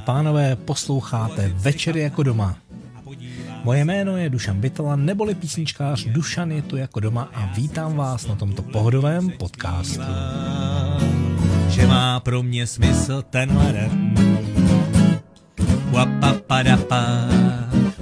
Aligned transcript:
a 0.00 0.02
pánové, 0.02 0.56
posloucháte 0.56 1.52
Večery 1.54 2.00
jako 2.00 2.22
doma. 2.22 2.56
Moje 3.64 3.84
jméno 3.84 4.16
je 4.16 4.30
Dušan 4.30 4.60
Bytela, 4.60 4.96
neboli 4.96 5.34
písničkář 5.34 6.04
Dušan 6.04 6.52
je 6.52 6.62
tu 6.62 6.76
jako 6.76 7.00
doma 7.00 7.28
a 7.34 7.52
vítám 7.56 7.96
vás 7.96 8.26
na 8.26 8.34
tomto 8.34 8.62
pohodovém 8.62 9.30
podcastu. 9.30 10.02
Že 11.68 11.86
má 11.86 12.20
pro 12.20 12.42
mě 12.42 12.66
smysl 12.66 13.22
tenhle 13.30 13.72
den. 13.72 14.14
Wapapadapa, 15.90 17.04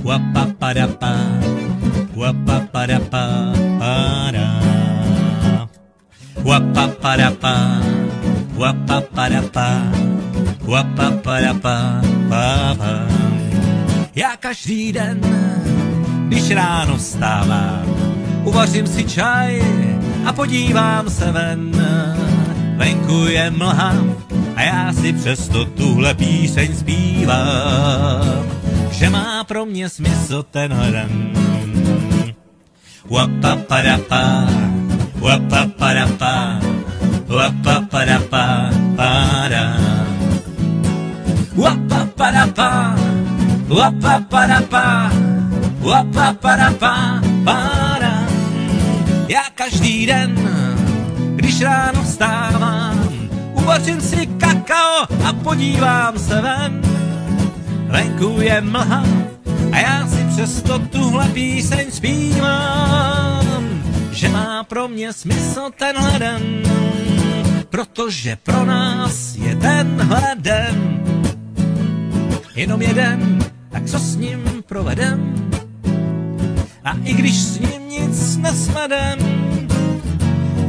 wapapadapa, 0.02 1.14
wapapadapa, 2.14 3.52
para. 3.78 4.58
Papa. 10.68 12.00
Já 14.14 14.36
každý 14.36 14.92
den, 14.92 15.20
když 16.28 16.50
ráno 16.50 16.96
vstávám, 16.96 17.82
uvařím 18.44 18.86
si 18.86 19.04
čaj 19.04 19.62
a 20.26 20.32
podívám 20.32 21.10
se 21.10 21.32
ven. 21.32 21.72
Venku 22.76 23.26
je 23.26 23.50
mlha 23.50 23.94
a 24.56 24.62
já 24.62 24.92
si 24.92 25.12
přesto 25.12 25.64
tuhle 25.64 26.14
píseň 26.14 26.76
zpívám, 26.76 28.46
že 28.90 29.10
má 29.10 29.44
pro 29.44 29.66
mě 29.66 29.88
smysl 29.88 30.44
tenhle 30.50 30.90
den. 30.90 31.32
Wapapadapa, 33.10 34.46
wapapadapa, 35.20 36.60
wapapadapa, 37.26 38.70
para. 38.96 39.87
Wapapadapa, 41.58 42.94
wapapadapa, 43.66 45.10
wapapadapa, 45.82 47.18
para. 47.44 48.22
Já 49.28 49.42
každý 49.54 50.06
den, 50.06 50.34
když 51.36 51.62
ráno 51.62 52.02
vstávám, 52.02 53.08
uvařím 53.52 54.00
si 54.00 54.26
kakao 54.26 55.02
a 55.24 55.32
podívám 55.32 56.18
se 56.18 56.40
ven. 56.40 56.82
Venku 57.86 58.40
je 58.40 58.60
mlha 58.60 59.04
a 59.72 59.78
já 59.78 60.06
si 60.06 60.24
přesto 60.24 60.78
tuhle 60.78 61.28
píseň 61.28 61.90
zpívám, 61.90 63.54
že 64.12 64.28
má 64.28 64.64
pro 64.64 64.88
mě 64.88 65.12
smysl 65.12 65.70
tenhle 65.78 66.18
den, 66.18 66.42
protože 67.70 68.36
pro 68.36 68.64
nás 68.64 69.34
je 69.34 69.56
tenhle 69.56 70.22
den 70.36 70.98
jenom 72.58 72.82
jeden, 72.82 73.38
tak 73.70 73.86
co 73.86 73.98
s 73.98 74.16
ním 74.16 74.62
provedem? 74.66 75.50
A 76.84 76.92
i 77.04 77.14
když 77.14 77.36
s 77.36 77.60
ním 77.60 77.88
nic 77.88 78.36
nesvedem, 78.36 79.18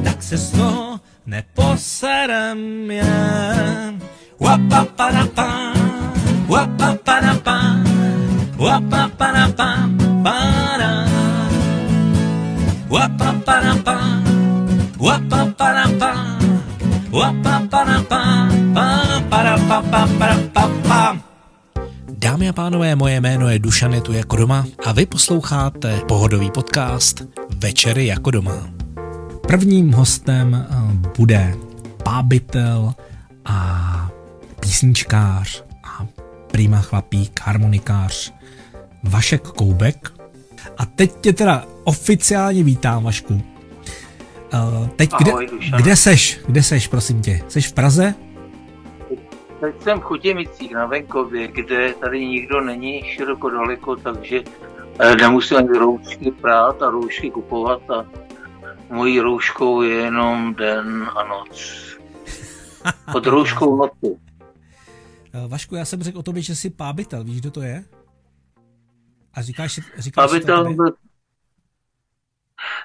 tak 0.03 0.23
se 0.23 0.37
z 0.37 0.51
toho 0.51 0.99
neposerem 1.25 2.91
je. 2.91 3.17
Wapapadapa, 4.39 5.73
wapapadapa, 6.47 7.57
wapapadapa, 8.57 9.89
para. 10.23 10.93
Wapapadapa, 12.89 13.97
wapapadapa, 14.97 16.11
wapapadapa, 17.11 18.21
pa, 18.73 18.87
para, 19.29 19.57
pa, 19.57 19.81
pa, 19.81 20.07
para, 20.19 20.35
pa, 20.53 20.67
pa. 20.67 20.78
Dámy 22.21 22.49
a 22.49 22.53
pánové, 22.53 22.95
moje 22.95 23.21
jméno 23.21 23.49
je 23.49 23.59
Dušan 23.59 23.93
je 23.93 24.01
tu 24.01 24.13
jako 24.13 24.35
doma 24.35 24.65
a 24.85 24.91
vy 24.91 25.05
posloucháte 25.05 26.01
pohodový 26.07 26.51
podcast 26.51 27.21
Večery 27.57 28.05
jako 28.05 28.31
doma. 28.31 28.69
Prvním 29.47 29.91
hostem 29.91 30.55
eh, 30.55 30.75
bude 31.17 31.55
pábitel 32.03 32.93
a 33.45 34.11
písničkář 34.59 35.63
a 35.83 36.07
prýma 36.51 36.81
chlapík, 36.81 37.39
harmonikář 37.43 38.33
Vašek 39.03 39.41
Koubek. 39.41 40.13
A 40.77 40.85
teď 40.85 41.11
tě 41.21 41.33
teda 41.33 41.65
oficiálně 41.83 42.63
vítám, 42.63 43.03
Vašku. 43.03 43.33
Uh, 44.53 44.87
teď 44.87 45.09
Ahoj, 45.13 45.47
kde, 45.47 45.77
kde 45.77 45.95
seš? 45.95 46.39
Kde 46.47 46.63
seš, 46.63 46.87
prosím 46.87 47.21
tě? 47.21 47.41
Seš 47.47 47.67
v 47.67 47.73
Praze? 47.73 48.15
Teď 49.59 49.81
jsem 49.81 49.99
v 49.99 50.03
Chotěmicích 50.03 50.71
na 50.71 50.85
venkově, 50.85 51.47
kde 51.47 51.93
tady 51.93 52.25
nikdo 52.25 52.61
není 52.61 53.03
široko 53.03 53.49
daleko, 53.49 53.95
takže 53.95 54.43
eh, 54.99 55.15
nemusím 55.15 55.57
ani 55.57 55.77
roušky 55.77 56.31
prát 56.31 56.81
a 56.81 56.89
roušky 56.89 57.31
kupovat 57.31 57.91
a 57.91 58.05
mojí 58.89 59.19
rouškou 59.19 59.81
je 59.81 59.95
jenom 59.95 60.55
den 60.55 61.09
a 61.15 61.23
noc. 61.23 61.79
Pod 63.11 63.25
rouškou 63.25 63.77
noci. 63.77 64.19
Uh, 65.33 65.47
Vašku, 65.47 65.75
já 65.75 65.85
jsem 65.85 66.03
řekl 66.03 66.19
o 66.19 66.23
tobě, 66.23 66.41
že 66.41 66.55
jsi 66.55 66.69
pábitel, 66.69 67.23
víš, 67.23 67.41
kdo 67.41 67.51
to 67.51 67.61
je? 67.61 67.83
A 69.33 69.41
říkáš, 69.41 69.79
říkáš 69.97 70.25
to 70.25 70.31
Pábitel 70.31 70.73
byl, 70.73 70.93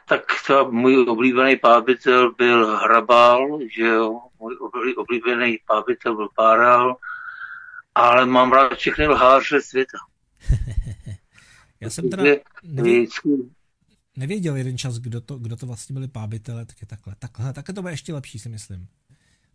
tak 0.08 0.22
to 0.46 0.70
můj 0.70 1.06
oblíbený 1.08 1.56
pábitel 1.56 2.34
byl 2.34 2.76
Hrabal, 2.76 3.58
že 3.76 3.84
jo, 3.84 4.20
můj 4.44 4.56
oblí- 4.60 4.94
oblíbený 4.97 5.59
pábitel 5.66 6.16
byl 6.16 6.28
Páral, 6.37 6.97
ale 7.94 8.27
mám 8.27 8.53
rád 8.53 8.75
všechny 8.75 9.06
lháře 9.06 9.60
světa. 9.62 9.99
Já 11.81 11.91
jsem 11.91 12.10
teda 12.10 12.22
nevěděl, 12.62 13.09
nevěděl 14.16 14.56
jeden 14.56 14.78
čas, 14.78 14.99
kdo 14.99 15.21
to, 15.21 15.38
kdo 15.38 15.56
to 15.56 15.66
vlastně 15.66 15.94
byli 15.94 16.09
pábitele, 16.09 16.66
tak 16.66 16.81
je 16.81 16.87
takhle. 16.87 17.15
Takhle, 17.19 17.53
takhle 17.53 17.75
to 17.75 17.82
bude 17.82 17.93
ještě 17.93 18.15
lepší, 18.15 18.38
si 18.38 18.49
myslím. 18.49 18.87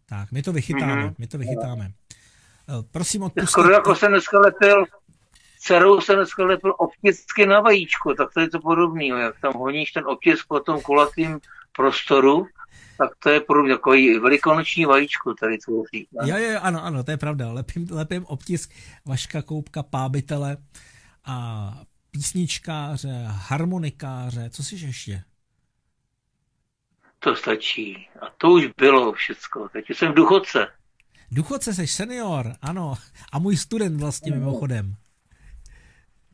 Tak, 0.06 0.32
my 0.32 0.42
to 0.42 0.54
vychytáme, 0.54 1.04
Mhm. 1.06 1.16
my 1.18 1.28
to 1.28 1.38
vychytáme. 1.38 1.92
Eh, 2.70 2.84
Prosím, 2.92 3.24
odpustit. 3.24 3.50
Skoro 3.50 3.70
jako 3.72 3.96
jsem 3.96 4.12
dneska 4.12 4.40
lepil, 4.40 4.86
dcerou 5.60 6.02
jsem 6.02 6.16
dneska 6.16 6.44
lepil 6.46 6.76
opticky 6.78 7.46
na 7.46 7.62
vajíčko, 7.62 8.14
tak 8.14 8.34
to 8.34 8.40
je 8.40 8.50
to 8.50 8.60
podobného, 8.60 9.18
jak 9.20 9.40
tam 9.42 9.54
honíš 9.54 9.92
ten 9.92 10.04
otisk 10.08 10.48
po 10.48 10.60
tom 10.60 10.82
kulatým 10.82 11.40
prostoru, 11.76 12.48
tak 13.00 13.16
to 13.20 13.30
je 13.30 13.40
podobně 13.40 13.74
takový 13.74 14.20
velikonoční 14.20 14.86
vajíčko 14.86 15.34
tady 15.34 15.58
tvoří. 15.58 16.08
Jo, 16.26 16.38
jo, 16.38 16.60
ano, 16.62 16.84
ano, 16.84 17.04
to 17.04 17.12
je 17.12 17.18
pravda. 17.18 17.52
Lepím, 17.52 17.88
lepím 17.92 18.26
obtisk 18.26 18.74
Vaška 19.06 19.42
Koupka, 19.42 19.84
pábitele 19.84 20.58
a 21.26 21.74
písničkáře, 22.12 23.24
harmonikáře, 23.28 24.50
co 24.50 24.64
si 24.64 24.76
ještě? 24.76 25.24
To 27.20 27.36
stačí. 27.36 28.10
A 28.22 28.26
to 28.38 28.50
už 28.50 28.68
bylo 28.78 29.14
všecko. 29.14 29.70
Teď 29.70 29.86
jsem 29.90 30.14
duchodce. 30.14 30.68
Duchodce, 31.32 31.74
seš 31.74 31.92
senior, 31.92 32.54
ano. 32.62 32.94
A 33.32 33.40
můj 33.40 33.58
student 33.58 34.00
vlastně 34.00 34.32
mimochodem. 34.32 34.96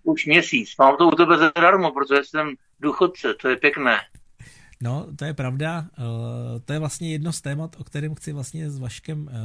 Už 0.04 0.26
měsíc. 0.26 0.70
Mám 0.80 0.98
to 0.98 1.08
u 1.08 1.12
tebe 1.12 1.38
zadarmo, 1.38 1.92
protože 1.92 2.24
jsem 2.24 2.56
duchodce. 2.80 3.34
To 3.34 3.48
je 3.50 3.56
pěkné. 3.56 3.98
No, 4.82 5.08
to 5.16 5.26
je 5.26 5.34
pravda. 5.34 5.88
Eh, 5.98 6.60
To 6.60 6.74
je 6.74 6.80
vlastně 6.80 7.12
jedno 7.12 7.34
z 7.34 7.42
témat, 7.42 7.76
o 7.80 7.84
kterém 7.84 8.16
chci 8.16 8.34
vlastně 8.34 8.70
s 8.70 8.80
Vaškem, 8.80 9.30
eh, 9.32 9.36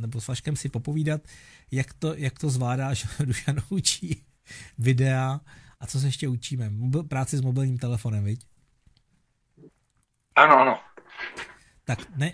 nebo 0.00 0.20
s 0.20 0.28
Vaškem 0.28 0.56
si 0.56 0.68
popovídat, 0.68 1.20
jak 1.70 1.92
to, 1.92 2.14
jak 2.14 2.38
to 2.38 2.50
zvládáš, 2.50 3.06
Dušan 3.24 3.56
učí 3.68 4.22
videa 4.78 5.40
a 5.80 5.86
co 5.86 6.00
se 6.00 6.06
ještě 6.06 6.28
učíme. 6.28 6.70
Mobil, 6.70 7.02
práci 7.02 7.36
s 7.36 7.40
mobilním 7.40 7.78
telefonem, 7.78 8.24
viď? 8.24 8.46
Ano, 10.36 10.58
ano. 10.58 10.78
Tak 11.84 12.16
ne, 12.16 12.32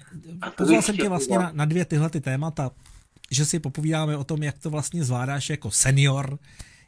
pozval 0.56 0.82
jsem 0.82 0.96
tě 0.96 1.08
vlastně 1.08 1.38
na, 1.38 1.50
na 1.52 1.64
dvě 1.64 1.84
tyhle 1.84 2.10
ty 2.10 2.20
témata, 2.20 2.70
že 3.30 3.46
si 3.46 3.58
popovídáme 3.60 4.16
o 4.16 4.24
tom, 4.24 4.42
jak 4.42 4.58
to 4.58 4.70
vlastně 4.70 5.04
zvládáš 5.04 5.50
jako 5.50 5.70
senior, 5.70 6.38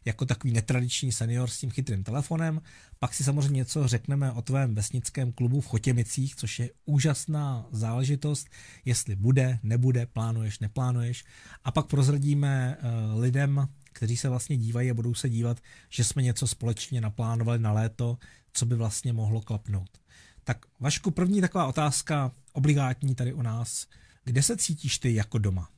jako 0.09 0.27
takový 0.27 0.53
netradiční 0.53 1.13
senior 1.13 1.51
s 1.51 1.59
tím 1.59 1.71
chytrým 1.71 2.05
telefonem. 2.05 2.61
Pak 2.99 3.15
si 3.15 3.25
samozřejmě 3.25 3.57
něco 3.57 3.89
řekneme 3.89 4.33
o 4.33 4.43
tvém 4.43 4.75
vesnickém 4.75 5.33
klubu 5.33 5.61
v 5.61 5.67
Chotěmicích, 5.67 6.37
což 6.37 6.59
je 6.59 6.71
úžasná 6.85 7.67
záležitost, 7.71 8.49
jestli 8.85 9.17
bude, 9.17 9.59
nebude, 9.63 10.07
plánuješ, 10.07 10.59
neplánuješ. 10.59 11.25
A 11.65 11.71
pak 11.71 11.87
prozradíme 11.87 12.77
uh, 12.77 13.21
lidem, 13.21 13.69
kteří 13.93 14.17
se 14.17 14.29
vlastně 14.29 14.57
dívají 14.57 14.91
a 14.91 14.95
budou 14.95 15.15
se 15.15 15.29
dívat, 15.29 15.61
že 15.89 16.05
jsme 16.05 16.23
něco 16.23 16.47
společně 16.47 17.01
naplánovali 17.01 17.59
na 17.59 17.73
léto, 17.73 18.19
co 18.53 18.67
by 18.67 18.77
vlastně 18.77 19.13
mohlo 19.13 19.41
klapnout. 19.41 20.01
Tak 20.45 20.67
Vašku, 20.81 21.11
první 21.11 21.41
taková 21.41 21.67
otázka, 21.67 22.33
obligátní 22.53 23.15
tady 23.15 23.33
u 23.33 23.43
nás. 23.43 23.87
Kde 24.25 24.43
se 24.43 24.57
cítíš 24.57 24.99
ty 24.99 25.15
jako 25.15 25.39
doma? 25.39 25.69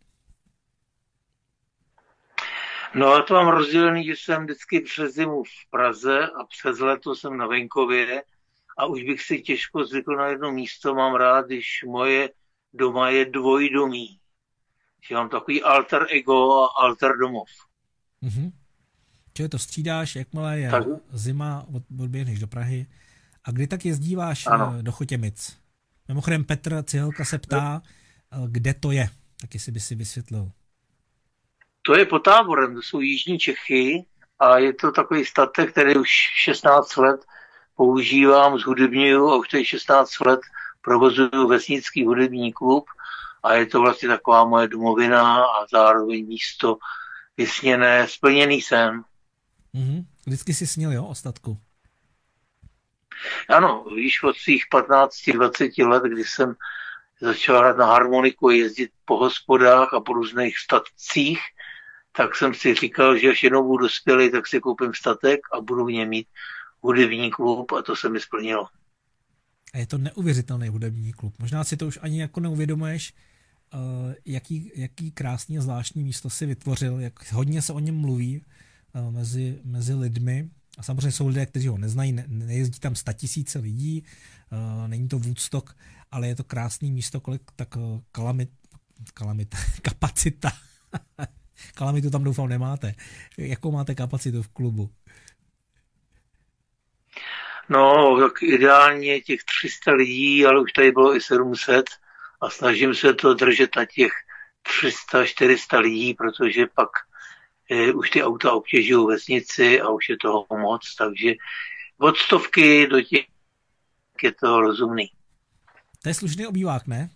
No 2.94 3.12
a 3.12 3.22
to 3.22 3.34
mám 3.34 3.48
rozdělený, 3.48 4.04
že 4.04 4.12
jsem 4.12 4.44
vždycky 4.44 4.80
přes 4.80 5.14
zimu 5.14 5.42
v 5.44 5.70
Praze 5.70 6.26
a 6.26 6.44
přes 6.44 6.78
léto 6.78 7.14
jsem 7.14 7.36
na 7.36 7.46
venkově 7.46 8.22
a 8.78 8.86
už 8.86 9.02
bych 9.02 9.22
si 9.22 9.40
těžko 9.40 9.84
zvykl 9.84 10.16
na 10.16 10.26
jedno 10.26 10.52
místo. 10.52 10.94
Mám 10.94 11.14
rád, 11.14 11.46
když 11.46 11.84
moje 11.86 12.30
doma 12.72 13.08
je 13.10 13.24
dvojdomí. 13.24 14.16
že 15.08 15.14
mám 15.14 15.28
takový 15.28 15.62
alter 15.62 16.06
ego 16.10 16.62
a 16.62 16.68
alter 16.76 17.16
domov. 17.16 17.48
Mm-hmm. 18.22 18.52
Čili 19.34 19.48
to 19.48 19.58
střídáš, 19.58 20.16
jakmile 20.16 20.58
je 20.58 20.70
tak. 20.70 20.86
zima, 21.12 21.66
od, 21.74 21.82
odběhneš 22.00 22.38
do 22.38 22.46
Prahy. 22.46 22.86
A 23.44 23.50
kdy 23.50 23.66
tak 23.66 23.84
jezdíváš 23.84 24.46
ano. 24.46 24.74
Eh, 24.78 24.82
do 24.82 24.92
Chotěmic? 24.92 25.56
Mimochodem 26.08 26.44
Petr 26.44 26.82
Cihelka 26.82 27.24
se 27.24 27.38
ptá, 27.38 27.82
eh, 28.32 28.36
kde 28.48 28.74
to 28.74 28.92
je, 28.92 29.08
tak 29.40 29.54
jestli 29.54 29.72
by 29.72 29.80
si 29.80 29.94
vysvětlil. 29.94 30.52
To 31.90 31.96
je 31.96 32.06
pod 32.06 32.18
táborem, 32.18 32.74
to 32.74 32.82
jsou 32.82 33.00
Jižní 33.00 33.38
Čechy 33.38 34.06
a 34.38 34.58
je 34.58 34.72
to 34.74 34.92
takový 34.92 35.24
statek, 35.24 35.70
který 35.70 35.96
už 35.96 36.08
16 36.34 36.96
let 36.96 37.20
používám, 37.76 38.58
zhudebňuju 38.58 39.28
a 39.28 39.36
už 39.36 39.48
tady 39.48 39.64
16 39.64 40.20
let 40.20 40.40
provozuju 40.80 41.48
vesnický 41.48 42.04
hudební 42.04 42.52
klub 42.52 42.84
a 43.42 43.54
je 43.54 43.66
to 43.66 43.80
vlastně 43.80 44.08
taková 44.08 44.44
moje 44.44 44.68
domovina 44.68 45.44
a 45.44 45.66
zároveň 45.72 46.26
místo 46.26 46.78
vysněné, 47.36 48.08
splněný 48.08 48.62
sen. 48.62 49.04
Mm-hmm. 49.74 50.04
Vždycky 50.26 50.54
si 50.54 50.66
snil, 50.66 50.92
jo, 50.92 51.04
ostatku? 51.04 51.58
Ano, 53.48 53.84
víš, 53.96 54.22
od 54.22 54.36
svých 54.36 54.64
15-20 54.74 55.88
let, 55.88 56.02
kdy 56.02 56.24
jsem 56.24 56.54
začal 57.20 57.58
hrát 57.58 57.76
na 57.76 57.86
harmoniku, 57.86 58.50
jezdit 58.50 58.90
po 59.04 59.16
hospodách 59.16 59.94
a 59.94 60.00
po 60.00 60.12
různých 60.12 60.58
statcích, 60.58 61.40
tak 62.12 62.36
jsem 62.36 62.54
si 62.54 62.74
říkal, 62.74 63.18
že 63.18 63.30
až 63.30 63.42
jednou 63.42 63.66
budu 63.66 63.84
dospělý, 63.84 64.30
tak 64.30 64.46
si 64.46 64.60
koupím 64.60 64.94
statek 64.94 65.40
a 65.52 65.60
budu 65.60 65.84
v 65.84 65.92
něm 65.92 66.08
mít 66.08 66.26
hudební 66.80 67.30
klub 67.30 67.72
a 67.72 67.82
to 67.82 67.96
se 67.96 68.08
mi 68.08 68.20
splnilo. 68.20 68.68
A 69.74 69.78
je 69.78 69.86
to 69.86 69.98
neuvěřitelný 69.98 70.68
hudební 70.68 71.12
klub. 71.12 71.34
Možná 71.38 71.64
si 71.64 71.76
to 71.76 71.86
už 71.86 71.98
ani 72.02 72.20
jako 72.20 72.40
neuvědomuješ, 72.40 73.14
uh, 73.74 73.80
jaký, 74.24 74.72
jaký 74.74 75.10
krásný 75.10 75.58
a 75.58 75.60
zvláštní 75.60 76.04
místo 76.04 76.30
si 76.30 76.46
vytvořil, 76.46 77.00
jak 77.00 77.32
hodně 77.32 77.62
se 77.62 77.72
o 77.72 77.78
něm 77.78 77.96
mluví 77.96 78.44
uh, 78.94 79.12
mezi, 79.12 79.60
mezi 79.64 79.94
lidmi. 79.94 80.50
A 80.78 80.82
samozřejmě 80.82 81.12
jsou 81.12 81.28
lidé, 81.28 81.46
kteří 81.46 81.68
ho 81.68 81.78
neznají, 81.78 82.12
ne, 82.12 82.24
nejezdí 82.28 82.80
tam 82.80 82.94
tisíce 83.14 83.58
lidí, 83.58 84.04
uh, 84.52 84.88
není 84.88 85.08
to 85.08 85.18
Woodstock, 85.18 85.76
ale 86.10 86.28
je 86.28 86.34
to 86.34 86.44
krásný 86.44 86.92
místo, 86.92 87.20
kolik 87.20 87.42
tak 87.56 87.76
kalamit, 88.12 88.50
kalamit, 89.14 89.54
kapacita 89.82 90.52
Kalamitu 91.74 92.10
tam 92.10 92.24
doufám 92.24 92.48
nemáte. 92.48 92.94
Jakou 93.38 93.72
máte 93.72 93.94
kapacitu 93.94 94.42
v 94.42 94.48
klubu? 94.48 94.90
No, 97.68 98.16
tak 98.20 98.42
ideálně 98.42 99.20
těch 99.20 99.40
300 99.44 99.92
lidí, 99.92 100.46
ale 100.46 100.60
už 100.60 100.72
tady 100.72 100.92
bylo 100.92 101.16
i 101.16 101.20
700 101.20 101.86
a 102.40 102.50
snažím 102.50 102.94
se 102.94 103.14
to 103.14 103.34
držet 103.34 103.76
na 103.76 103.84
těch 103.84 104.12
300-400 105.12 105.78
lidí, 105.80 106.14
protože 106.14 106.66
pak 106.66 106.88
eh, 107.70 107.92
už 107.92 108.10
ty 108.10 108.22
auta 108.22 108.52
obtěžují 108.52 109.06
vesnici 109.06 109.80
a 109.80 109.88
už 109.88 110.08
je 110.08 110.16
toho 110.16 110.46
moc, 110.50 110.94
takže 110.98 111.32
od 111.98 112.16
stovky 112.16 112.86
do 112.86 113.02
těch 113.02 113.26
je 114.22 114.32
to 114.32 114.60
rozumný. 114.60 115.10
To 116.02 116.08
je 116.08 116.14
slušný 116.14 116.46
obývák, 116.46 116.86
ne? 116.86 117.10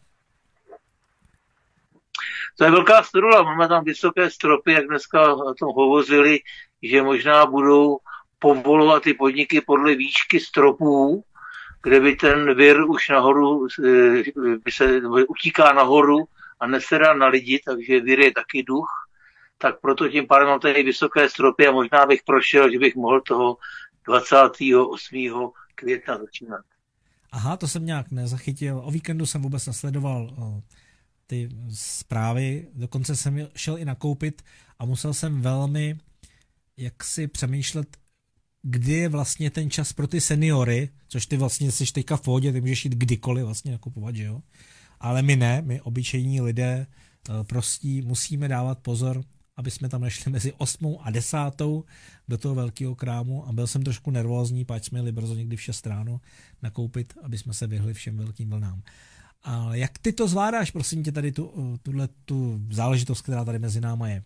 To 2.58 2.64
je 2.64 2.70
velká 2.70 3.02
strula, 3.02 3.42
máme 3.42 3.68
tam 3.68 3.84
vysoké 3.84 4.30
stropy, 4.30 4.72
jak 4.72 4.86
dneska 4.86 5.34
o 5.34 5.54
tom 5.54 5.68
hovořili, 5.74 6.38
že 6.82 7.02
možná 7.02 7.46
budou 7.46 7.98
povolovat 8.38 9.02
ty 9.02 9.14
podniky 9.14 9.60
podle 9.60 9.94
výšky 9.94 10.40
stropů, 10.40 11.24
kde 11.82 12.00
by 12.00 12.16
ten 12.16 12.54
vir 12.54 12.80
už 12.80 13.08
nahoru, 13.08 13.66
eh, 13.84 14.22
by 14.64 14.72
se 14.72 15.00
utíká 15.28 15.72
nahoru 15.72 16.18
a 16.60 16.66
nesedá 16.66 17.14
na 17.14 17.26
lidi, 17.26 17.60
takže 17.64 18.00
vir 18.00 18.20
je 18.20 18.32
taky 18.32 18.62
duch. 18.62 18.88
Tak 19.58 19.80
proto 19.80 20.08
tím 20.08 20.26
pádem 20.26 20.48
mám 20.48 20.60
tady 20.60 20.82
vysoké 20.82 21.28
stropy 21.28 21.66
a 21.66 21.72
možná 21.72 22.06
bych 22.06 22.22
prošel, 22.22 22.72
že 22.72 22.78
bych 22.78 22.96
mohl 22.96 23.20
toho 23.20 23.56
28. 24.06 25.52
května 25.74 26.18
začínat. 26.18 26.60
Aha, 27.32 27.56
to 27.56 27.68
jsem 27.68 27.86
nějak 27.86 28.10
nezachytil. 28.10 28.82
O 28.84 28.90
víkendu 28.90 29.26
jsem 29.26 29.42
vůbec 29.42 29.66
nasledoval 29.66 30.30
ty 31.26 31.48
zprávy, 31.70 32.68
dokonce 32.74 33.16
jsem 33.16 33.48
šel 33.56 33.78
i 33.78 33.84
nakoupit 33.84 34.42
a 34.78 34.84
musel 34.84 35.14
jsem 35.14 35.40
velmi 35.40 35.98
jak 36.76 37.04
si 37.04 37.26
přemýšlet, 37.26 37.96
kdy 38.62 38.92
je 38.92 39.08
vlastně 39.08 39.50
ten 39.50 39.70
čas 39.70 39.92
pro 39.92 40.06
ty 40.06 40.20
seniory, 40.20 40.88
což 41.08 41.26
ty 41.26 41.36
vlastně 41.36 41.72
jsi 41.72 41.92
teďka 41.92 42.16
v 42.16 42.20
pohodě, 42.20 42.52
ty 42.52 42.60
můžeš 42.60 42.84
jít 42.84 42.94
kdykoliv 42.94 43.44
vlastně 43.44 43.72
nakupovat, 43.72 44.16
že 44.16 44.24
jo? 44.24 44.42
Ale 45.00 45.22
my 45.22 45.36
ne, 45.36 45.62
my 45.62 45.80
obyčejní 45.80 46.40
lidé 46.40 46.86
eh, 46.86 47.44
prostí 47.44 48.02
musíme 48.02 48.48
dávat 48.48 48.78
pozor, 48.78 49.24
aby 49.56 49.70
jsme 49.70 49.88
tam 49.88 50.00
nešli 50.00 50.32
mezi 50.32 50.52
8 50.52 50.96
a 51.00 51.10
10 51.10 51.38
do 52.28 52.38
toho 52.38 52.54
velkého 52.54 52.94
krámu 52.94 53.48
a 53.48 53.52
byl 53.52 53.66
jsem 53.66 53.82
trošku 53.82 54.10
nervózní, 54.10 54.64
páč 54.64 54.84
jsme 54.84 54.98
jeli 54.98 55.12
brzo 55.12 55.34
někdy 55.34 55.56
v 55.56 55.62
6 55.62 55.86
ráno 55.86 56.20
nakoupit, 56.62 57.14
aby 57.22 57.38
jsme 57.38 57.54
se 57.54 57.66
vyhli 57.66 57.94
všem 57.94 58.16
velkým 58.16 58.50
vlnám. 58.50 58.82
A 59.44 59.74
jak 59.74 59.98
ty 59.98 60.12
to 60.12 60.28
zvládáš, 60.28 60.70
prosím 60.70 61.04
tě, 61.04 61.12
tady 61.12 61.32
tu, 61.32 61.78
tuhle 61.82 62.08
tu 62.24 62.60
záležitost, 62.70 63.22
která 63.22 63.44
tady 63.44 63.58
mezi 63.58 63.80
náma 63.80 64.08
je? 64.08 64.22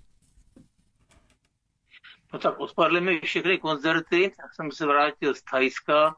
No 2.33 2.39
tak 2.39 2.61
odpadly 2.61 3.01
mi 3.01 3.21
všechny 3.21 3.59
koncerty, 3.59 4.33
tak 4.37 4.55
jsem 4.55 4.73
se 4.73 4.87
vrátil 4.87 5.35
z 5.35 5.43
Thajska 5.43 6.17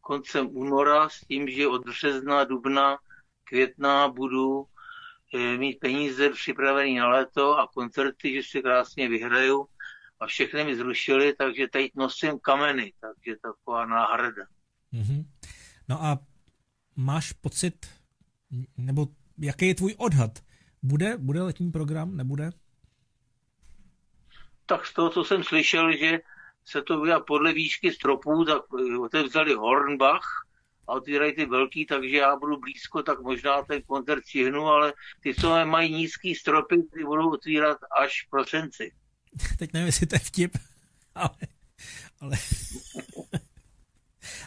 koncem 0.00 0.48
února 0.52 1.08
s 1.08 1.20
tím, 1.20 1.48
že 1.48 1.68
od 1.68 1.84
března, 1.84 2.44
dubna, 2.44 2.98
května 3.44 4.08
budu 4.08 4.66
eh, 5.34 5.56
mít 5.56 5.80
peníze 5.80 6.30
připravený 6.30 6.96
na 6.96 7.08
léto 7.08 7.58
a 7.58 7.68
koncerty, 7.74 8.34
že 8.34 8.42
si 8.42 8.62
krásně 8.62 9.08
vyhraju 9.08 9.66
a 10.20 10.26
všechny 10.26 10.64
mi 10.64 10.76
zrušili, 10.76 11.34
takže 11.34 11.68
teď 11.68 11.90
nosím 11.94 12.38
kameny, 12.38 12.92
takže 13.00 13.36
taková 13.42 13.86
náhrada. 13.86 14.42
Mm-hmm. 14.92 15.24
No 15.88 16.04
a 16.04 16.18
máš 16.96 17.32
pocit, 17.32 17.86
nebo 18.76 19.08
jaký 19.38 19.68
je 19.68 19.74
tvůj 19.74 19.94
odhad? 19.98 20.38
Bude, 20.82 21.16
bude 21.18 21.42
letní 21.42 21.72
program, 21.72 22.16
nebude? 22.16 22.50
Tak 24.66 24.86
z 24.86 24.94
toho, 24.94 25.10
co 25.10 25.24
jsem 25.24 25.44
slyšel, 25.44 25.96
že 25.96 26.20
se 26.64 26.82
to 26.82 26.96
bude 26.96 27.14
podle 27.26 27.52
výšky 27.52 27.92
stropů, 27.92 28.44
tak 28.44 28.62
eh, 28.78 28.98
otevřeli 28.98 29.54
Hornbach 29.54 30.46
a 30.88 30.92
otvírají 30.92 31.34
ty 31.34 31.46
velký, 31.46 31.86
takže 31.86 32.16
já 32.16 32.36
budu 32.36 32.60
blízko, 32.60 33.02
tak 33.02 33.20
možná 33.20 33.62
ten 33.62 33.82
koncert 33.82 34.26
stihnu, 34.26 34.66
ale 34.66 34.92
ty, 35.20 35.34
co 35.34 35.66
mají 35.66 35.94
nízký 35.94 36.34
stropy, 36.34 36.82
ty 36.82 37.04
budou 37.04 37.32
otvírat 37.32 37.78
až 38.00 38.26
v 38.26 38.30
prosinci. 38.30 38.92
Teď 39.58 39.72
nevím, 39.72 39.86
jestli 39.86 40.06
to 40.06 40.14
je 40.14 40.18
vtip, 40.18 40.58
ale, 41.14 41.36
ale 42.20 42.36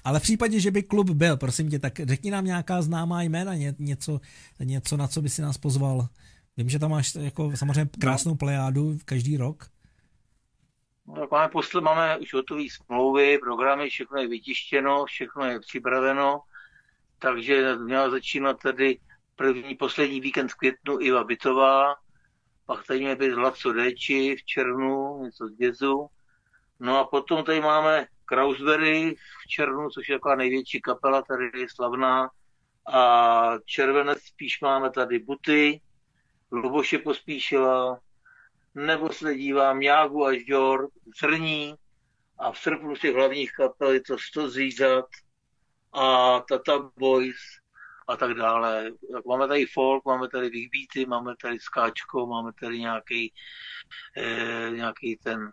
ale 0.06 0.20
v 0.20 0.24
případě, 0.24 0.60
že 0.60 0.72
by 0.72 0.84
klub 0.84 1.10
byl, 1.10 1.38
prosím 1.38 1.70
tě, 1.70 1.80
tak 1.80 2.00
řekni 2.00 2.32
nám 2.32 2.46
nějaká 2.46 2.82
známá 2.82 3.22
jména, 3.22 3.56
ně, 3.56 3.76
něco, 3.80 4.20
něco, 4.60 4.98
na 4.98 5.08
co 5.08 5.22
by 5.22 5.30
si 5.30 5.42
nás 5.42 5.58
pozval. 5.58 6.08
Vím, 6.58 6.70
že 6.70 6.80
tam 6.80 6.92
máš 6.92 7.16
jako 7.16 7.52
samozřejmě 7.58 7.90
krásnou 8.00 8.36
plejádu 8.36 8.98
každý 9.06 9.38
rok. 9.38 9.66
No, 11.08 11.16
tak 11.16 11.32
máme, 11.32 11.50
posle, 11.50 11.82
máme 11.82 12.18
už 12.18 12.34
hotové 12.34 12.64
smlouvy, 12.70 13.38
programy, 13.38 13.90
všechno 13.90 14.22
je 14.22 14.28
vytištěno, 14.28 15.06
všechno 15.06 15.46
je 15.46 15.60
připraveno, 15.60 16.42
takže 17.20 17.76
měla 17.76 18.10
začínat 18.10 18.60
tady 18.64 19.00
první, 19.36 19.76
poslední 19.76 20.22
víkend 20.22 20.48
v 20.52 20.56
květnu 20.56 21.02
Iva 21.02 21.24
Bytová, 21.24 21.96
pak 22.66 22.88
tady 22.88 23.00
měl 23.00 23.16
být 23.16 23.34
Laco 23.34 23.74
Déči 23.74 24.36
v 24.40 24.46
červnu, 24.46 25.24
něco 25.24 25.48
z 25.48 25.60
jazzu. 25.60 26.08
No 26.80 26.98
a 27.00 27.08
potom 27.08 27.44
tady 27.44 27.62
máme 27.62 28.08
Krausberry 28.26 29.16
v 29.44 29.48
červnu, 29.48 29.90
což 29.90 30.10
je 30.10 30.16
taková 30.16 30.36
největší 30.36 30.82
kapela, 30.82 31.22
tady 31.22 31.52
je 31.56 31.68
slavná. 31.76 32.30
A 32.94 33.52
červenec 33.66 34.22
spíš 34.24 34.62
máme 34.62 34.90
tady 34.90 35.20
Buty, 35.20 35.82
Luboše 36.52 36.98
pospíšila, 36.98 38.00
nebo 38.76 39.10
se 39.10 39.36
dívám 39.36 39.82
Jágu 39.82 40.26
až 40.26 40.38
Jor, 40.46 40.90
Zrní 41.22 41.76
a 42.40 42.52
v 42.52 42.58
srpnu 42.58 42.96
těch 42.96 43.16
hlavních 43.16 43.52
kapel 43.52 43.90
je 43.90 44.02
to 44.02 44.18
100 44.18 44.50
zvířat 44.50 45.06
a 45.94 46.40
Tata 46.40 46.92
Boys 46.98 47.38
a 48.08 48.18
tak 48.18 48.34
dále. 48.34 48.92
Máme 49.28 49.48
tady 49.48 49.66
folk, 49.66 50.06
máme 50.06 50.28
tady 50.28 50.50
Big 50.50 51.08
máme 51.08 51.34
tady 51.42 51.60
skáčko, 51.60 52.28
máme 52.28 52.52
tady 52.60 52.80
nějaký, 52.80 53.34
eh, 54.18 54.70
nějaký 54.72 55.18
ten 55.24 55.52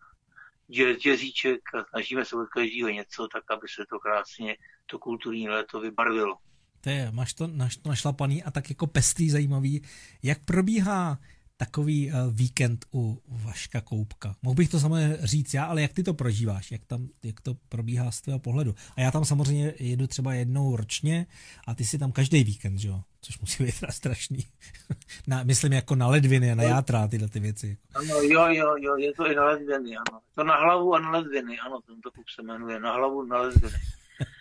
jazzíček 0.74 1.60
a 1.74 1.84
snažíme 1.90 2.24
se 2.24 2.36
od 2.36 2.48
každého 2.48 2.88
něco, 2.88 3.28
tak 3.32 3.50
aby 3.50 3.66
se 3.68 3.82
to 3.90 3.98
krásně, 3.98 4.56
to 4.86 4.98
kulturní 4.98 5.48
léto 5.48 5.80
vybarvilo. 5.80 6.36
To 6.80 6.90
je, 6.90 7.10
máš 7.10 7.34
to, 7.34 7.48
to 7.82 7.88
našlapaný 7.88 8.42
a 8.42 8.50
tak 8.50 8.70
jako 8.70 8.86
pestrý, 8.86 9.30
zajímavý. 9.30 9.82
Jak 10.22 10.44
probíhá 10.44 11.18
takový 11.56 12.12
uh, 12.12 12.34
víkend 12.34 12.84
u 12.94 13.22
Vaška 13.28 13.80
Koupka? 13.80 14.36
Mohl 14.42 14.54
bych 14.54 14.68
to 14.68 14.80
samozřejmě 14.80 15.18
říct 15.22 15.54
já, 15.54 15.64
ale 15.64 15.82
jak 15.82 15.92
ty 15.92 16.02
to 16.02 16.14
prožíváš? 16.14 16.72
Jak, 16.72 16.84
tam, 16.84 17.08
jak 17.22 17.40
to 17.40 17.54
probíhá 17.68 18.10
z 18.10 18.20
tvého 18.20 18.38
pohledu? 18.38 18.74
A 18.96 19.00
já 19.00 19.10
tam 19.10 19.24
samozřejmě 19.24 19.74
jedu 19.78 20.06
třeba 20.06 20.34
jednou 20.34 20.76
ročně 20.76 21.26
a 21.66 21.74
ty 21.74 21.84
si 21.84 21.98
tam 21.98 22.12
každý 22.12 22.44
víkend, 22.44 22.78
že 22.78 22.88
jo? 22.88 23.02
Což 23.24 23.40
musí 23.40 23.64
být 23.64 23.80
teda 23.80 23.92
strašný. 23.92 24.38
na, 25.26 25.42
myslím 25.42 25.72
jako 25.72 25.94
na 25.94 26.08
ledviny 26.08 26.52
a 26.52 26.54
na 26.54 26.62
játra 26.62 27.08
tyhle 27.08 27.28
ty 27.28 27.40
věci. 27.40 27.78
Ano, 27.94 28.14
jo, 28.14 28.46
jo, 28.48 28.74
jo, 28.78 28.96
je 28.96 29.12
to 29.12 29.30
i 29.30 29.34
na 29.34 29.44
ledviny, 29.44 29.96
ano. 29.96 30.20
To 30.34 30.44
na 30.44 30.56
hlavu 30.56 30.94
a 30.94 30.98
na 30.98 31.10
ledviny, 31.10 31.58
ano, 31.58 31.80
tento 31.86 32.10
klub 32.10 32.28
se 32.28 32.42
jmenuje, 32.42 32.80
na 32.80 32.92
hlavu 32.92 33.22
na 33.22 33.40
ledviny. 33.40 33.78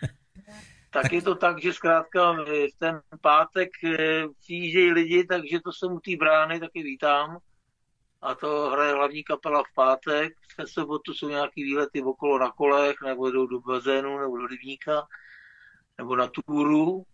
tak, 0.90 1.02
tak 1.02 1.12
je 1.12 1.22
to 1.22 1.34
tak, 1.34 1.62
že 1.62 1.72
zkrátka 1.72 2.32
v 2.32 2.68
ten 2.78 3.00
pátek 3.20 3.70
eh, 3.84 4.24
přijíždějí 4.40 4.92
lidi, 4.92 5.24
takže 5.24 5.60
to 5.60 5.72
jsem 5.72 5.92
u 5.92 6.00
té 6.00 6.16
brány, 6.16 6.60
taky 6.60 6.82
vítám. 6.82 7.38
A 8.22 8.34
to 8.34 8.70
hraje 8.70 8.94
hlavní 8.94 9.24
kapela 9.24 9.62
v 9.62 9.74
pátek. 9.74 10.32
V 10.58 10.70
sobotu 10.70 11.14
jsou 11.14 11.28
nějaký 11.28 11.64
výlety 11.64 12.02
okolo 12.02 12.38
na 12.38 12.50
kolech, 12.50 12.96
nebo 13.04 13.30
jdou 13.30 13.46
do 13.46 13.60
bazénu, 13.60 14.18
nebo 14.18 14.36
do 14.36 14.46
rybníka, 14.46 15.06
nebo 15.98 16.16
na 16.16 16.26
túru. 16.26 17.04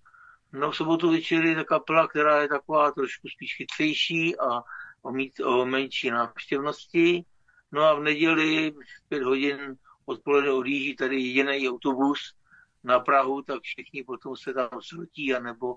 No 0.52 0.70
v 0.70 0.76
sobotu 0.76 1.10
večer 1.10 1.44
je 1.44 1.54
ta 1.54 1.64
kapela, 1.64 2.08
která 2.08 2.42
je 2.42 2.48
taková 2.48 2.90
trošku 2.90 3.28
spíš 3.28 3.56
chytřejší 3.56 4.38
a 4.38 4.62
o, 5.02 5.12
mít, 5.12 5.40
o 5.40 5.66
menší 5.66 6.10
návštěvnosti. 6.10 7.24
No 7.72 7.82
a 7.82 7.94
v 7.94 8.02
neděli 8.02 8.70
v 8.70 9.08
pět 9.08 9.22
hodin 9.22 9.76
odpoledne 10.04 10.50
odjíždí 10.50 10.96
tady 10.96 11.20
jediný 11.20 11.68
autobus, 11.68 12.38
na 12.84 13.00
Prahu, 13.00 13.42
tak 13.42 13.62
všichni 13.62 14.04
potom 14.04 14.36
se 14.36 14.54
tam 14.54 14.68
srotí 14.82 15.34
anebo 15.34 15.76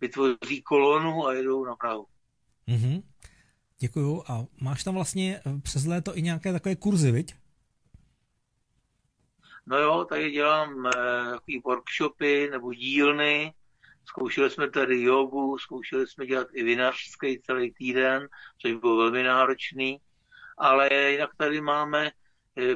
vytvoří 0.00 0.62
kolonu 0.62 1.26
a 1.26 1.34
jedou 1.34 1.64
na 1.64 1.76
Prahu. 1.76 2.06
Mm-hmm. 2.68 3.02
Děkuju. 3.78 4.24
A 4.28 4.46
máš 4.60 4.84
tam 4.84 4.94
vlastně 4.94 5.40
eh, 5.46 5.60
přes 5.62 5.86
léto 5.86 6.18
i 6.18 6.22
nějaké 6.22 6.52
takové 6.52 6.76
kurzy, 6.76 7.12
viď? 7.12 7.34
No 9.66 9.78
jo, 9.78 10.04
tady 10.04 10.30
dělám 10.30 10.86
eh, 10.86 10.90
takový 11.30 11.60
workshopy 11.64 12.48
nebo 12.50 12.74
dílny. 12.74 13.54
Zkoušeli 14.08 14.50
jsme 14.50 14.70
tady 14.70 15.02
jogu, 15.02 15.58
zkoušeli 15.58 16.06
jsme 16.06 16.26
dělat 16.26 16.48
i 16.52 16.62
vinařský 16.62 17.40
celý 17.40 17.72
týden, 17.72 18.28
což 18.58 18.72
bylo 18.72 18.96
velmi 18.96 19.22
náročný. 19.22 19.98
Ale 20.58 20.88
jinak 20.92 21.30
tady 21.36 21.60
máme 21.60 22.10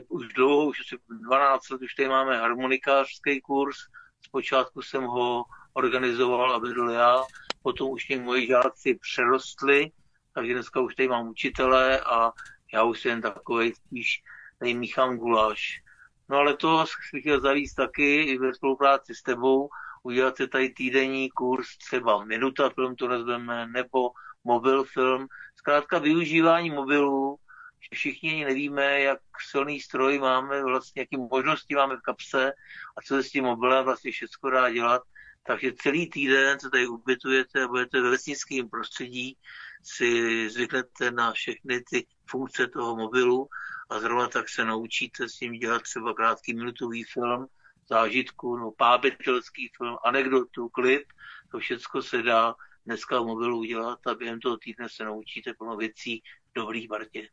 už 0.09 0.29
dlouho, 0.29 0.67
už 0.67 0.81
asi 0.81 1.03
12 1.09 1.71
let, 1.71 1.83
už 1.83 1.95
tady 1.95 2.09
máme 2.09 2.39
harmonikářský 2.39 3.41
kurz. 3.41 3.77
Zpočátku 4.23 4.83
jsem 4.83 5.03
ho 5.05 5.45
organizoval 5.73 6.55
a 6.55 6.59
vedl 6.59 6.91
já, 6.91 7.23
potom 7.63 7.91
už 7.91 8.09
mě 8.09 8.19
moji 8.19 8.47
žáci 8.47 8.99
přerostli, 9.01 9.91
takže 10.35 10.53
dneska 10.53 10.81
už 10.81 10.95
tady 10.95 11.09
mám 11.09 11.29
učitele 11.29 12.01
a 12.01 12.33
já 12.75 12.83
už 12.83 13.01
jsem 13.01 13.23
takový 13.23 13.75
spíš 13.75 14.23
tady 14.59 14.75
míchám 14.75 15.17
guláš. 15.17 15.83
No 16.29 16.37
ale 16.37 16.57
to 16.57 16.85
bych 17.13 17.23
chtěl 17.23 17.41
zavíst 17.41 17.77
taky 17.77 18.23
i 18.23 18.39
ve 18.39 18.55
spolupráci 18.55 19.15
s 19.15 19.23
tebou, 19.23 19.69
udělat 20.03 20.37
si 20.37 20.49
tady 20.49 20.71
týdenní 20.71 21.31
kurz, 21.31 21.77
třeba 21.79 22.25
minuta 22.25 22.71
film 22.71 22.97
to 22.97 23.09
nazveme, 23.09 23.67
nebo 23.67 24.11
mobil 24.45 24.85
film. 24.85 25.27
Zkrátka 25.57 25.99
využívání 25.99 26.71
mobilů 26.71 27.39
že 27.83 27.89
všichni 27.93 28.31
ani 28.31 28.45
nevíme, 28.45 29.01
jak 29.01 29.21
silný 29.51 29.81
stroj 29.81 30.19
máme, 30.19 30.63
vlastně 30.63 31.03
jaký 31.03 31.17
možnosti 31.17 31.75
máme 31.75 31.97
v 31.97 32.01
kapse 32.01 32.53
a 32.97 33.03
co 33.03 33.15
se 33.15 33.23
s 33.23 33.31
tím 33.31 33.45
mobilem 33.45 33.85
vlastně 33.85 34.13
všechno 34.13 34.51
dá 34.51 34.71
dělat. 34.71 35.03
Takže 35.47 35.73
celý 35.73 36.11
týden 36.11 36.61
se 36.61 36.71
tady 36.71 36.87
ubytujete 36.87 37.63
a 37.63 37.69
budete 37.69 38.01
ve 38.01 38.11
vesnickém 38.11 38.69
prostředí, 38.69 39.37
si 39.85 40.51
zvyknete 40.51 41.11
na 41.11 41.33
všechny 41.33 41.83
ty 41.91 42.07
funkce 42.31 42.67
toho 42.67 42.97
mobilu 42.97 43.49
a 43.91 44.01
zrovna 44.01 44.29
tak 44.29 44.49
se 44.49 44.65
naučíte 44.65 45.29
s 45.29 45.41
ním 45.41 45.53
dělat 45.53 45.83
třeba 45.83 46.15
krátký 46.15 46.55
minutový 46.55 47.05
film, 47.05 47.47
zážitku, 47.89 48.57
no, 48.57 48.71
pábitelský 48.71 49.71
film, 49.77 49.97
anekdotu, 50.05 50.69
klip, 50.69 51.03
to 51.51 51.59
všechno 51.59 52.03
se 52.03 52.23
dá 52.23 52.55
dneska 52.87 53.21
v 53.21 53.27
mobilu 53.27 53.59
udělat 53.59 54.07
a 54.07 54.15
během 54.15 54.41
toho 54.41 54.57
týdne 54.57 54.89
se 54.91 55.05
naučíte 55.05 55.55
plno 55.59 55.77
věcí 55.77 56.23
v 56.51 56.55
dobrých 56.55 56.89
bartě. 56.89 57.29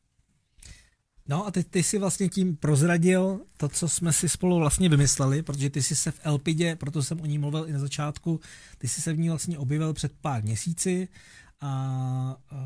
No 1.27 1.47
a 1.47 1.51
ty, 1.51 1.63
ty 1.63 1.83
si 1.83 1.97
vlastně 1.97 2.29
tím 2.29 2.57
prozradil 2.57 3.39
to, 3.57 3.69
co 3.69 3.89
jsme 3.89 4.13
si 4.13 4.29
spolu 4.29 4.59
vlastně 4.59 4.89
vymysleli, 4.89 5.41
protože 5.41 5.69
ty 5.69 5.83
jsi 5.83 5.95
se 5.95 6.11
v 6.11 6.19
Elpidě, 6.23 6.75
proto 6.75 7.03
jsem 7.03 7.21
o 7.21 7.25
ní 7.25 7.37
mluvil 7.37 7.67
i 7.67 7.71
na 7.71 7.79
začátku, 7.79 8.39
ty 8.77 8.87
jsi 8.87 9.01
se 9.01 9.13
v 9.13 9.19
ní 9.19 9.29
vlastně 9.29 9.57
objevil 9.57 9.93
před 9.93 10.11
pár 10.21 10.43
měsíci 10.43 11.07
a 11.61 12.37
uh, 12.51 12.57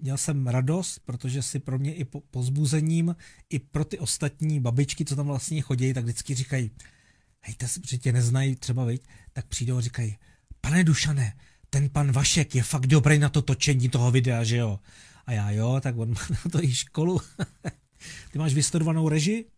měl 0.00 0.16
jsem 0.16 0.46
radost, 0.46 0.98
protože 0.98 1.42
si 1.42 1.58
pro 1.58 1.78
mě 1.78 1.94
i 1.94 2.04
po, 2.04 2.20
pozbuzením, 2.20 3.16
i 3.50 3.58
pro 3.58 3.84
ty 3.84 3.98
ostatní 3.98 4.60
babičky, 4.60 5.04
co 5.04 5.16
tam 5.16 5.26
vlastně 5.26 5.62
chodí, 5.62 5.94
tak 5.94 6.04
vždycky 6.04 6.34
říkají, 6.34 6.70
hej, 7.48 7.56
protože 7.82 7.98
tě 7.98 8.12
neznají 8.12 8.56
třeba, 8.56 8.84
viď, 8.84 9.02
tak 9.32 9.46
přijdou 9.46 9.78
a 9.78 9.80
říkají, 9.80 10.18
pane 10.60 10.84
Dušane, 10.84 11.32
ten 11.70 11.88
pan 11.88 12.12
Vašek 12.12 12.54
je 12.54 12.62
fakt 12.62 12.86
dobrý 12.86 13.18
na 13.18 13.28
to 13.28 13.42
točení 13.42 13.88
toho 13.88 14.10
videa, 14.10 14.44
že 14.44 14.56
jo? 14.56 14.78
A 15.26 15.32
já 15.32 15.50
jo, 15.50 15.80
tak 15.82 15.96
on 15.98 16.08
má 16.08 16.20
na 16.30 16.50
to 16.52 16.62
i 16.62 16.74
školu. 16.74 17.20
Ty 18.32 18.38
máš 18.38 18.54
vystudovanou 18.54 19.08
režii? 19.08 19.50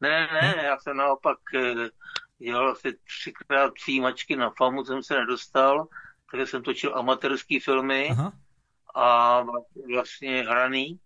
Ne, 0.00 0.28
ne, 0.32 0.54
ne, 0.56 0.64
já 0.64 0.78
jsem 0.78 0.96
naopak 0.96 1.38
eh, 1.54 1.90
dělal 2.38 2.70
asi 2.70 2.96
třikrát 3.06 3.74
přijímačky 3.74 4.36
na 4.36 4.50
FAMu, 4.58 4.84
jsem 4.84 5.02
se 5.02 5.14
nedostal, 5.14 5.88
takže 6.30 6.46
jsem 6.46 6.62
točil 6.62 6.96
amatérské 6.96 7.58
filmy 7.64 8.08
Aha. 8.10 8.32
a 8.94 9.42
vlastně 9.94 10.42
hraný. 10.42 11.00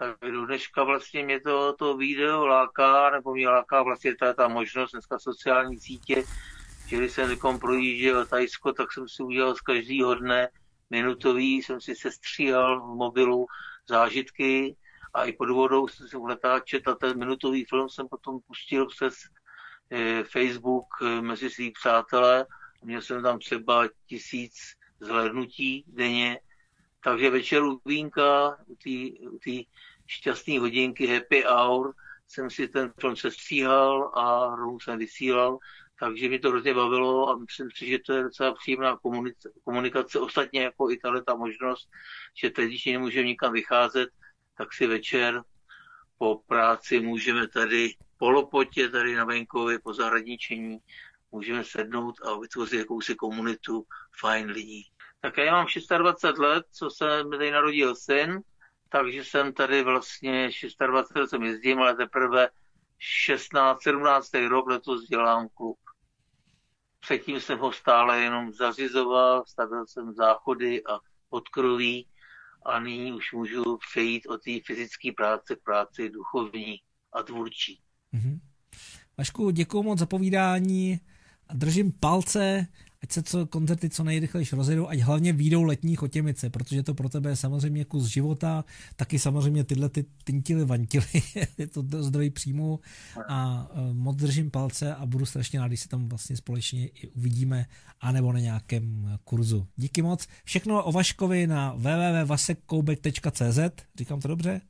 Tak 0.00 0.16
do 0.32 0.46
dneška 0.46 0.84
vlastně 0.84 1.24
mě 1.24 1.40
to, 1.40 1.72
to 1.72 1.96
video 1.96 2.46
láká, 2.46 3.10
nebo 3.10 3.34
mě 3.34 3.48
láká 3.48 3.82
vlastně 3.82 4.16
ta, 4.16 4.34
ta 4.34 4.48
možnost 4.48 4.92
dneska 4.92 5.18
sociální 5.18 5.80
sítě, 5.80 6.24
že 6.86 6.96
když 6.96 7.12
jsem 7.12 7.30
někom 7.30 7.60
projížděl 7.60 8.26
Tajsko, 8.26 8.72
tak 8.72 8.92
jsem 8.92 9.08
si 9.08 9.22
udělal 9.22 9.54
z 9.54 9.60
každého 9.60 10.14
dne 10.14 10.48
minutový, 10.90 11.62
jsem 11.62 11.80
si 11.80 11.94
sestříhal 11.94 12.80
v 12.80 12.96
mobilu 12.96 13.46
zážitky 13.88 14.76
a 15.14 15.24
i 15.24 15.32
pod 15.32 15.50
vodou 15.50 15.88
jsem 15.88 16.08
si 16.08 16.16
natáčet 16.28 16.88
a 16.88 16.94
ten 16.94 17.18
minutový 17.18 17.64
film 17.64 17.88
jsem 17.88 18.08
potom 18.08 18.40
pustil 18.46 18.86
přes 18.86 19.14
eh, 19.90 20.24
Facebook 20.24 20.86
eh, 21.02 21.20
mezi 21.20 21.50
svých 21.50 21.72
přátelé. 21.72 22.46
Měl 22.82 23.02
jsem 23.02 23.22
tam 23.22 23.38
třeba 23.38 23.88
tisíc 24.06 24.54
zhlédnutí 25.00 25.84
denně, 25.86 26.40
takže 27.04 27.30
večer 27.30 27.62
u 27.62 27.80
vínka, 27.84 28.56
u 29.30 29.38
té 29.38 29.50
šťastné 30.10 30.58
hodinky 30.58 31.06
happy 31.06 31.44
hour, 31.46 31.94
jsem 32.28 32.50
si 32.50 32.68
ten 32.68 32.92
film 33.00 33.16
sestříhal 33.16 34.10
a 34.14 34.56
rovnou 34.56 34.80
jsem 34.80 34.98
vysílal, 34.98 35.58
takže 35.98 36.28
mi 36.28 36.38
to 36.38 36.48
hrozně 36.48 36.74
bavilo 36.74 37.30
a 37.30 37.36
myslím 37.36 37.68
si, 37.76 37.86
že 37.86 37.98
to 38.06 38.12
je 38.12 38.22
docela 38.22 38.54
příjemná 38.54 38.96
komunikace, 38.96 39.50
komunikace. 39.64 40.18
Ostatně 40.18 40.62
jako 40.62 40.90
i 40.90 40.96
tahle 40.96 41.22
ta 41.22 41.34
možnost, 41.34 41.88
že 42.34 42.50
teď, 42.50 42.68
když 42.68 42.86
nemůžeme 42.86 43.26
nikam 43.26 43.52
vycházet, 43.52 44.08
tak 44.56 44.72
si 44.72 44.86
večer 44.86 45.42
po 46.18 46.42
práci 46.46 47.00
můžeme 47.00 47.48
tady 47.48 47.94
po 48.18 48.30
lopotě, 48.30 48.88
tady 48.88 49.14
na 49.14 49.24
venkově, 49.24 49.78
po 49.78 49.94
zahradničení, 49.94 50.78
můžeme 51.32 51.64
sednout 51.64 52.14
a 52.22 52.38
vytvořit 52.38 52.78
jakousi 52.78 53.14
komunitu 53.14 53.84
fajn 54.20 54.50
lidí. 54.50 54.90
Tak 55.20 55.36
já 55.38 55.52
mám 55.52 55.66
26 55.98 56.38
let, 56.38 56.66
co 56.70 56.90
se 56.90 57.24
mi 57.24 57.36
tady 57.36 57.50
narodil 57.50 57.94
syn, 57.94 58.40
takže 58.92 59.24
jsem 59.24 59.52
tady 59.52 59.82
vlastně 59.82 60.50
26 60.86 61.16
let 61.16 61.30
jsem 61.30 61.42
jezdím, 61.42 61.78
ale 61.78 61.94
teprve 61.94 62.48
16, 62.98 63.82
17. 63.82 64.34
rok 64.48 64.66
letos 64.68 65.08
dělám 65.08 65.48
klub. 65.54 65.78
Předtím 67.00 67.40
jsem 67.40 67.58
ho 67.58 67.72
stále 67.72 68.20
jenom 68.20 68.52
zařizoval, 68.52 69.44
stavil 69.46 69.86
jsem 69.86 70.14
záchody 70.14 70.82
a 70.84 70.98
podkroví 71.28 72.06
a 72.66 72.80
nyní 72.80 73.12
už 73.12 73.32
můžu 73.32 73.78
přejít 73.90 74.26
od 74.26 74.42
té 74.42 74.50
fyzické 74.66 75.12
práce 75.16 75.56
k 75.56 75.62
práci 75.62 76.10
duchovní 76.10 76.80
a 77.12 77.22
tvůrčí. 77.22 77.80
Mm-hmm. 78.14 78.40
Vašku, 79.18 79.50
děkuji 79.50 79.82
moc 79.82 79.98
za 79.98 80.06
povídání 80.06 81.00
a 81.48 81.54
držím 81.54 81.92
palce, 81.92 82.66
ať 83.02 83.12
se 83.12 83.22
co 83.22 83.46
koncerty 83.46 83.90
co 83.90 84.04
nejrychlejší 84.04 84.56
rozjedou, 84.56 84.88
ať 84.88 84.98
hlavně 84.98 85.32
výjdou 85.32 85.62
letní 85.62 85.96
chotěmice, 85.96 86.50
protože 86.50 86.82
to 86.82 86.94
pro 86.94 87.08
tebe 87.08 87.30
je 87.30 87.36
samozřejmě 87.36 87.84
kus 87.84 88.06
života, 88.06 88.64
taky 88.96 89.18
samozřejmě 89.18 89.64
tyhle 89.64 89.88
ty 89.88 90.04
tintily 90.24 90.64
vantily, 90.64 91.06
je 91.58 91.66
to 91.66 91.84
zdroj 91.98 92.30
příjmu 92.30 92.80
a 93.28 93.68
e, 93.74 93.94
moc 93.94 94.16
držím 94.16 94.50
palce 94.50 94.94
a 94.94 95.06
budu 95.06 95.26
strašně 95.26 95.60
rád, 95.60 95.68
když 95.68 95.80
se 95.80 95.88
tam 95.88 96.08
vlastně 96.08 96.36
společně 96.36 96.88
i 96.88 97.08
uvidíme, 97.08 97.66
anebo 98.00 98.32
na 98.32 98.40
nějakém 98.40 99.18
kurzu. 99.24 99.66
Díky 99.76 100.02
moc. 100.02 100.26
Všechno 100.44 100.84
o 100.84 100.92
Vaškovi 100.92 101.46
na 101.46 101.74
www.vasekkoubek.cz, 101.74 103.58
říkám 103.98 104.20
to 104.20 104.28
dobře? 104.28 104.60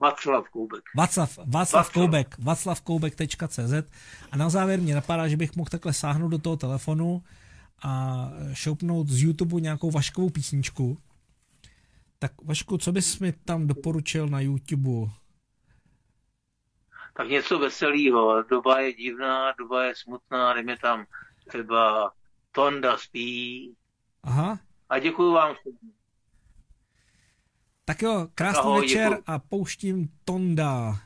Václav 0.00 0.48
Koubek. 0.48 0.82
Václav, 0.96 1.38
Václav 1.46 1.92
Koubek, 1.92 2.36
václavkoubek.cz 2.38 3.72
a 4.32 4.36
na 4.36 4.50
závěr 4.50 4.80
mě 4.80 4.94
napadá, 4.94 5.28
že 5.28 5.36
bych 5.36 5.56
mohl 5.56 5.70
takhle 5.70 5.92
sáhnout 5.92 6.28
do 6.28 6.38
toho 6.38 6.56
telefonu 6.56 7.22
a 7.82 8.26
šoupnout 8.52 9.08
z 9.08 9.22
YouTube 9.22 9.60
nějakou 9.60 9.90
vaškovou 9.90 10.30
písničku. 10.30 10.98
Tak 12.18 12.32
Vašku, 12.44 12.78
co 12.78 12.92
bys 12.92 13.18
mi 13.18 13.32
tam 13.32 13.66
doporučil 13.66 14.28
na 14.28 14.40
YouTube? 14.40 15.10
Tak 17.16 17.28
něco 17.28 17.58
veselého. 17.58 18.42
Doba 18.42 18.80
je 18.80 18.92
divná, 18.92 19.52
doba 19.58 19.84
je 19.84 19.94
smutná, 19.96 20.54
jdeme 20.54 20.76
tam 20.78 21.06
třeba 21.48 22.12
Tonda 22.52 22.98
spí. 22.98 23.74
Aha. 24.22 24.58
A 24.88 24.98
děkuji 24.98 25.32
vám. 25.32 25.54
Tak 27.84 28.02
jo, 28.02 28.28
krásný 28.34 28.60
Ahoj, 28.60 28.80
večer 28.80 29.08
děkuji. 29.10 29.22
a 29.26 29.38
pouštím 29.38 30.08
Tonda. 30.24 30.96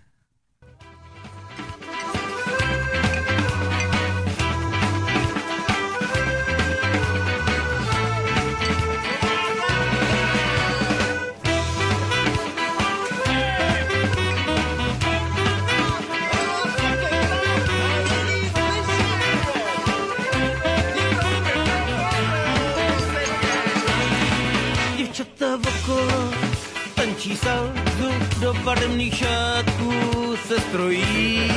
Tančí 27.25 27.37
salzu 27.37 28.11
do 28.41 28.55
barevných 28.55 29.15
šátků 29.15 30.37
se 30.49 30.61
strojí. 30.61 31.53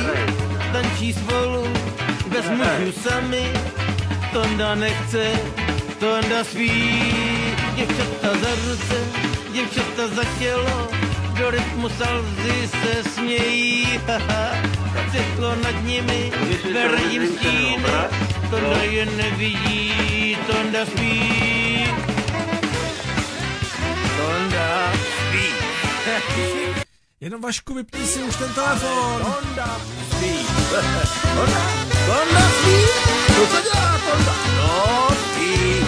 Tančí 0.72 1.12
spolu, 1.12 1.68
bez 2.28 2.44
mužů 2.48 2.92
sami, 2.92 3.52
Tonda 4.32 4.74
nechce, 4.74 5.30
Tonda 5.98 6.44
spí. 6.44 6.72
Děvčata 7.76 8.28
za 8.40 8.48
ruce, 8.48 8.96
děvčata 9.52 10.08
za 10.08 10.24
tělo, 10.38 10.88
do 11.38 11.50
rytmu 11.50 11.88
salzy 11.88 12.68
se 12.68 13.10
smějí. 13.10 13.88
Světlo 15.10 15.54
nad 15.64 15.84
nimi, 15.84 16.32
bere 16.72 17.02
jim 17.10 17.26
stíny, 17.26 17.82
Tonda 18.50 18.82
je 18.82 19.06
nevidí, 19.06 20.36
Tonda 20.46 20.86
spí. 20.86 21.88
Tonda 24.16 24.92
Jenom 27.20 27.42
Vašku, 27.42 27.74
vypni 27.74 28.06
si 28.06 28.22
už 28.22 28.36
ten 28.36 28.52
telefon. 28.54 29.22
Honda 29.22 29.80
spí. 30.10 30.28
Honda, 31.34 31.60
Honda 32.06 32.50
spí. 32.50 32.76
Co 33.36 33.56
se 33.56 33.62
dělá, 33.62 33.90
Honda? 33.90 34.34
No, 34.56 35.08
spí. 35.10 35.84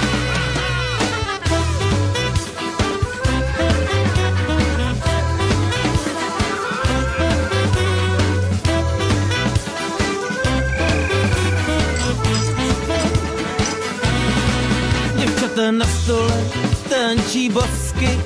Děvčata 15.17 15.71
na 15.71 15.87
stole 15.87 16.71
tančí 16.91 17.49
bosky, 17.49 18.21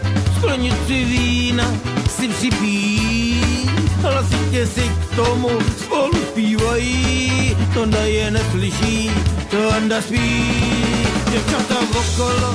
sklenici 0.44 1.04
vína 1.04 1.64
si 2.08 2.28
připí, 2.28 3.40
hlasitě 4.02 4.66
si 4.66 4.80
k 4.80 5.16
tomu 5.16 5.48
spolu 5.78 6.12
zpívají, 6.30 7.56
Tonda 7.74 7.98
je 7.98 8.30
neslyší, 8.30 9.10
Tonda 9.50 10.02
spí, 10.02 10.44
děvčata 11.30 11.74
okolo 11.90 12.54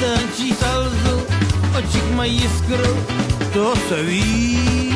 tančí 0.00 0.54
salzu, 0.54 1.22
očik 1.78 2.10
mají 2.14 2.42
jiskru, 2.42 2.96
to 3.52 3.74
se 3.88 4.02
ví, 4.02 4.94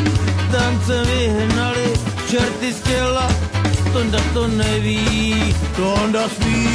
tance 0.52 1.04
vyhnali 1.04 1.92
čerty 2.30 2.72
z 2.72 2.80
těla, 2.80 3.32
Tonda 3.92 4.18
to 4.34 4.48
neví, 4.48 5.54
Tonda 5.76 6.28
spí. 6.28 6.68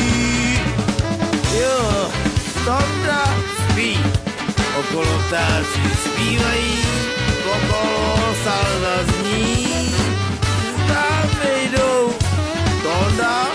Jo, 1.62 2.10
spí 2.66 3.03
okolo 4.94 5.20
ptáci 5.28 5.82
zpívají, 6.06 6.86
okolo 7.46 8.36
salda 8.44 8.96
zní. 9.04 9.96
Tam 10.88 11.30
jdou, 11.44 12.14
Tonda 12.84 13.46
spí. 13.46 13.53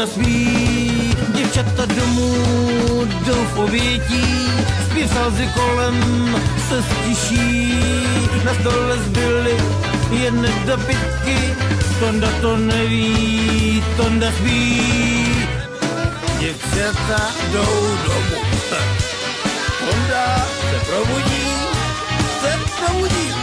Tonda 0.00 0.12
spí, 0.12 1.14
děvčata 1.34 1.86
domů 1.86 2.34
jdou 3.04 3.44
v 3.44 3.58
obětí, 3.58 4.24
zpěv 4.90 5.12
salzy 5.12 5.48
kolem 5.54 5.96
se 6.68 6.82
stiší, 6.82 7.74
na 8.44 8.54
stole 8.54 8.98
zbyly 8.98 9.56
jen 10.10 10.48
dobytky, 10.66 11.54
Tonda 12.00 12.28
to 12.40 12.56
neví, 12.56 13.84
Tonda 13.96 14.32
spí, 14.32 14.82
děvčata 16.38 17.30
jdou 17.52 17.96
domů. 18.06 18.42
Tonda 19.78 20.46
se 20.70 20.86
probudí, 20.86 21.46
se 22.40 22.58
probudí. 22.78 23.34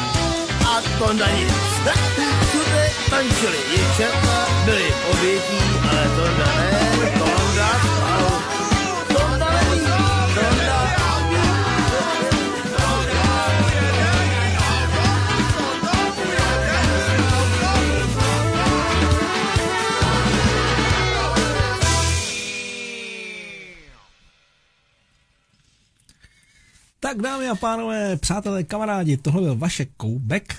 A 0.65 0.81
Tonda 0.99 1.25
nic 1.27 1.53
tančili 3.09 3.57
děvčata, 3.75 4.47
byli 4.65 4.93
obětí, 5.11 5.59
ale 5.91 6.09
to 6.15 6.27
ne, 6.37 6.77
Tak 26.99 27.21
dámy 27.21 27.49
a 27.49 27.55
pánové, 27.55 28.17
přátelé, 28.17 28.63
kamarádi, 28.63 29.17
tohle 29.17 29.41
byl 29.41 29.55
Vašek 29.55 29.89
Koubek 29.97 30.55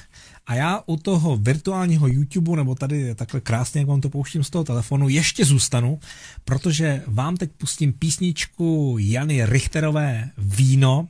a 0.48 0.54
já 0.54 0.82
u 0.87 0.96
toho 0.96 1.37
virtuálního 1.37 2.06
YouTube, 2.06 2.56
nebo 2.56 2.74
tady 2.74 3.14
takhle 3.14 3.40
krásně, 3.40 3.80
jak 3.80 3.88
vám 3.88 4.00
to 4.00 4.11
pouštím 4.11 4.44
z 4.44 4.50
toho 4.50 4.64
telefonu, 4.64 5.08
ještě 5.08 5.44
zůstanu, 5.44 5.98
protože 6.44 7.02
vám 7.06 7.37
teď 7.37 7.50
pustím 7.58 7.92
písničku 7.92 8.96
Jany 9.00 9.46
Richterové 9.46 10.30
Víno. 10.38 11.08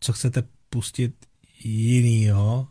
Co 0.00 0.12
chcete 0.12 0.42
pustit 0.70 1.14
jinýho? 1.64 2.66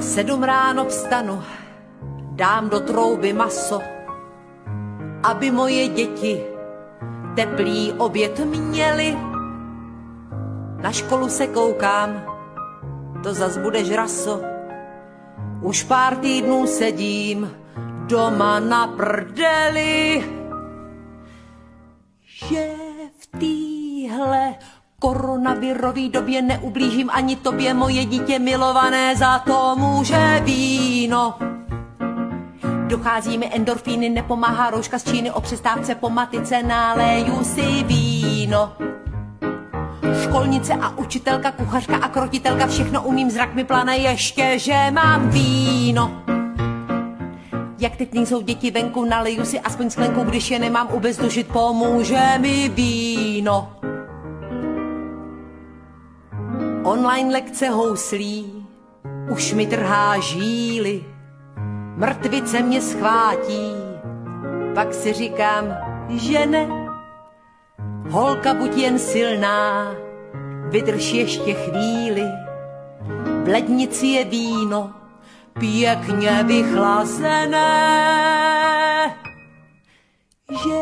Sedm 0.00 0.42
ráno 0.42 0.88
vstanu, 0.88 1.42
dám 2.36 2.70
do 2.70 2.80
trouby 2.80 3.32
maso, 3.32 3.80
aby 5.22 5.50
moje 5.50 5.88
děti 5.88 6.40
teplý 7.36 7.92
oběd 7.92 8.40
měli 8.46 9.37
na 10.78 10.92
školu 10.92 11.28
se 11.28 11.46
koukám, 11.46 12.22
to 13.22 13.34
zas 13.34 13.58
bude 13.58 13.84
žraso. 13.84 14.40
Už 15.62 15.82
pár 15.82 16.16
týdnů 16.16 16.66
sedím 16.66 17.50
doma 18.06 18.60
na 18.60 18.86
prdeli, 18.86 20.24
že 22.24 22.70
v 23.18 23.26
téhle 23.26 24.54
koronavirový 24.98 26.08
době 26.08 26.42
neublížím 26.42 27.10
ani 27.12 27.36
tobě, 27.36 27.74
moje 27.74 28.04
dítě 28.04 28.38
milované, 28.38 29.16
za 29.16 29.38
to 29.38 29.76
může 29.78 30.40
víno. 30.44 31.38
Dochází 32.86 33.38
mi 33.38 33.50
endorfíny, 33.54 34.08
nepomáhá 34.08 34.70
rouška 34.70 34.98
z 34.98 35.04
Číny, 35.04 35.30
o 35.30 35.40
přestávce 35.40 35.94
po 35.94 36.10
matice 36.10 36.62
náleju 36.62 37.44
si 37.44 37.84
víno 37.84 38.72
školnice 40.22 40.72
a 40.74 40.98
učitelka, 40.98 41.52
kuchařka 41.52 41.96
a 41.96 42.08
krotitelka, 42.08 42.66
všechno 42.66 43.02
umím, 43.02 43.30
zrak 43.30 43.54
mi 43.54 43.64
plane 43.64 43.96
ještě, 43.96 44.58
že 44.58 44.90
mám 44.90 45.30
víno. 45.30 46.22
Jak 47.78 47.96
teď 47.96 48.14
nejsou 48.14 48.40
děti 48.40 48.70
venku, 48.70 49.04
naliju 49.04 49.44
si 49.44 49.60
aspoň 49.60 49.90
sklenku, 49.90 50.22
když 50.22 50.50
je 50.50 50.58
nemám 50.58 50.88
ubezdušit, 50.92 51.48
pomůže 51.48 52.22
mi 52.38 52.68
víno. 52.68 53.78
online 56.88 57.32
lekce 57.32 57.68
houslí, 57.68 58.66
už 59.30 59.52
mi 59.52 59.66
trhá 59.66 60.20
žíly, 60.20 61.04
mrtvice 61.96 62.62
mě 62.62 62.80
schvátí, 62.80 63.72
pak 64.74 64.94
si 64.94 65.12
říkám, 65.12 65.64
že 66.08 66.46
ne. 66.46 66.68
Holka 68.10 68.54
buď 68.54 68.76
jen 68.76 68.98
silná, 68.98 69.94
vydrž 70.70 71.12
ještě 71.12 71.54
chvíli, 71.54 72.24
v 73.44 73.48
lednici 73.48 74.06
je 74.06 74.24
víno, 74.24 74.90
pěkně 75.58 76.44
vychlazené, 76.46 77.64
že 80.50 80.78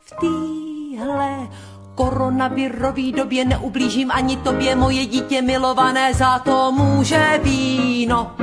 v 0.00 0.10
téhle 0.20 1.48
koronavirový 1.94 3.12
době 3.12 3.44
neublížím 3.44 4.10
ani 4.10 4.36
tobě, 4.36 4.76
moje 4.76 5.06
dítě 5.06 5.42
milované, 5.42 6.14
za 6.14 6.38
to 6.38 6.72
může 6.72 7.40
víno. 7.42 8.36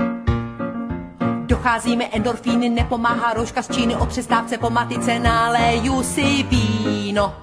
Docházíme 1.46 2.06
endorfíny, 2.06 2.70
nepomáhá 2.70 3.34
rouška 3.34 3.62
z 3.62 3.76
Číny, 3.76 3.96
o 3.96 4.06
přestávce 4.06 4.58
po 4.58 4.70
matice 4.70 5.20
náleju 5.20 6.04
si 6.04 6.44
víno. 6.44 7.34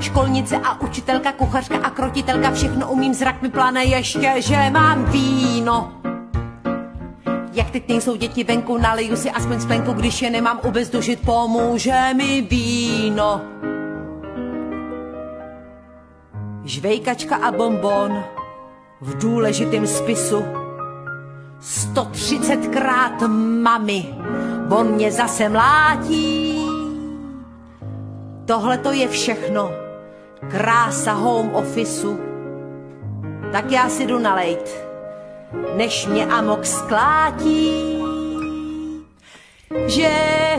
Školnice 0.00 0.56
a 0.56 0.80
učitelka, 0.80 1.32
kuchařka 1.32 1.76
a 1.76 1.90
krotitelka, 1.90 2.50
všechno 2.50 2.90
umím, 2.90 3.14
zrak 3.14 3.42
mi 3.42 3.50
plane 3.50 3.84
ještě, 3.84 4.34
že 4.38 4.70
mám 4.70 5.04
víno. 5.04 5.92
Jak 7.52 7.70
teď 7.70 7.88
nejsou 7.88 8.16
děti 8.16 8.44
venku, 8.44 8.78
naliju 8.78 9.16
si 9.16 9.30
aspoň 9.30 9.60
splenku, 9.60 9.92
když 9.92 10.22
je 10.22 10.30
nemám 10.30 10.60
ubezdužit, 10.64 11.20
pomůže 11.20 12.00
mi 12.16 12.42
víno. 12.50 13.40
Žvejkačka 16.64 17.36
a 17.36 17.52
bonbon 17.52 18.24
v 19.00 19.18
důležitém 19.18 19.86
spisu. 19.86 20.44
130krát 21.60 23.28
mami, 23.62 24.14
on 24.70 24.86
mě 24.86 25.12
zase 25.12 25.48
mlátí. 25.48 26.58
Tohle 28.44 28.78
to 28.78 28.92
je 28.92 29.08
všechno, 29.08 29.70
krása 30.48 31.12
home 31.12 31.54
officeu. 31.54 32.20
Tak 33.52 33.70
já 33.70 33.88
si 33.88 34.06
jdu 34.06 34.18
nalejt, 34.18 34.84
než 35.76 36.06
mě 36.06 36.26
amok 36.26 36.66
sklátí 36.66 38.02
že 39.86 40.10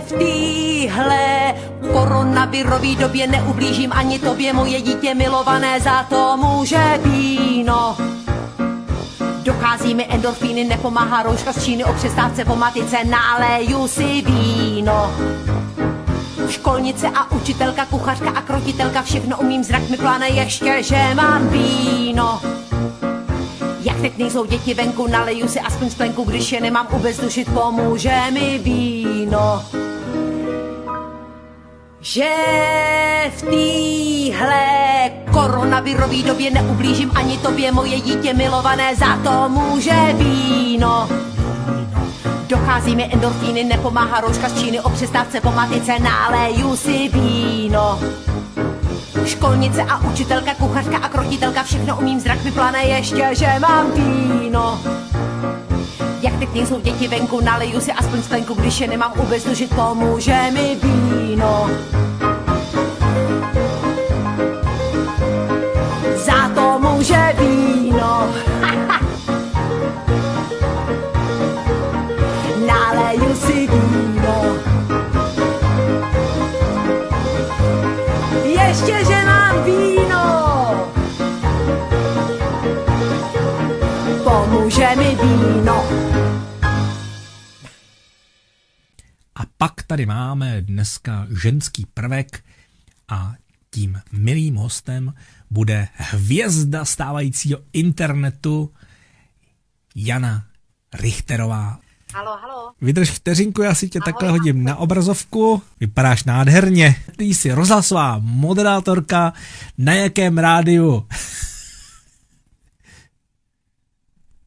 v 0.07 0.11
téhle 0.11 1.53
koronavirový 1.91 2.95
době 2.95 3.27
neublížím 3.27 3.93
ani 3.93 4.19
tobě, 4.19 4.53
moje 4.53 4.81
dítě 4.81 5.15
milované, 5.15 5.79
za 5.79 6.03
to 6.03 6.37
může 6.37 6.99
víno. 7.05 7.97
Dochází 9.43 9.95
mi 9.95 10.07
endorfíny, 10.09 10.63
nepomáhá 10.63 11.23
rouška 11.23 11.53
z 11.53 11.63
Číny, 11.65 11.83
o 11.83 11.93
přestávce 11.93 12.45
po 12.45 12.55
matice 12.55 12.97
náleju 13.03 13.87
si 13.87 14.21
víno. 14.21 15.11
Školnice 16.49 17.07
a 17.07 17.31
učitelka, 17.31 17.85
kuchařka 17.85 18.29
a 18.29 18.41
krotitelka, 18.41 19.01
všechno 19.01 19.37
umím, 19.37 19.63
zrak 19.63 19.89
mi 19.89 19.97
pláne 19.97 20.29
ještě, 20.29 20.83
že 20.83 21.01
mám 21.15 21.47
víno. 21.47 22.41
Jak 23.81 24.01
teď 24.01 24.17
nejsou 24.17 24.45
děti 24.45 24.73
venku, 24.73 25.07
naleju 25.07 25.47
si 25.47 25.59
aspoň 25.59 25.89
splenku, 25.89 26.23
když 26.23 26.51
je 26.51 26.61
nemám 26.61 26.87
ubezdušit, 26.91 27.53
pomůže 27.53 28.21
mi 28.31 28.59
víno. 28.63 29.63
Že 32.01 32.29
v 33.37 33.41
téhle 33.41 34.63
koronavirový 35.31 36.23
době 36.23 36.51
neublížím 36.51 37.11
ani 37.15 37.37
tobě, 37.37 37.71
moje 37.71 38.01
dítě 38.01 38.33
milované, 38.33 38.95
za 38.95 39.17
to 39.23 39.49
může 39.49 40.13
víno. 40.13 41.09
Dochází 42.73 42.95
mi 42.95 43.09
endorfíny, 43.13 43.63
nepomáhá 43.63 44.21
rouška 44.21 44.49
z 44.49 44.59
Číny, 44.59 44.81
o 44.81 44.89
přestávce 44.89 45.41
po 45.41 45.51
matice 45.51 45.99
náleju 45.99 46.75
si 46.75 47.09
víno. 47.09 47.99
Školnice 49.25 49.83
a 49.83 49.97
učitelka, 49.97 50.53
kuchařka 50.53 50.97
a 50.97 51.09
krotitelka, 51.09 51.63
všechno 51.63 51.97
umím, 51.97 52.19
zrak 52.19 52.43
mi 52.43 52.51
plane 52.51 52.83
ještě, 52.83 53.29
že 53.31 53.47
mám 53.59 53.91
víno. 53.91 54.79
Jak 56.21 56.39
teď 56.39 56.53
nejsou 56.53 56.79
děti 56.79 57.07
venku, 57.07 57.41
naliju 57.41 57.81
si 57.81 57.91
aspoň 57.91 58.23
sklenku, 58.23 58.53
když 58.53 58.79
je 58.79 58.87
nemám 58.87 59.13
ubezdužit, 59.17 59.75
pomůže 59.75 60.41
mi 60.53 60.77
víno. 60.83 61.69
Za 66.15 66.49
to 66.55 66.79
může 66.79 67.35
víno. 67.39 68.29
Mi 84.95 85.15
víno. 85.15 85.83
A 89.35 89.41
pak 89.57 89.83
tady 89.83 90.05
máme 90.05 90.61
dneska 90.61 91.27
ženský 91.41 91.85
prvek 91.93 92.43
a 93.09 93.33
tím 93.71 94.01
milým 94.11 94.55
hostem 94.55 95.13
bude 95.49 95.87
hvězda 95.93 96.85
stávajícího 96.85 97.59
internetu 97.73 98.71
Jana 99.95 100.43
Richterová. 100.93 101.79
Halo, 102.13 102.37
halo. 102.37 102.71
Vydrž 102.81 103.09
vteřinku, 103.09 103.61
já 103.61 103.75
si 103.75 103.89
tě 103.89 103.99
Ahoj, 103.99 104.13
takhle 104.13 104.29
hodím 104.29 104.63
na 104.63 104.75
obrazovku. 104.75 105.61
Vypadáš 105.79 106.23
nádherně. 106.23 106.95
Ty 107.17 107.25
jsi 107.25 107.51
rozhlasová 107.51 108.19
moderátorka. 108.19 109.33
Na 109.77 109.93
jakém 109.93 110.37
rádiu? 110.37 111.07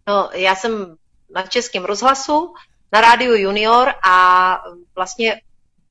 No, 0.09 0.31
já 0.35 0.55
jsem 0.55 0.97
na 1.35 1.42
Českém 1.42 1.85
rozhlasu, 1.85 2.55
na 2.92 3.01
rádiu 3.01 3.35
Junior 3.35 3.92
a 4.09 4.59
vlastně 4.95 5.40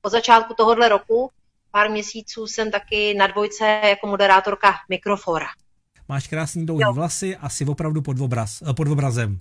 od 0.01 0.09
začátku 0.11 0.53
tohohle 0.53 0.89
roku 0.89 1.31
pár 1.71 1.89
měsíců 1.91 2.47
jsem 2.47 2.71
taky 2.71 3.13
na 3.13 3.27
dvojce 3.27 3.65
jako 3.83 4.07
moderátorka 4.07 4.73
Mikrofora. 4.89 5.47
Máš 6.09 6.27
krásný 6.27 6.65
dlouhý 6.65 6.83
Jo. 6.83 6.93
vlasy 6.93 7.37
a 7.37 7.49
jsi 7.49 7.65
opravdu 7.65 8.01
pod, 8.01 8.19
obraz, 8.19 8.61
eh, 8.69 8.73
pod 8.73 8.87
obrazem. 8.87 9.39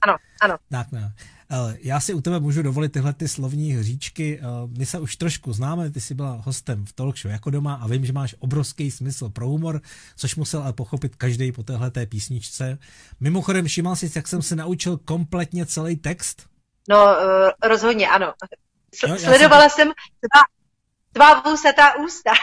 Ano, 0.00 0.16
ano. 0.40 0.56
Tak 0.70 0.92
ne. 0.92 1.12
Eh, 1.50 1.76
Já 1.80 2.00
si 2.00 2.14
u 2.14 2.20
tebe 2.20 2.40
můžu 2.40 2.62
dovolit 2.62 2.92
tyhle 2.92 3.12
ty 3.12 3.28
slovní 3.28 3.72
hříčky. 3.72 4.40
Eh, 4.42 4.44
My 4.78 4.86
se 4.86 4.98
už 4.98 5.16
trošku 5.16 5.52
známe, 5.52 5.90
ty 5.90 6.00
jsi 6.00 6.14
byla 6.14 6.42
hostem 6.44 6.84
v 6.86 6.92
talk 6.92 7.18
show 7.18 7.32
jako 7.32 7.50
doma 7.50 7.74
a 7.74 7.86
vím, 7.86 8.06
že 8.06 8.12
máš 8.12 8.34
obrovský 8.38 8.90
smysl 8.90 9.28
pro 9.28 9.46
humor, 9.48 9.80
což 10.16 10.36
musel 10.36 10.62
ale 10.62 10.72
pochopit 10.72 11.16
každý 11.16 11.52
po 11.52 11.62
téhle 11.62 11.90
té 11.90 12.06
písničce. 12.06 12.78
Mimochodem, 13.20 13.64
všiml 13.66 13.96
jsi, 13.96 14.10
jak 14.16 14.28
jsem 14.28 14.42
se 14.42 14.56
naučil 14.56 14.96
kompletně 14.96 15.66
celý 15.66 15.96
text? 15.96 16.46
No, 16.88 17.16
eh, 17.20 17.68
rozhodně 17.68 18.08
ano. 18.08 18.32
Jo, 19.08 19.14
S- 19.14 19.20
Sledovala 19.22 19.68
jsem 19.68 19.88
jsem 19.88 19.92
tvá, 20.32 20.40
tvá 21.12 21.50
vůsatá 21.50 21.94
ústa. 22.04 22.30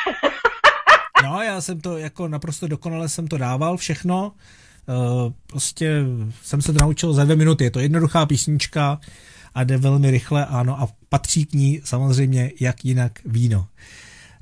No, 1.23 1.41
já 1.41 1.61
jsem 1.61 1.81
to 1.81 1.97
jako 1.97 2.27
naprosto 2.27 2.67
dokonale 2.67 3.09
jsem 3.09 3.27
to 3.27 3.37
dával 3.37 3.77
všechno. 3.77 4.31
Uh, 4.87 5.31
prostě 5.47 6.03
jsem 6.43 6.61
se 6.61 6.73
to 6.73 6.79
naučil 6.85 7.13
za 7.13 7.23
dvě 7.23 7.35
minuty. 7.35 7.63
Je 7.63 7.71
to 7.71 7.79
jednoduchá 7.79 8.25
písnička 8.25 8.99
a 9.55 9.63
jde 9.63 9.77
velmi 9.77 10.11
rychle, 10.11 10.45
ano, 10.45 10.81
a 10.81 10.87
patří 11.09 11.45
k 11.45 11.53
ní 11.53 11.81
samozřejmě 11.83 12.51
jak 12.59 12.85
jinak 12.85 13.19
víno. 13.25 13.67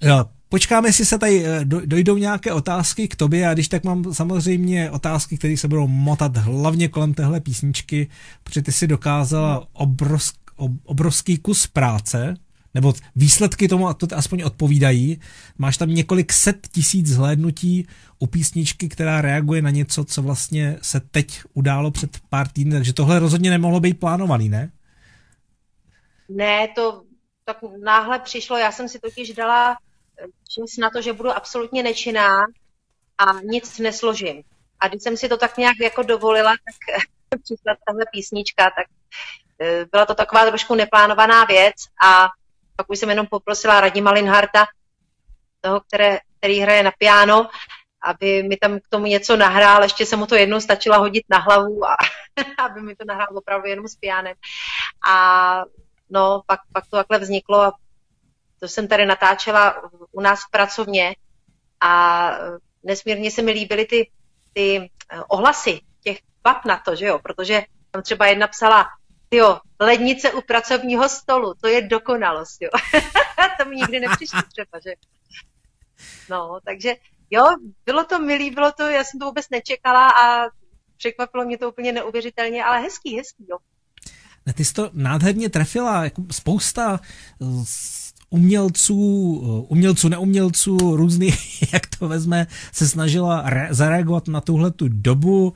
No, 0.08 0.25
počkáme, 0.49 0.88
jestli 0.89 1.06
se 1.06 1.17
tady 1.17 1.45
eh, 1.45 1.65
do- 1.65 1.86
dojdou 1.86 2.17
nějaké 2.17 2.53
otázky 2.53 3.08
k 3.08 3.15
tobě 3.15 3.47
a 3.47 3.53
když 3.53 3.67
tak 3.67 3.84
mám 3.84 4.13
samozřejmě 4.13 4.91
otázky, 4.91 5.38
které 5.38 5.58
se 5.58 5.67
budou 5.67 5.88
motat 5.88 6.38
hlavně 6.38 6.88
kolem 6.88 7.13
téhle 7.13 7.39
písničky, 7.39 8.08
protože 8.43 8.62
ty 8.62 8.71
si 8.71 8.88
dokázala 8.88 9.67
obrovsk, 9.73 10.36
ob- 10.56 10.71
obrovský 10.84 11.38
kus 11.38 11.67
práce, 11.67 12.36
nebo 12.73 12.93
výsledky 13.15 13.67
tomu 13.67 13.93
to 13.93 14.07
aspoň 14.15 14.43
odpovídají. 14.43 15.21
Máš 15.57 15.77
tam 15.77 15.89
několik 15.89 16.33
set 16.33 16.67
tisíc 16.71 17.07
zhlédnutí 17.07 17.88
u 18.19 18.27
písničky, 18.27 18.89
která 18.89 19.21
reaguje 19.21 19.62
na 19.62 19.69
něco, 19.69 20.05
co 20.05 20.21
vlastně 20.21 20.77
se 20.81 20.99
teď 20.99 21.41
událo 21.53 21.91
před 21.91 22.09
pár 22.29 22.47
týdny, 22.47 22.73
takže 22.75 22.93
tohle 22.93 23.19
rozhodně 23.19 23.49
nemohlo 23.49 23.79
být 23.79 23.99
plánovaný, 23.99 24.49
ne? 24.49 24.71
Ne, 26.29 26.67
to 26.75 27.03
tak 27.45 27.57
náhle 27.83 28.19
přišlo. 28.19 28.57
Já 28.57 28.71
jsem 28.71 28.89
si 28.89 28.99
totiž 28.99 29.33
dala 29.33 29.71
eh, 30.19 30.25
čas 30.25 30.77
na 30.77 30.89
to, 30.89 31.01
že 31.01 31.13
budu 31.13 31.31
absolutně 31.31 31.83
nečinná 31.83 32.45
a 33.17 33.41
nic 33.43 33.79
nesložím. 33.79 34.43
A 34.79 34.88
když 34.88 35.03
jsem 35.03 35.17
si 35.17 35.29
to 35.29 35.38
tak 35.38 35.57
nějak 35.57 35.79
jako 35.79 36.03
dovolila, 36.03 36.51
tak 36.51 37.01
přišla 37.43 37.75
tahle 37.88 38.05
písnička, 38.12 38.63
tak 38.63 38.88
eh, 39.59 39.86
byla 39.91 40.05
to 40.05 40.15
taková 40.15 40.45
trošku 40.45 40.75
neplánovaná 40.75 41.45
věc 41.45 41.75
a 42.05 42.27
pak 42.75 42.89
už 42.89 42.99
jsem 42.99 43.09
jenom 43.09 43.27
poprosila 43.27 43.81
Radima 43.81 44.12
Linharta, 44.12 44.65
toho, 45.62 45.81
které, 45.81 46.19
který 46.38 46.59
hraje 46.59 46.83
na 46.83 46.91
piano, 46.97 47.47
aby 48.03 48.43
mi 48.43 48.57
tam 48.57 48.79
k 48.79 48.88
tomu 48.89 49.05
něco 49.05 49.38
nahrál. 49.38 49.83
Ještě 49.83 50.05
jsem 50.05 50.19
mu 50.19 50.25
to 50.25 50.36
jednou 50.36 50.59
stačila 50.59 50.97
hodit 50.97 51.23
na 51.29 51.38
hlavu 51.38 51.86
a 51.86 51.95
aby 52.65 52.81
mi 52.81 52.95
to 52.95 53.05
nahrál 53.05 53.38
opravdu 53.38 53.67
jenom 53.67 53.88
s 53.88 53.95
pianem. 53.95 54.36
A 55.07 55.63
no, 56.09 56.41
pak, 56.47 56.59
pak 56.73 56.83
to 56.88 56.97
takhle 56.97 57.19
vzniklo 57.19 57.62
a 57.62 57.73
to 58.59 58.67
jsem 58.67 58.88
tady 58.88 59.05
natáčela 59.05 59.89
u 60.12 60.21
nás 60.21 60.39
v 60.39 60.51
pracovně 60.51 61.15
a 61.81 62.31
nesmírně 62.83 63.31
se 63.31 63.41
mi 63.41 63.51
líbily 63.51 63.86
ty, 63.86 64.12
ty 64.53 64.91
ohlasy 65.27 65.81
těch 66.03 66.19
bab 66.43 66.65
na 66.65 66.77
to, 66.77 66.95
že 66.95 67.05
jo, 67.05 67.19
protože 67.19 67.63
tam 67.91 68.01
třeba 68.01 68.27
jedna 68.27 68.47
psala, 68.47 68.86
jo, 69.33 69.59
lednice 69.79 70.31
u 70.31 70.41
pracovního 70.41 71.09
stolu, 71.09 71.53
to 71.61 71.67
je 71.67 71.81
dokonalost, 71.81 72.61
jo. 72.61 72.69
to 73.59 73.69
mi 73.69 73.75
nikdy 73.75 73.99
nepřišlo 73.99 74.41
třeba, 74.41 74.79
že 74.83 74.93
No, 76.29 76.59
takže 76.65 76.95
jo, 77.31 77.43
bylo 77.85 78.03
to 78.03 78.19
milý, 78.19 78.51
bylo 78.51 78.71
to, 78.71 78.83
já 78.83 79.03
jsem 79.03 79.19
to 79.19 79.25
vůbec 79.25 79.49
nečekala 79.49 80.09
a 80.09 80.49
překvapilo 80.97 81.45
mě 81.45 81.57
to 81.57 81.69
úplně 81.69 81.91
neuvěřitelně, 81.91 82.63
ale 82.63 82.81
hezký, 82.81 83.17
hezký, 83.17 83.45
jo. 83.49 83.57
Ne, 84.45 84.53
ty 84.53 84.65
jsi 84.65 84.73
to 84.73 84.89
nádherně 84.93 85.49
trefila, 85.49 86.03
jako 86.03 86.23
spousta 86.31 86.99
umělců, 88.29 88.95
umělců, 89.67 90.09
neumělců, 90.09 90.77
různých, 90.77 91.73
jak 91.73 91.87
to 91.99 92.07
vezme, 92.07 92.47
se 92.71 92.87
snažila 92.87 93.43
re- 93.45 93.67
zareagovat 93.71 94.27
na 94.27 94.41
tuhle 94.41 94.71
tu 94.71 94.87
dobu, 94.87 95.53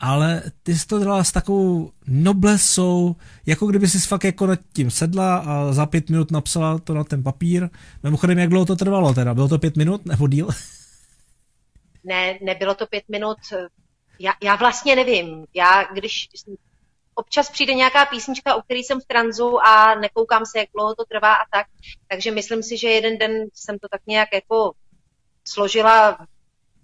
ale 0.00 0.42
ty 0.62 0.74
jsi 0.74 0.86
to 0.86 0.98
dělala 0.98 1.24
s 1.24 1.32
takovou 1.32 1.92
noblesou, 2.06 3.16
jako 3.46 3.66
kdyby 3.66 3.88
si 3.88 3.98
fakt 3.98 4.24
jako 4.24 4.46
nad 4.46 4.58
tím 4.72 4.90
sedla 4.90 5.36
a 5.36 5.72
za 5.72 5.86
pět 5.86 6.10
minut 6.10 6.30
napsala 6.30 6.78
to 6.78 6.94
na 6.94 7.04
ten 7.04 7.22
papír. 7.22 7.68
Mimochodem, 8.02 8.38
jak 8.38 8.50
dlouho 8.50 8.66
to 8.66 8.76
trvalo 8.76 9.14
teda? 9.14 9.34
Bylo 9.34 9.48
to 9.48 9.58
pět 9.58 9.76
minut 9.76 10.06
nebo 10.06 10.28
díl? 10.28 10.48
Ne, 12.04 12.38
nebylo 12.42 12.74
to 12.74 12.86
pět 12.86 13.04
minut. 13.08 13.36
Já, 14.18 14.32
já 14.42 14.56
vlastně 14.56 14.96
nevím. 14.96 15.46
Já, 15.54 15.84
když 15.92 16.28
občas 17.14 17.50
přijde 17.50 17.74
nějaká 17.74 18.06
písnička, 18.06 18.54
o 18.54 18.62
který 18.62 18.82
jsem 18.82 19.00
v 19.00 19.04
tranzu 19.04 19.58
a 19.66 19.94
nekoukám 19.94 20.46
se, 20.46 20.58
jak 20.58 20.68
dlouho 20.74 20.94
to 20.94 21.04
trvá 21.04 21.34
a 21.34 21.46
tak, 21.50 21.66
takže 22.08 22.30
myslím 22.30 22.62
si, 22.62 22.76
že 22.76 22.88
jeden 22.88 23.18
den 23.18 23.32
jsem 23.54 23.78
to 23.78 23.88
tak 23.88 24.00
nějak 24.06 24.28
jako 24.32 24.72
složila, 25.48 26.26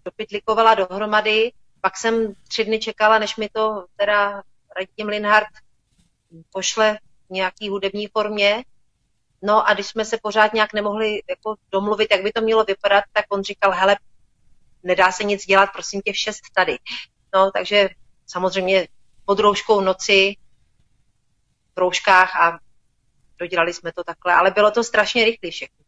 dopytlikovala 0.05 0.75
dohromady 0.75 1.53
pak 1.87 1.97
jsem 1.97 2.35
tři 2.49 2.65
dny 2.65 2.79
čekala, 2.79 3.19
než 3.19 3.37
mi 3.37 3.49
to 3.49 3.87
teda 3.97 4.43
Radim 4.77 5.09
Linhardt 5.09 5.51
pošle 6.51 6.99
v 7.29 7.31
nějaký 7.31 7.69
hudební 7.69 8.07
formě. 8.07 8.65
No 9.43 9.69
a 9.69 9.75
když 9.75 9.87
jsme 9.87 10.05
se 10.05 10.19
pořád 10.23 10.55
nějak 10.55 10.73
nemohli 10.73 11.23
jako 11.29 11.55
domluvit, 11.73 12.09
jak 12.11 12.23
by 12.23 12.33
to 12.33 12.41
mělo 12.41 12.65
vypadat, 12.65 13.05
tak 13.13 13.25
on 13.29 13.43
říkal, 13.43 13.73
hele, 13.73 13.97
nedá 14.83 15.13
se 15.13 15.25
nic 15.25 15.47
dělat, 15.47 15.71
prosím 15.73 16.01
tě, 16.01 16.15
šest 16.15 16.41
tady. 16.55 16.79
No, 17.35 17.51
takže 17.51 17.89
samozřejmě 18.27 18.89
pod 19.25 19.39
rouškou 19.39 19.81
noci, 19.81 20.37
v 21.77 21.79
rouškách 21.79 22.37
a 22.37 22.59
dodělali 23.39 23.73
jsme 23.73 23.93
to 23.93 24.05
takhle, 24.05 24.35
ale 24.35 24.51
bylo 24.51 24.71
to 24.71 24.85
strašně 24.85 25.25
rychlé 25.25 25.51
všechno. 25.51 25.85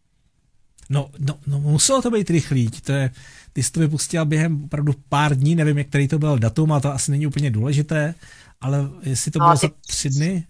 No, 0.91 1.11
no, 1.19 1.39
no 1.47 1.59
muselo 1.59 2.03
to 2.03 2.11
být 2.11 2.31
rychlý, 2.31 2.71
to 2.71 2.93
je, 2.93 3.11
ty 3.59 3.63
jsi 3.63 3.73
to 3.73 3.81
vypustila 3.81 4.25
během 4.25 4.65
opravdu 4.65 4.93
pár 5.09 5.37
dní, 5.37 5.55
nevím, 5.55 5.79
jak 5.79 5.87
který 5.87 6.09
to 6.09 6.19
byl 6.19 6.39
datum, 6.39 6.73
a 6.73 6.81
to 6.81 6.93
asi 6.93 7.11
není 7.11 7.27
úplně 7.27 7.51
důležité, 7.51 8.15
ale 8.61 8.91
jestli 9.03 9.31
to 9.31 9.39
no, 9.39 9.47
bylo 9.47 9.59
ty... 9.59 9.67
za 9.67 9.73
tři 9.87 10.11
dny? 10.11 10.47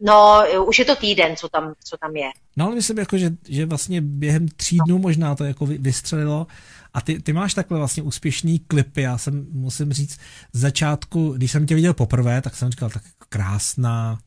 No, 0.00 0.42
už 0.66 0.78
je 0.78 0.84
to 0.84 0.96
týden, 0.96 1.36
co 1.36 1.48
tam, 1.48 1.74
co 1.84 1.96
tam 1.96 2.16
je. 2.16 2.30
No, 2.56 2.66
ale 2.66 2.74
myslím, 2.74 2.98
jako, 2.98 3.18
že, 3.18 3.30
že 3.48 3.66
vlastně 3.66 4.00
během 4.00 4.48
tří 4.48 4.78
dnů 4.86 4.98
možná 4.98 5.34
to 5.34 5.44
jako 5.44 5.66
vystřelilo. 5.66 6.46
A 6.94 7.00
ty, 7.00 7.22
ty 7.22 7.32
máš 7.32 7.54
takhle 7.54 7.78
vlastně 7.78 8.02
úspěšný 8.02 8.58
klipy. 8.58 9.02
Já 9.02 9.18
jsem, 9.18 9.46
musím 9.52 9.92
říct, 9.92 10.18
z 10.52 10.60
začátku, 10.60 11.32
když 11.32 11.52
jsem 11.52 11.66
tě 11.66 11.74
viděl 11.74 11.94
poprvé, 11.94 12.42
tak 12.42 12.56
jsem 12.56 12.70
říkal, 12.70 12.90
tak 12.90 13.02
krásná, 13.28 14.18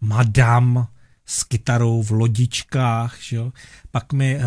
madam, 0.00 0.86
s 1.30 1.44
kytarou 1.44 2.02
v 2.02 2.10
lodičkách, 2.10 3.16
že 3.20 3.36
jo. 3.36 3.52
Pak 3.90 4.12
mi 4.12 4.36
uh, 4.36 4.42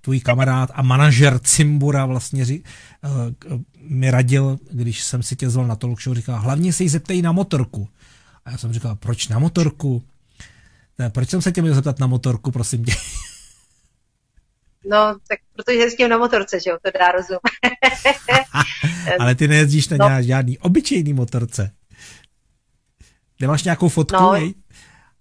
tvůj 0.00 0.20
kamarád 0.20 0.70
a 0.74 0.82
manažer 0.82 1.38
Cimbura 1.38 2.06
vlastně 2.06 2.44
ří, 2.44 2.64
uh, 3.04 3.60
mi 3.78 4.10
radil, 4.10 4.58
když 4.70 5.02
jsem 5.02 5.22
si 5.22 5.36
tě 5.36 5.50
zval 5.50 5.66
na 5.66 5.76
talk 5.76 6.02
show, 6.02 6.16
říkal, 6.16 6.40
hlavně 6.40 6.72
se 6.72 6.82
jí 6.82 6.88
zeptej 6.88 7.22
na 7.22 7.32
motorku. 7.32 7.88
A 8.44 8.50
já 8.50 8.58
jsem 8.58 8.72
říkal, 8.72 8.96
proč 8.96 9.28
na 9.28 9.38
motorku? 9.38 10.02
Ne, 10.98 11.10
proč 11.10 11.30
jsem 11.30 11.42
se 11.42 11.52
tě 11.52 11.62
měl 11.62 11.74
zeptat 11.74 11.98
na 11.98 12.06
motorku, 12.06 12.50
prosím 12.50 12.84
tě? 12.84 12.92
No, 14.90 15.16
tak 15.28 15.38
protože 15.52 15.78
jezdím 15.78 16.08
na 16.08 16.18
motorce, 16.18 16.60
že 16.60 16.70
jo, 16.70 16.78
to 16.82 16.90
dá 16.98 17.12
rozum. 17.12 17.38
Ale 19.20 19.34
ty 19.34 19.48
nejezdíš 19.48 19.88
na 19.88 20.08
no. 20.08 20.22
žádný 20.22 20.58
obyčejný 20.58 21.12
motorce. 21.12 21.70
Nemáš 23.40 23.64
nějakou 23.64 23.88
fotku, 23.88 24.22
no? 24.22 24.52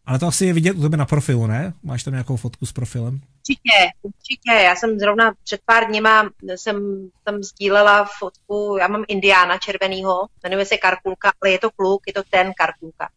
Ale 0.05 0.19
to 0.19 0.27
asi 0.27 0.45
je 0.45 0.53
vidět 0.53 0.77
u 0.77 0.81
tebe 0.81 0.97
na 0.97 1.05
profilu, 1.05 1.47
ne? 1.47 1.73
Máš 1.83 2.03
tam 2.03 2.13
nějakou 2.13 2.35
fotku 2.35 2.65
s 2.65 2.71
profilem? 2.71 3.13
Určitě, 3.13 3.91
určitě. 4.01 4.51
Já 4.51 4.75
jsem 4.75 4.99
zrovna 4.99 5.33
před 5.43 5.61
pár 5.65 5.87
dněma 5.87 6.29
jsem 6.55 7.09
tam 7.23 7.43
sdílela 7.43 8.09
fotku, 8.19 8.77
já 8.79 8.87
mám 8.87 9.03
indiána 9.07 9.57
červenýho, 9.57 10.27
jmenuje 10.43 10.65
se 10.65 10.77
Karkulka, 10.77 11.31
ale 11.41 11.51
je 11.51 11.59
to 11.59 11.71
kluk, 11.71 12.01
je 12.07 12.13
to 12.13 12.23
ten 12.29 12.51
Karkulka. 12.57 13.09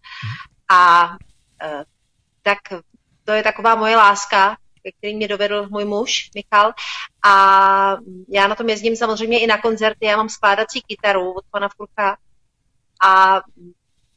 A 0.70 1.10
e, 1.62 1.84
tak 2.42 2.58
to 3.24 3.32
je 3.32 3.42
taková 3.42 3.74
moje 3.74 3.96
láska, 3.96 4.56
ke 4.82 4.92
který 4.92 5.16
mě 5.16 5.28
dovedl 5.28 5.68
můj 5.70 5.84
muž, 5.84 6.30
Michal. 6.34 6.72
A 7.24 7.96
já 8.28 8.48
na 8.48 8.54
tom 8.54 8.68
jezdím 8.68 8.96
samozřejmě 8.96 9.40
i 9.40 9.46
na 9.46 9.58
koncerty, 9.58 10.06
já 10.06 10.16
mám 10.16 10.28
skládací 10.28 10.82
kytaru 10.82 11.32
od 11.32 11.44
pana 11.50 11.68
Furka 11.76 12.16
a 13.06 13.40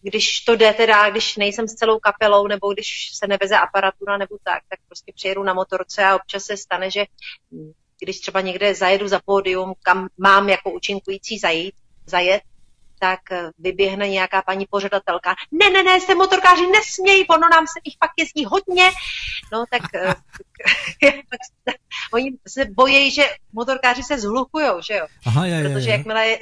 když 0.01 0.41
to 0.41 0.55
jde 0.55 0.73
teda, 0.73 1.09
když 1.09 1.37
nejsem 1.37 1.67
s 1.67 1.73
celou 1.73 1.99
kapelou, 1.99 2.47
nebo 2.47 2.73
když 2.73 3.11
se 3.13 3.27
neveze 3.27 3.57
aparatura 3.57 4.17
nebo 4.17 4.37
tak, 4.43 4.63
tak 4.69 4.79
prostě 4.87 5.11
přijedu 5.15 5.43
na 5.43 5.53
motorce 5.53 6.03
a 6.03 6.15
občas 6.15 6.43
se 6.43 6.57
stane, 6.57 6.91
že 6.91 7.05
když 7.99 8.19
třeba 8.19 8.41
někde 8.41 8.75
zajedu 8.75 9.07
za 9.07 9.19
pódium, 9.25 9.73
kam 9.81 10.07
mám 10.17 10.49
jako 10.49 10.71
účinkující 10.71 11.39
zajít, 11.39 11.75
zajet, 12.05 12.41
tak 12.99 13.19
eh, 13.31 13.49
vyběhne 13.59 14.09
nějaká 14.09 14.41
paní 14.41 14.65
pořadatelka. 14.69 15.35
Ne, 15.51 15.69
ne, 15.69 15.83
ne, 15.83 16.01
se 16.01 16.15
motorkáři 16.15 16.67
nesmějí, 16.67 17.27
ono 17.27 17.49
nám 17.49 17.67
se 17.67 17.79
jich 17.83 17.95
pak 17.99 18.11
jezdí 18.17 18.45
hodně. 18.45 18.89
No 19.53 19.65
tak, 19.71 19.81
eh, 19.95 20.13
oni 22.13 22.37
se 22.47 22.65
bojí, 22.65 23.11
že 23.11 23.23
motorkáři 23.53 24.03
se 24.03 24.19
zhlukujou, 24.19 24.81
že 24.81 24.93
jo? 24.93 25.07
Aha, 25.25 25.45
je, 25.45 25.63
Protože 25.63 25.89
je, 25.89 25.93
je. 25.93 25.97
jakmile 25.97 26.27
je 26.27 26.39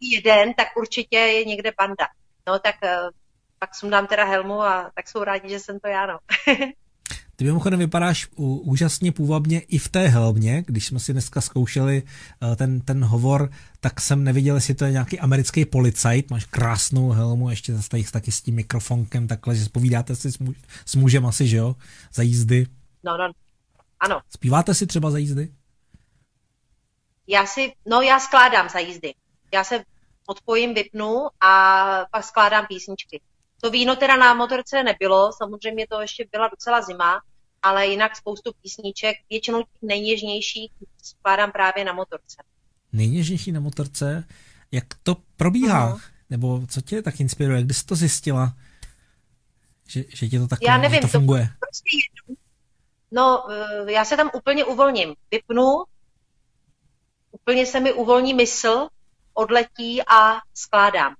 jeden, 0.00 0.54
tak 0.54 0.68
určitě 0.76 1.16
je 1.16 1.44
někde 1.44 1.72
banda. 1.78 2.06
No 2.46 2.58
tak 2.58 2.74
eh, 2.82 2.96
pak 3.58 3.74
sundám 3.74 4.06
teda 4.06 4.24
helmu 4.24 4.62
a 4.62 4.90
tak 4.94 5.08
jsou 5.08 5.24
rádi, 5.24 5.48
že 5.48 5.58
jsem 5.58 5.80
to 5.80 5.88
já, 5.88 6.06
no. 6.06 6.18
Ty 7.36 7.44
mimochodem 7.44 7.78
vypadáš 7.78 8.28
úžasně 8.36 9.12
půvabně 9.12 9.60
i 9.60 9.78
v 9.78 9.88
té 9.88 10.08
helmě, 10.08 10.64
když 10.66 10.86
jsme 10.86 10.98
si 10.98 11.12
dneska 11.12 11.40
zkoušeli 11.40 12.02
eh, 12.42 12.56
ten, 12.56 12.80
ten 12.80 13.04
hovor, 13.04 13.50
tak 13.80 14.00
jsem 14.00 14.24
neviděl, 14.24 14.54
jestli 14.54 14.74
to 14.74 14.84
je 14.84 14.92
nějaký 14.92 15.20
americký 15.20 15.64
policajt, 15.64 16.30
máš 16.30 16.44
krásnou 16.44 17.10
helmu, 17.10 17.50
ještě 17.50 17.74
zase 17.74 17.88
tady 17.88 18.04
taky 18.04 18.32
s 18.32 18.42
tím 18.42 18.54
mikrofonkem, 18.54 19.28
takhle, 19.28 19.56
že 19.56 19.64
spovídáte 19.64 20.16
si 20.16 20.32
s, 20.32 20.38
muž, 20.38 20.56
s 20.86 20.94
mužem 20.94 21.26
asi, 21.26 21.48
že 21.48 21.56
jo, 21.56 21.76
za 22.14 22.22
jízdy. 22.22 22.66
No, 23.04 23.16
no, 23.16 23.30
ano. 24.00 24.20
Zpíváte 24.30 24.74
si 24.74 24.86
třeba 24.86 25.10
za 25.10 25.18
jízdy? 25.18 25.52
Já 27.26 27.46
si, 27.46 27.72
no 27.86 28.02
já 28.02 28.20
skládám 28.20 28.68
za 28.68 28.78
jízdy. 28.78 29.14
Já 29.52 29.64
se 29.64 29.84
odpojím, 30.26 30.74
vypnu 30.74 31.26
a 31.40 32.04
pak 32.10 32.24
skládám 32.24 32.66
písničky. 32.66 33.20
To 33.60 33.70
víno 33.70 33.96
teda 33.96 34.16
na 34.16 34.34
motorce 34.34 34.82
nebylo, 34.82 35.32
samozřejmě 35.32 35.86
to 35.90 36.00
ještě 36.00 36.26
byla 36.32 36.48
docela 36.48 36.82
zima, 36.82 37.20
ale 37.62 37.86
jinak 37.86 38.16
spoustu 38.16 38.52
písniček, 38.62 39.16
většinou 39.30 39.62
těch 39.62 39.82
nejněžnějších 39.82 40.70
skládám 41.02 41.52
právě 41.52 41.84
na 41.84 41.92
motorce. 41.92 42.42
Nejněžnější 42.92 43.52
na 43.52 43.60
motorce? 43.60 44.24
Jak 44.72 44.84
to 45.02 45.16
probíhá? 45.36 45.94
Uh-huh. 45.94 46.00
Nebo 46.30 46.66
co 46.66 46.80
tě 46.80 47.02
tak 47.02 47.20
inspiruje? 47.20 47.62
Kdy 47.62 47.74
jsi 47.74 47.86
to 47.86 47.94
zjistila? 47.94 48.54
Že, 49.88 50.04
že 50.08 50.28
ti 50.28 50.38
to 50.38 50.46
tak 50.46 50.58
já 50.62 50.78
nevím, 50.78 51.00
to 51.00 51.08
funguje? 51.08 51.42
To 51.42 51.66
prostě 51.66 51.90
jedu. 51.96 52.40
No, 53.10 53.50
eh, 53.50 53.92
já 53.92 54.04
se 54.04 54.16
tam 54.16 54.30
úplně 54.34 54.64
uvolním. 54.64 55.14
Vypnu, 55.30 55.84
úplně 57.30 57.66
se 57.66 57.80
mi 57.80 57.92
uvolní 57.92 58.34
mysl 58.34 58.88
odletí 59.36 60.02
a 60.06 60.40
skládám. 60.54 61.14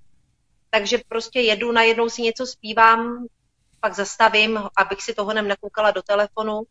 Takže 0.71 0.99
prostě 1.09 1.41
jedu, 1.41 1.73
najednou 1.73 2.09
si 2.09 2.23
něco 2.23 2.47
zpívám, 2.47 3.27
pak 3.81 3.95
zastavím, 3.95 4.61
abych 4.77 5.03
si 5.03 5.15
toho 5.15 5.33
nem 5.33 5.49
nekoukala 5.49 5.91
do 5.91 6.03
telefonu, 6.03 6.63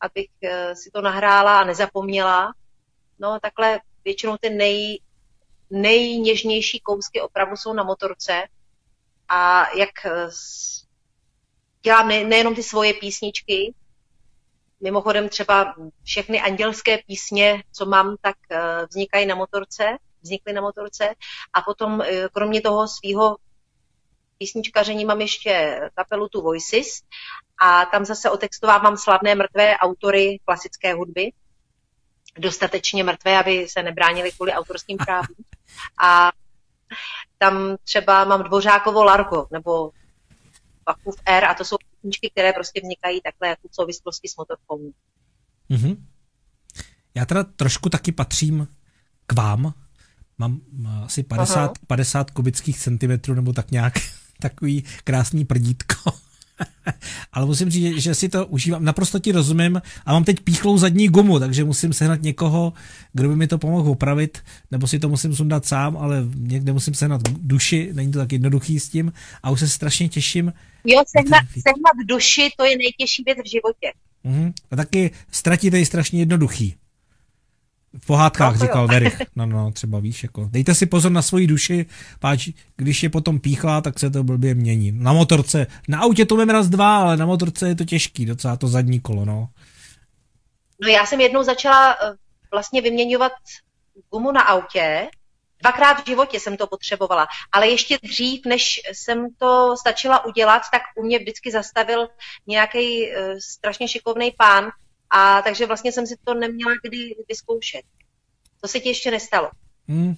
abych 0.00 0.30
eh, 0.42 0.76
si 0.76 0.90
to 0.90 1.00
nahrála 1.00 1.60
a 1.60 1.64
nezapomněla. 1.64 2.52
No 3.18 3.38
takhle 3.40 3.80
většinou 4.04 4.36
ty 4.40 4.50
nej, 4.50 5.00
nejněžnější 5.70 6.80
kousky 6.80 7.20
opravdu 7.20 7.56
jsou 7.56 7.72
na 7.72 7.82
motorce 7.82 8.46
a 9.28 9.70
jak 9.76 10.06
eh, 10.06 10.28
dělám 11.82 12.08
ne, 12.08 12.24
nejenom 12.24 12.54
ty 12.54 12.62
svoje 12.62 12.94
písničky, 12.94 13.74
mimochodem 14.80 15.28
třeba 15.28 15.74
všechny 16.04 16.40
andělské 16.40 16.98
písně, 17.06 17.62
co 17.72 17.86
mám, 17.86 18.16
tak 18.20 18.36
eh, 18.50 18.86
vznikají 18.86 19.26
na 19.26 19.34
motorce, 19.34 19.84
vznikly 20.26 20.52
na 20.52 20.60
motorce. 20.60 21.14
A 21.52 21.62
potom 21.62 22.00
eh, 22.00 22.28
kromě 22.32 22.60
toho 22.60 22.88
svého 22.88 23.36
písničkaření 24.38 25.04
mám 25.04 25.20
ještě 25.20 25.80
kapelu 25.94 26.28
Tu 26.28 26.42
Voices 26.42 26.86
a 27.58 27.84
tam 27.84 28.04
zase 28.04 28.30
otextovávám 28.30 28.96
slavné 28.96 29.34
mrtvé 29.34 29.76
autory 29.76 30.38
klasické 30.44 30.94
hudby. 30.94 31.32
Dostatečně 32.38 33.04
mrtvé, 33.04 33.38
aby 33.38 33.66
se 33.68 33.82
nebránili 33.82 34.32
kvůli 34.32 34.52
autorským 34.52 34.96
právům. 34.96 35.44
A 36.02 36.32
tam 37.38 37.76
třeba 37.84 38.24
mám 38.24 38.42
Dvořákovo 38.42 39.04
Largo 39.04 39.46
nebo 39.50 39.90
Bakův 40.84 41.16
R 41.26 41.44
a 41.44 41.54
to 41.54 41.64
jsou 41.64 41.76
písničky, 41.76 42.30
které 42.30 42.52
prostě 42.52 42.80
vznikají 42.80 43.20
takhle 43.20 43.48
jako 43.48 43.68
v 43.68 43.74
souvislosti 43.74 44.28
s 44.28 44.36
motorkou. 44.36 44.92
Mm-hmm. 45.70 45.96
Já 47.14 47.26
teda 47.26 47.44
trošku 47.44 47.88
taky 47.88 48.12
patřím 48.12 48.68
k 49.26 49.32
vám. 49.32 49.74
Mám 50.38 50.60
asi 51.04 51.22
50, 51.22 51.78
50 51.86 52.30
kubických 52.30 52.78
centimetrů 52.78 53.34
nebo 53.34 53.52
tak 53.52 53.70
nějak 53.70 53.94
takový 54.40 54.84
krásný 55.04 55.44
prdítko. 55.44 56.12
Ale 57.32 57.46
musím 57.46 57.70
říct, 57.70 57.96
že 57.96 58.14
si 58.14 58.28
to 58.28 58.46
užívám. 58.46 58.84
Naprosto 58.84 59.18
ti 59.18 59.32
rozumím 59.32 59.82
a 60.06 60.12
mám 60.12 60.24
teď 60.24 60.40
píchlou 60.40 60.78
zadní 60.78 61.08
gumu, 61.08 61.38
takže 61.38 61.64
musím 61.64 61.92
sehnat 61.92 62.22
někoho, 62.22 62.72
kdo 63.12 63.28
by 63.28 63.36
mi 63.36 63.46
to 63.46 63.58
pomohl 63.58 63.90
opravit, 63.90 64.38
nebo 64.70 64.86
si 64.86 64.98
to 64.98 65.08
musím 65.08 65.36
sundat 65.36 65.66
sám, 65.66 65.96
ale 65.96 66.24
někde 66.34 66.72
musím 66.72 66.94
sehnat 66.94 67.20
duši, 67.28 67.90
není 67.92 68.12
to 68.12 68.18
tak 68.18 68.32
jednoduchý 68.32 68.80
s 68.80 68.88
tím 68.88 69.12
a 69.42 69.50
už 69.50 69.60
se 69.60 69.68
strašně 69.68 70.08
těším. 70.08 70.52
Jo, 70.84 71.02
sehnat, 71.06 71.44
sehnat 71.52 72.06
duši, 72.08 72.50
to 72.58 72.64
je 72.64 72.78
nejtěžší 72.78 73.22
věc 73.22 73.38
v 73.44 73.50
životě. 73.50 73.92
Uh-huh. 74.24 74.52
A 74.70 74.76
taky 74.76 75.10
ztratit 75.30 75.74
je 75.74 75.86
strašně 75.86 76.18
jednoduchý. 76.18 76.74
V 77.98 78.06
pohádkách 78.06 78.52
no, 78.52 78.66
říkal 78.66 78.86
Verich. 78.86 79.22
No, 79.36 79.46
no, 79.46 79.72
třeba 79.72 80.00
víš, 80.00 80.22
jako. 80.22 80.48
Dejte 80.50 80.74
si 80.74 80.86
pozor 80.86 81.12
na 81.12 81.22
svoji 81.22 81.46
duši, 81.46 81.86
páč, 82.20 82.48
když 82.76 83.02
je 83.02 83.10
potom 83.10 83.40
píchlá, 83.40 83.80
tak 83.80 83.98
se 83.98 84.10
to 84.10 84.24
blbě 84.24 84.54
mění. 84.54 84.92
Na 84.92 85.12
motorce, 85.12 85.66
na 85.88 86.00
autě 86.00 86.26
to 86.26 86.36
vím 86.36 86.50
raz 86.50 86.68
dva, 86.68 86.98
ale 86.98 87.16
na 87.16 87.26
motorce 87.26 87.68
je 87.68 87.74
to 87.74 87.84
těžký, 87.84 88.26
docela 88.26 88.56
to 88.56 88.68
zadní 88.68 89.00
kolo, 89.00 89.24
no. 89.24 89.48
No 90.82 90.88
já 90.88 91.06
jsem 91.06 91.20
jednou 91.20 91.42
začala 91.42 91.92
eh, 91.92 92.14
vlastně 92.50 92.82
vyměňovat 92.82 93.32
gumu 94.10 94.32
na 94.32 94.40
autě, 94.40 95.08
Dvakrát 95.62 95.94
v 95.94 96.06
životě 96.06 96.40
jsem 96.40 96.56
to 96.56 96.66
potřebovala, 96.66 97.26
ale 97.52 97.68
ještě 97.68 97.98
dřív, 98.02 98.46
než 98.46 98.80
jsem 98.92 99.26
to 99.38 99.76
stačila 99.76 100.24
udělat, 100.24 100.62
tak 100.72 100.82
u 100.96 101.02
mě 101.02 101.18
vždycky 101.18 101.50
zastavil 101.50 102.08
nějaký 102.46 103.06
uh, 103.06 103.12
strašně 103.38 103.88
šikovný 103.88 104.32
pán, 104.38 104.70
a 105.10 105.42
takže 105.42 105.66
vlastně 105.66 105.92
jsem 105.92 106.06
si 106.06 106.14
to 106.24 106.34
neměla 106.34 106.72
kdy 106.88 107.14
vyzkoušet. 107.28 107.82
To 108.60 108.68
se 108.68 108.80
ti 108.80 108.88
ještě 108.88 109.10
nestalo. 109.10 109.50
Hmm. 109.88 110.16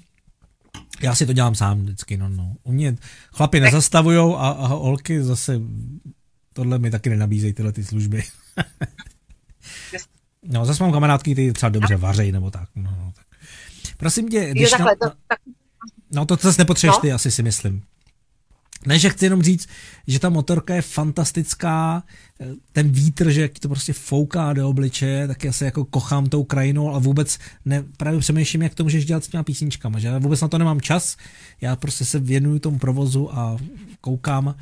Já 1.01 1.15
si 1.15 1.27
to 1.27 1.33
dělám 1.33 1.55
sám 1.55 1.83
vždycky, 1.83 2.17
no, 2.17 2.29
no. 2.29 2.55
U 2.63 2.73
mě 2.73 2.97
chlapi 3.33 3.61
nezastavujou 3.61 4.37
a, 4.37 4.51
a 4.51 4.67
holky 4.67 5.23
zase 5.23 5.61
tohle 6.53 6.79
mi 6.79 6.91
taky 6.91 7.11
nenabízejí 7.11 7.53
tyhle 7.53 7.73
ty 7.73 7.85
služby. 7.85 8.25
no, 10.43 10.65
zase 10.65 10.83
mám 10.83 10.93
kamarádky, 10.93 11.35
ty 11.35 11.53
třeba 11.53 11.71
dobře 11.71 11.97
vařej 11.97 12.33
nebo 12.33 12.51
tak. 12.51 12.69
No, 12.77 12.91
no, 12.91 13.13
tak. 13.17 13.27
Prosím 13.97 14.29
tě, 14.29 14.51
když 14.51 14.63
jo, 14.63 14.71
takhle, 14.71 14.97
na, 15.03 15.11
to, 15.11 15.17
tak... 15.29 15.39
no 16.13 16.27
to 16.27 16.37
zase 16.37 16.63
nepotřebuješ 16.63 16.97
no? 16.97 17.01
ty, 17.01 17.13
asi 17.13 17.31
si 17.31 17.43
myslím. 17.43 17.83
Ne, 18.87 18.99
že 18.99 19.11
chci 19.11 19.25
jenom 19.25 19.43
říct, 19.43 19.69
že 20.07 20.19
ta 20.19 20.29
motorka 20.29 20.75
je 20.75 20.83
fantastická, 20.83 22.03
ten 22.73 22.91
vítr, 22.91 23.31
že 23.31 23.43
jak 23.43 23.59
to 23.59 23.69
prostě 23.69 23.93
fouká 23.93 24.53
do 24.53 24.69
obličeje, 24.69 25.29
tak 25.29 25.45
já 25.45 25.53
se 25.53 25.65
jako 25.65 25.85
kochám 25.85 26.27
tou 26.27 26.45
krajinou, 26.45 26.89
ale 26.89 27.01
vůbec 27.01 27.39
ne, 27.65 27.85
právě 27.97 28.21
přemýšlím, 28.21 28.63
jak 28.63 28.75
to 28.75 28.83
můžeš 28.83 29.05
dělat 29.07 29.25
s 29.25 29.29
těma 29.29 29.43
písničkama, 29.43 29.99
že 29.99 30.09
já 30.09 30.19
vůbec 30.19 30.41
na 30.41 30.49
to 30.49 30.59
nemám 30.59 30.81
čas, 30.81 31.17
já 31.61 31.77
prostě 31.77 32.05
se 32.05 32.19
věnuju 32.19 32.59
tomu 32.59 32.79
provozu 32.79 33.39
a 33.39 33.57
koukám, 34.01 34.55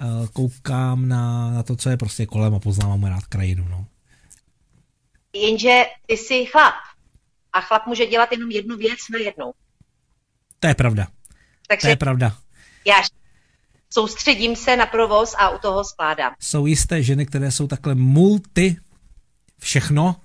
eh, 0.00 0.04
koukám 0.32 1.08
na, 1.08 1.50
na 1.50 1.62
to, 1.62 1.76
co 1.76 1.90
je 1.90 1.96
prostě 1.96 2.26
kolem 2.26 2.54
a 2.54 2.58
poznávám 2.58 3.04
rád 3.04 3.26
krajinu, 3.26 3.66
no. 3.68 3.86
Jenže 5.34 5.82
ty 6.06 6.16
jsi 6.16 6.44
chlap 6.44 6.74
a 7.52 7.60
chlap 7.60 7.86
může 7.86 8.06
dělat 8.06 8.32
jenom 8.32 8.50
jednu 8.50 8.76
věc 8.76 8.98
na 9.12 9.18
jednou. 9.18 9.52
To 10.60 10.66
je 10.66 10.74
pravda. 10.74 11.06
Takže 11.68 11.86
to 11.86 11.88
je 11.88 11.96
pravda. 11.96 12.36
Já 12.86 12.94
soustředím 13.94 14.56
se 14.56 14.76
na 14.76 14.86
provoz 14.86 15.34
a 15.38 15.50
u 15.50 15.58
toho 15.58 15.84
skládám. 15.84 16.34
Jsou 16.40 16.66
jisté 16.66 17.02
ženy, 17.02 17.26
které 17.26 17.50
jsou 17.50 17.66
takhle 17.66 17.94
multi 17.94 18.76
všechno, 19.60 20.16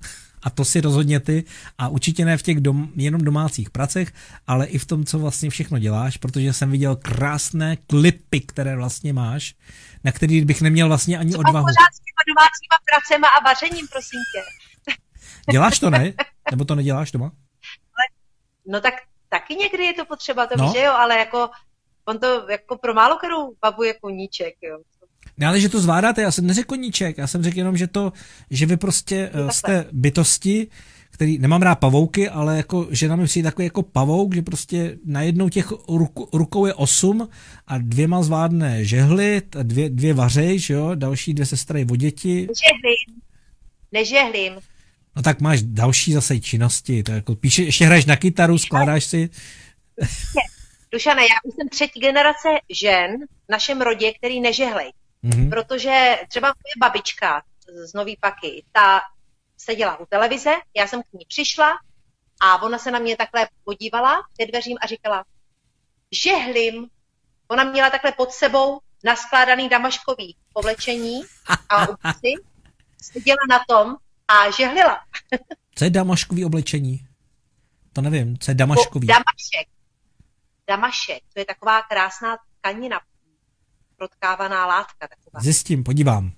a 0.44 0.50
to 0.50 0.66
si 0.66 0.82
rozhodně 0.82 1.20
ty 1.20 1.44
a 1.78 1.88
určitě 1.88 2.26
ne 2.26 2.38
v 2.38 2.44
těch 2.44 2.60
dom, 2.60 2.90
jenom 2.96 3.22
domácích 3.22 3.70
pracech, 3.70 4.14
ale 4.48 4.66
i 4.66 4.78
v 4.78 4.86
tom, 4.86 5.06
co 5.06 5.20
vlastně 5.20 5.50
všechno 5.50 5.80
děláš, 5.80 6.18
protože 6.18 6.54
jsem 6.54 6.72
viděl 6.72 6.96
krásné 6.96 7.76
klipy, 7.76 8.40
které 8.40 8.76
vlastně 8.76 9.14
máš, 9.14 9.56
na 10.04 10.12
který 10.12 10.46
bych 10.46 10.62
neměl 10.62 10.88
vlastně 10.88 11.18
ani 11.18 11.32
co 11.32 11.40
odvahu. 11.40 11.68
Co 11.68 11.72
s 11.72 12.00
těma 12.00 12.24
domácíma 12.28 12.78
pracema 12.92 13.28
a 13.28 13.44
vařením, 13.44 13.88
prosím 13.88 14.20
tě. 14.34 14.42
Děláš 15.52 15.80
to, 15.80 15.90
ne? 15.90 16.14
Nebo 16.52 16.66
to 16.66 16.76
neděláš 16.76 17.12
doma? 17.12 17.32
No 18.68 18.82
tak 18.82 18.94
taky 19.30 19.56
někdy 19.56 19.84
je 19.84 19.94
to 19.94 20.06
potřeba, 20.06 20.48
to 20.48 20.58
no. 20.58 20.66
víš, 20.66 20.82
jo, 20.84 20.92
ale 20.92 21.18
jako 21.18 21.50
on 22.10 22.20
to 22.20 22.46
jako 22.50 22.78
pro 22.78 22.94
málo 22.94 23.18
kterou 23.18 23.54
babu 23.62 23.84
je 23.84 23.94
koníček, 23.94 24.54
jo. 24.62 24.80
Ne, 25.38 25.48
ale 25.48 25.60
že 25.60 25.70
to 25.70 25.80
zvládáte, 25.80 26.22
já 26.22 26.32
jsem 26.32 26.48
neřekl 26.48 26.68
koníček, 26.68 27.18
já 27.18 27.28
jsem 27.28 27.44
řekl 27.44 27.58
jenom, 27.58 27.78
že 27.78 27.88
to, 27.88 28.14
že 28.50 28.66
vy 28.66 28.78
prostě 28.78 29.32
no, 29.36 29.52
jste 29.52 29.86
bytosti, 29.92 30.68
který, 31.12 31.38
nemám 31.38 31.62
rád 31.62 31.76
pavouky, 31.76 32.30
ale 32.30 32.58
jako 32.58 32.88
žena 32.92 33.16
mi 33.16 33.26
přijde 33.26 33.50
takový 33.50 33.66
jako 33.66 33.84
pavouk, 33.84 34.36
že 34.36 34.42
prostě 34.42 34.98
najednou 35.06 35.50
těch 35.50 35.72
ruku, 35.72 36.30
rukou 36.34 36.66
je 36.66 36.74
osm 36.74 37.30
a 37.68 37.78
dvěma 37.78 38.24
zvládne 38.24 38.86
žehlit, 38.86 39.56
a 39.56 39.64
dvě, 39.64 39.90
dvě 39.90 40.14
vařej, 40.14 40.60
že 40.60 40.74
jo, 40.74 40.92
další 40.96 41.34
dvě 41.34 41.46
se 41.46 41.58
starají 41.58 41.86
o 41.92 41.96
děti. 41.96 42.48
Nežehlím. 42.48 43.22
Nežehlím. 43.92 44.54
No 45.16 45.22
tak 45.22 45.42
máš 45.42 45.62
další 45.62 46.14
zase 46.14 46.40
činnosti, 46.40 47.04
to 47.04 47.12
jako 47.12 47.36
píše, 47.36 47.64
ještě 47.64 47.86
hraješ 47.86 48.06
na 48.06 48.16
kytaru, 48.16 48.58
skládáš 48.58 49.06
si. 49.06 49.30
Dušane, 50.92 51.22
já 51.22 51.36
už 51.44 51.56
jsem 51.56 51.70
třetí 51.70 52.00
generace 52.00 52.50
žen 52.70 53.26
v 53.48 53.52
našem 53.52 53.82
rodě, 53.82 54.14
který 54.14 54.42
nežehlej. 54.42 54.94
Mm-hmm. 55.24 55.50
Protože 55.50 56.20
třeba 56.30 56.48
moje 56.48 56.74
babička 56.80 57.44
z 57.86 57.94
Nový 57.94 58.18
Paky, 58.18 58.64
ta 58.72 59.02
seděla 59.58 60.00
u 60.00 60.06
televize, 60.06 60.52
já 60.76 60.88
jsem 60.88 61.02
k 61.02 61.14
ní 61.14 61.26
přišla 61.28 61.80
a 62.42 62.62
ona 62.62 62.78
se 62.78 62.92
na 62.92 63.00
mě 63.00 63.18
takhle 63.18 63.48
podívala 63.64 64.22
ke 64.38 64.46
dveřím 64.46 64.78
a 64.82 64.88
říkala, 64.88 65.26
žehlím. 66.12 66.88
Ona 67.48 67.64
měla 67.64 67.90
takhle 67.90 68.12
pod 68.12 68.32
sebou 68.32 68.80
naskládaný 69.04 69.70
damaškový 69.70 70.36
povlečení 70.54 71.22
a 71.70 71.90
upusy, 71.90 72.34
seděla 73.02 73.38
na 73.50 73.60
tom 73.68 73.96
a 74.28 74.52
žehlila. 74.52 75.00
Co 75.76 75.84
je 75.84 75.90
damaškový 75.90 76.46
oblečení? 76.46 77.08
To 77.94 78.02
nevím, 78.02 78.38
co 78.38 78.52
je 78.52 78.56
damaškový? 78.56 79.08
Damašek 79.08 79.79
damašek. 80.70 81.24
To 81.34 81.40
je 81.40 81.46
taková 81.46 81.82
krásná 81.82 82.38
tkanina, 82.60 83.00
protkávaná 83.98 84.66
látka. 84.66 85.08
Taková. 85.08 85.44
Zjistím, 85.44 85.84
podívám. 85.84 86.32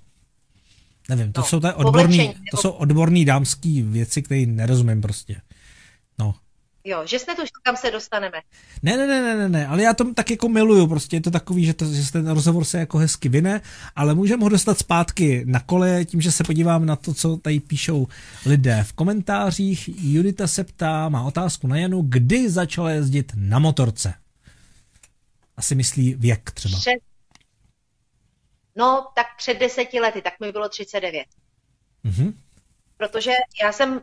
Nevím, 1.09 1.33
to, 1.33 1.41
no, 1.41 1.47
jsou, 1.47 1.59
to, 1.59 1.75
odborný, 1.75 2.35
to 2.51 2.57
jsou 2.57 2.71
odborný 2.71 3.25
dámský 3.25 3.81
věci, 3.81 4.21
které 4.21 4.45
nerozumím 4.45 5.01
prostě. 5.01 5.41
No. 6.19 6.35
Jo, 6.83 7.03
že 7.05 7.19
jsme 7.19 7.35
tu, 7.35 7.41
kam 7.63 7.77
se 7.77 7.91
dostaneme. 7.91 8.37
Ne, 8.83 8.97
ne, 8.97 9.07
ne, 9.07 9.37
ne, 9.37 9.49
ne, 9.49 9.67
ale 9.67 9.83
já 9.83 9.93
to 9.93 10.13
tak 10.13 10.31
jako 10.31 10.49
miluju, 10.49 10.87
prostě 10.87 11.15
je 11.15 11.21
to 11.21 11.31
takový, 11.31 11.65
že, 11.65 11.73
to, 11.73 11.85
že 11.85 12.11
ten 12.11 12.27
rozhovor 12.27 12.63
se 12.63 12.79
jako 12.79 12.97
hezky 12.97 13.29
vyne, 13.29 13.61
ale 13.95 14.15
můžeme 14.15 14.43
ho 14.43 14.49
dostat 14.49 14.79
zpátky 14.79 15.43
na 15.45 15.59
kole 15.59 16.05
tím, 16.05 16.21
že 16.21 16.31
se 16.31 16.43
podívám 16.43 16.85
na 16.85 16.95
to, 16.95 17.13
co 17.13 17.37
tady 17.37 17.59
píšou 17.59 18.07
lidé 18.45 18.83
v 18.87 18.93
komentářích. 18.93 19.89
Judita 20.03 20.47
se 20.47 20.63
ptá, 20.63 21.09
má 21.09 21.23
otázku 21.23 21.67
na 21.67 21.77
Janu, 21.77 22.01
kdy 22.01 22.49
začala 22.49 22.91
jezdit 22.91 23.31
na 23.35 23.59
motorce? 23.59 24.13
Asi 25.61 25.75
myslí 25.75 26.13
věk 26.13 26.51
třeba. 26.51 26.77
Před, 26.79 26.99
no, 28.75 29.07
tak 29.15 29.27
před 29.37 29.53
deseti 29.53 29.99
lety, 29.99 30.21
tak 30.21 30.39
mi 30.39 30.51
bylo 30.51 30.69
39. 30.69 31.25
Mm-hmm. 32.05 32.33
Protože 32.97 33.31
já 33.61 33.71
jsem 33.71 33.99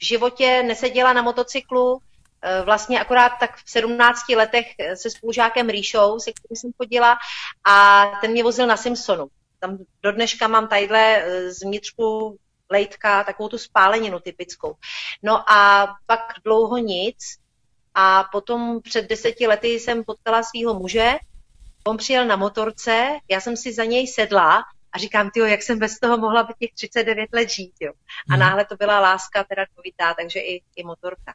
v 0.00 0.04
životě 0.04 0.62
neseděla 0.62 1.12
na 1.12 1.22
motocyklu, 1.22 2.00
eh, 2.42 2.62
vlastně 2.62 3.00
akorát 3.00 3.28
tak 3.40 3.56
v 3.56 3.70
17 3.70 4.28
letech 4.36 4.66
se 4.94 5.10
spolužákem 5.10 5.68
Ríšou, 5.68 6.20
se 6.20 6.32
kterým 6.32 6.56
jsem 6.56 6.70
chodila, 6.76 7.18
a 7.64 8.06
ten 8.20 8.30
mě 8.30 8.42
vozil 8.42 8.66
na 8.66 8.76
Simpsonu. 8.76 9.26
Tam 9.58 9.78
do 10.02 10.12
dneška 10.12 10.48
mám 10.48 10.68
tadyhle 10.68 11.16
eh, 11.16 11.50
z 11.50 11.62
vnitřku 11.62 12.38
lejtka, 12.70 13.24
takovou 13.24 13.48
tu 13.48 13.58
spáleninu 13.58 14.20
typickou. 14.20 14.74
No 15.22 15.52
a 15.52 15.88
pak 16.06 16.20
dlouho 16.44 16.78
nic, 16.78 17.16
a 17.94 18.24
potom 18.32 18.80
před 18.82 19.08
deseti 19.08 19.46
lety 19.46 19.68
jsem 19.68 20.04
potkala 20.04 20.42
svého 20.42 20.74
muže, 20.78 21.12
on 21.86 21.96
přijel 21.96 22.26
na 22.26 22.36
motorce, 22.36 23.08
já 23.30 23.40
jsem 23.40 23.56
si 23.56 23.72
za 23.72 23.84
něj 23.84 24.06
sedla 24.06 24.64
A 24.92 24.98
říkám, 24.98 25.30
ty, 25.30 25.40
jak 25.40 25.62
jsem 25.62 25.78
bez 25.78 25.98
toho 26.00 26.18
mohla 26.18 26.42
být 26.42 26.56
těch 26.58 26.70
39 26.74 27.28
let 27.32 27.50
žít, 27.50 27.72
jo. 27.80 27.92
A 28.30 28.32
Mhm. 28.32 28.40
náhle 28.40 28.64
to 28.64 28.76
byla 28.76 29.00
láska 29.00 29.44
teda 29.44 29.64
dvojitá, 29.74 30.14
takže 30.14 30.40
i, 30.40 30.62
i 30.76 30.84
motorka. 30.84 31.34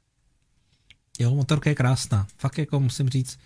Jo, 1.19 1.29
motorka 1.31 1.69
je 1.69 1.75
krásná. 1.75 2.27
Fakt 2.37 2.57
jako 2.57 2.79
musím 2.79 3.09
říct, 3.09 3.39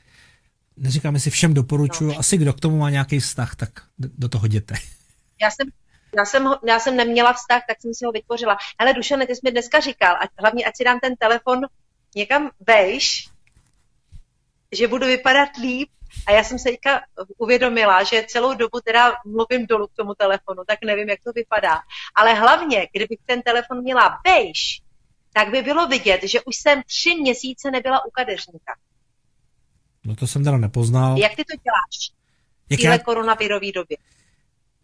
neříkám, 0.78 1.14
jestli 1.14 1.32
všem 1.32 1.54
doporučuju, 1.54 2.12
No. 2.14 2.20
asi 2.20 2.38
kdo 2.38 2.54
k 2.54 2.60
tomu 2.60 2.78
má 2.78 2.90
nějaký 2.90 3.20
vztah, 3.20 3.56
tak 3.56 3.70
do 3.98 4.30
toho 4.30 4.46
jděte. 4.46 4.76
Já 5.42 5.52
jsem, 5.52 5.68
já 6.18 6.26
jsem, 6.26 6.44
ho, 6.44 6.60
já 6.68 6.80
jsem 6.80 6.96
neměla 6.98 7.34
vztah, 7.34 7.62
tak 7.68 7.82
jsem 7.82 7.94
si 7.94 8.06
ho 8.06 8.12
vytvořila. 8.12 8.58
Ale 8.78 8.94
Dušane, 8.94 9.28
ty 9.28 9.36
jsi 9.36 9.42
mi 9.44 9.52
dneska 9.52 9.80
říkal, 9.80 10.16
ať, 10.22 10.30
hlavně 10.40 10.66
ať 10.66 10.78
si 10.78 10.84
dám 10.84 11.00
ten 11.00 11.16
telefon 11.16 11.60
někam 12.16 12.50
vejš, 12.68 13.30
že 14.72 14.88
budu 14.88 15.06
vypadat 15.06 15.50
líp. 15.62 15.90
A 16.28 16.32
já 16.32 16.44
jsem 16.44 16.60
se 16.60 16.70
teďka 16.70 17.02
uvědomila, 17.38 18.04
že 18.04 18.26
celou 18.28 18.54
dobu 18.54 18.80
teda 18.86 19.14
mluvím 19.26 19.68
dolů 19.68 19.88
k 19.88 19.96
tomu 19.96 20.14
telefonu, 20.14 20.64
tak 20.68 20.80
nevím, 20.86 21.10
jak 21.10 21.20
to 21.24 21.32
vypadá. 21.32 21.80
Ale 22.16 22.34
hlavně, 22.34 22.88
kdybych 22.94 23.20
ten 23.26 23.42
telefon 23.42 23.82
měla 23.82 24.18
vejš, 24.26 24.82
tak 25.34 25.50
by 25.50 25.62
bylo 25.62 25.88
vidět, 25.88 26.22
že 26.24 26.42
už 26.42 26.56
jsem 26.56 26.82
tři 26.84 27.16
měsíce 27.16 27.72
nebyla 27.72 28.06
u 28.06 28.12
kadeřníka. 28.12 28.74
No 30.04 30.16
to 30.16 30.28
jsem 30.28 30.44
teda 30.44 30.58
nepoznal. 30.58 31.18
Jak 31.18 31.36
ty 31.36 31.44
to 31.44 31.58
děláš 31.64 32.12
v 32.70 32.78
téhle 32.78 32.96
já, 32.96 33.04
koronavirové 33.04 33.72
době? 33.72 33.98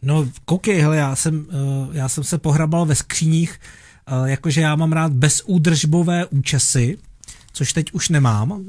no 0.02 0.30
koukej, 0.46 0.80
hele, 0.80 0.98
já 0.98 1.16
jsem, 1.16 1.48
uh, 1.48 1.96
já 1.96 2.10
jsem 2.10 2.24
se 2.24 2.38
pohrabal 2.38 2.86
ve 2.86 2.96
skříních, 2.96 3.60
uh, 4.12 4.26
jakože 4.26 4.62
já 4.62 4.76
mám 4.76 4.92
rád 4.92 5.12
bezúdržbové 5.12 6.26
účesy, 6.26 6.98
což 7.54 7.74
teď 7.74 7.92
už 7.92 8.10
nemám. 8.10 8.66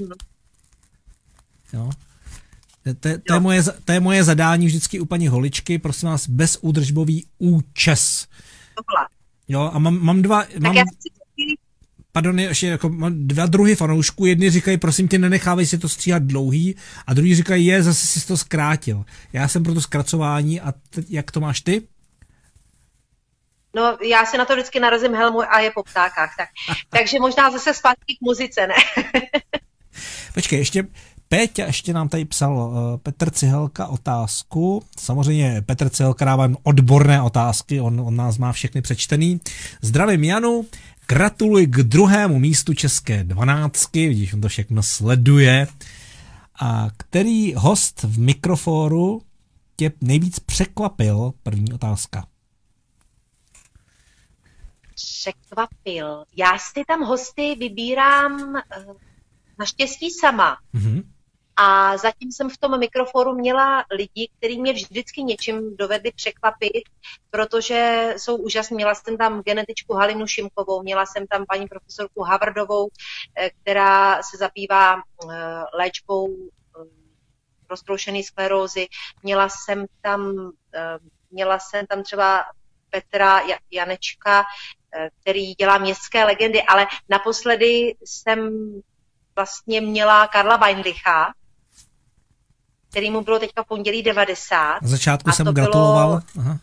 Jo. 1.73 1.91
To, 2.83 2.95
to, 2.95 3.09
to, 3.27 3.35
je 3.35 3.41
moje, 3.41 3.63
to 3.85 3.93
je 3.93 4.01
moje 4.01 4.25
zadání 4.25 4.67
vždycky 4.67 5.01
u 5.01 5.05
paní 5.05 5.29
holičky, 5.29 5.79
prosím 5.79 6.09
vás, 6.09 6.29
bezúdržbový 6.29 7.27
účes. 7.39 8.27
Jo, 9.49 9.71
a 9.75 9.79
mám, 9.79 9.99
mám 9.99 10.23
dva, 10.23 10.45
mám, 10.59 10.75
pardon, 12.13 12.39
ještě 12.41 12.67
jako 12.67 12.89
mám 12.89 13.29
dva 13.29 13.47
druhy 13.47 13.77
fanoušků. 13.77 14.27
Jedni 14.27 14.51
říkají, 14.51 14.77
prosím 14.79 15.09
tě, 15.09 15.19
nenechávej 15.19 15.67
si 15.67 15.79
to 15.79 15.89
stříhat 15.89 16.23
dlouhý, 16.23 16.77
a 17.07 17.15
druhý 17.15 17.35
říkají, 17.35 17.67
je, 17.67 17.83
zase 17.83 18.07
si 18.07 18.27
to 18.27 18.37
zkrátil. 18.37 19.05
Já 19.33 19.49
jsem 19.49 19.63
pro 19.63 19.75
to 19.75 19.81
zkracování 19.81 20.61
a 20.61 20.73
t- 20.73 21.05
jak 21.09 21.31
to 21.31 21.41
máš 21.41 21.61
ty? 21.61 21.83
No, 23.75 23.99
já 24.03 24.27
si 24.27 24.39
na 24.39 24.45
to 24.45 24.53
vždycky 24.53 24.81
narazím 24.81 25.15
helmu 25.15 25.43
a 25.43 25.61
je 25.61 25.71
po 25.71 25.83
ptákách. 25.83 26.37
Tak. 26.37 26.49
Takže 26.91 27.19
možná 27.21 27.51
zase 27.51 27.75
zpátky 27.75 28.15
k 28.15 28.21
muzice, 28.21 28.67
ne? 28.67 28.75
Počkej, 30.35 30.59
ještě 30.59 30.85
Péťa 31.29 31.67
ještě 31.67 31.93
nám 31.93 32.09
tady 32.09 32.25
psal 32.25 32.57
uh, 32.57 32.97
Petr 32.97 33.31
Cihelka 33.31 33.87
otázku. 33.87 34.83
Samozřejmě 34.99 35.63
Petr 35.67 35.89
Cihelka 35.89 36.25
dává 36.25 36.45
jen 36.45 36.57
odborné 36.63 37.23
otázky, 37.23 37.81
on, 37.81 38.01
on 38.01 38.17
nás 38.17 38.39
má 38.39 38.53
všechny 38.53 38.83
přečtený. 38.83 39.41
Zdravím 39.83 40.25
Janu, 40.25 40.67
gratuluji 41.07 41.67
k 41.67 41.77
druhému 41.77 42.39
místu 42.39 42.75
České 42.75 43.25
dvanáctky, 43.25 44.09
vidíš, 44.09 44.33
on 44.33 44.41
to 44.41 44.49
všechno 44.49 44.83
sleduje. 44.83 45.67
A 46.61 46.89
který 46.97 47.55
host 47.55 48.03
v 48.03 48.19
mikrofóru 48.19 49.23
tě 49.77 49.93
nejvíc 50.01 50.39
překvapil? 50.39 51.33
První 51.43 51.73
otázka. 51.73 52.25
Překvapil. 55.01 56.25
Já 56.37 56.59
si 56.59 56.85
tam 56.89 57.01
hosty 57.03 57.55
vybírám 57.55 58.57
eh, 58.57 58.63
naštěstí 59.59 60.11
sama. 60.11 60.59
Mhm. 60.73 61.03
A 61.57 61.97
zatím 61.97 62.33
jsem 62.33 62.51
v 62.51 62.59
tom 62.59 62.79
mikroforu 62.79 63.35
měla 63.35 63.85
lidi, 63.91 64.31
kteří 64.39 64.61
mě 64.61 64.73
vždycky 64.73 65.23
něčím 65.23 65.77
dovedli 65.77 66.13
překvapit, 66.13 66.83
protože 67.31 68.15
jsou 68.17 68.37
úžasní. 68.37 68.77
Měla 68.77 68.95
jsem 68.95 69.17
tam 69.17 69.43
genetičku 69.43 69.95
Halinu 69.95 70.27
Šimkovou, 70.27 70.83
měla 70.83 71.07
jsem 71.07 71.27
tam 71.27 71.45
paní 71.49 71.69
profesorku 71.69 72.23
Havardovou, 72.23 72.89
eh, 73.37 73.51
která 73.51 74.23
se 74.23 74.37
zabývá 74.37 74.97
eh, 74.97 75.35
léčbou 75.75 76.37
roztroušené 77.71 78.23
sklerózy. 78.23 78.87
Měla 79.23 79.49
jsem 79.49 79.87
tam, 80.01 80.51
měla 81.31 81.59
jsem 81.59 81.87
tam 81.87 82.03
třeba 82.03 82.45
Petra 82.91 83.41
Ja- 83.41 83.59
Janečka, 83.71 84.45
který 85.21 85.55
dělá 85.55 85.79
městské 85.79 86.25
legendy, 86.25 86.63
ale 86.63 86.87
naposledy 87.09 87.97
jsem 88.05 88.51
vlastně 89.37 89.81
měla 89.81 90.27
Karla 90.27 90.57
Weinlicha, 90.57 91.35
který 92.91 93.11
mu 93.11 93.21
bylo 93.21 93.39
teďka 93.39 93.63
v 93.63 93.67
pondělí 93.67 94.03
90. 94.03 94.83
Na 94.83 94.89
začátku 94.89 95.31
jsem 95.31 95.45
bylo- 95.45 95.55
gratuloval. 95.55 96.21
Aha. 96.39 96.59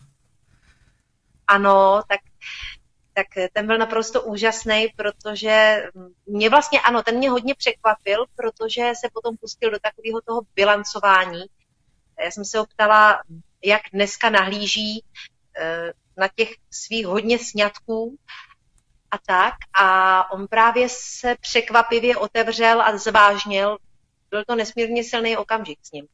Ano, 1.46 2.02
tak, 2.08 2.20
tak 3.14 3.26
ten 3.52 3.66
byl 3.66 3.78
naprosto 3.78 4.22
úžasný, 4.22 4.86
protože 4.96 5.82
mě 6.26 6.50
vlastně, 6.50 6.80
ano, 6.80 7.02
ten 7.02 7.16
mě 7.16 7.30
hodně 7.30 7.54
překvapil, 7.54 8.24
protože 8.36 8.92
se 9.00 9.08
potom 9.12 9.36
pustil 9.36 9.70
do 9.70 9.78
takového 9.78 10.20
toho 10.20 10.40
bilancování. 10.54 11.42
Já 12.24 12.30
jsem 12.30 12.44
se 12.44 12.58
ho 12.58 12.66
ptala, 12.66 13.22
jak 13.64 13.82
dneska 13.92 14.30
nahlíží 14.30 15.04
eh, 15.60 15.92
na 16.18 16.28
těch 16.36 16.48
svých 16.70 17.06
hodně 17.06 17.38
sňatků 17.38 18.16
a 19.10 19.18
tak. 19.26 19.54
A 19.80 20.30
on 20.32 20.46
právě 20.48 20.88
se 20.90 21.36
překvapivě 21.40 22.16
otevřel 22.16 22.82
a 22.82 22.96
zvážnil. 22.96 23.78
Byl 24.30 24.44
to 24.44 24.56
nesmírně 24.56 25.04
silný 25.04 25.36
okamžik 25.36 25.78
s 25.82 25.92
ním. 25.92 26.06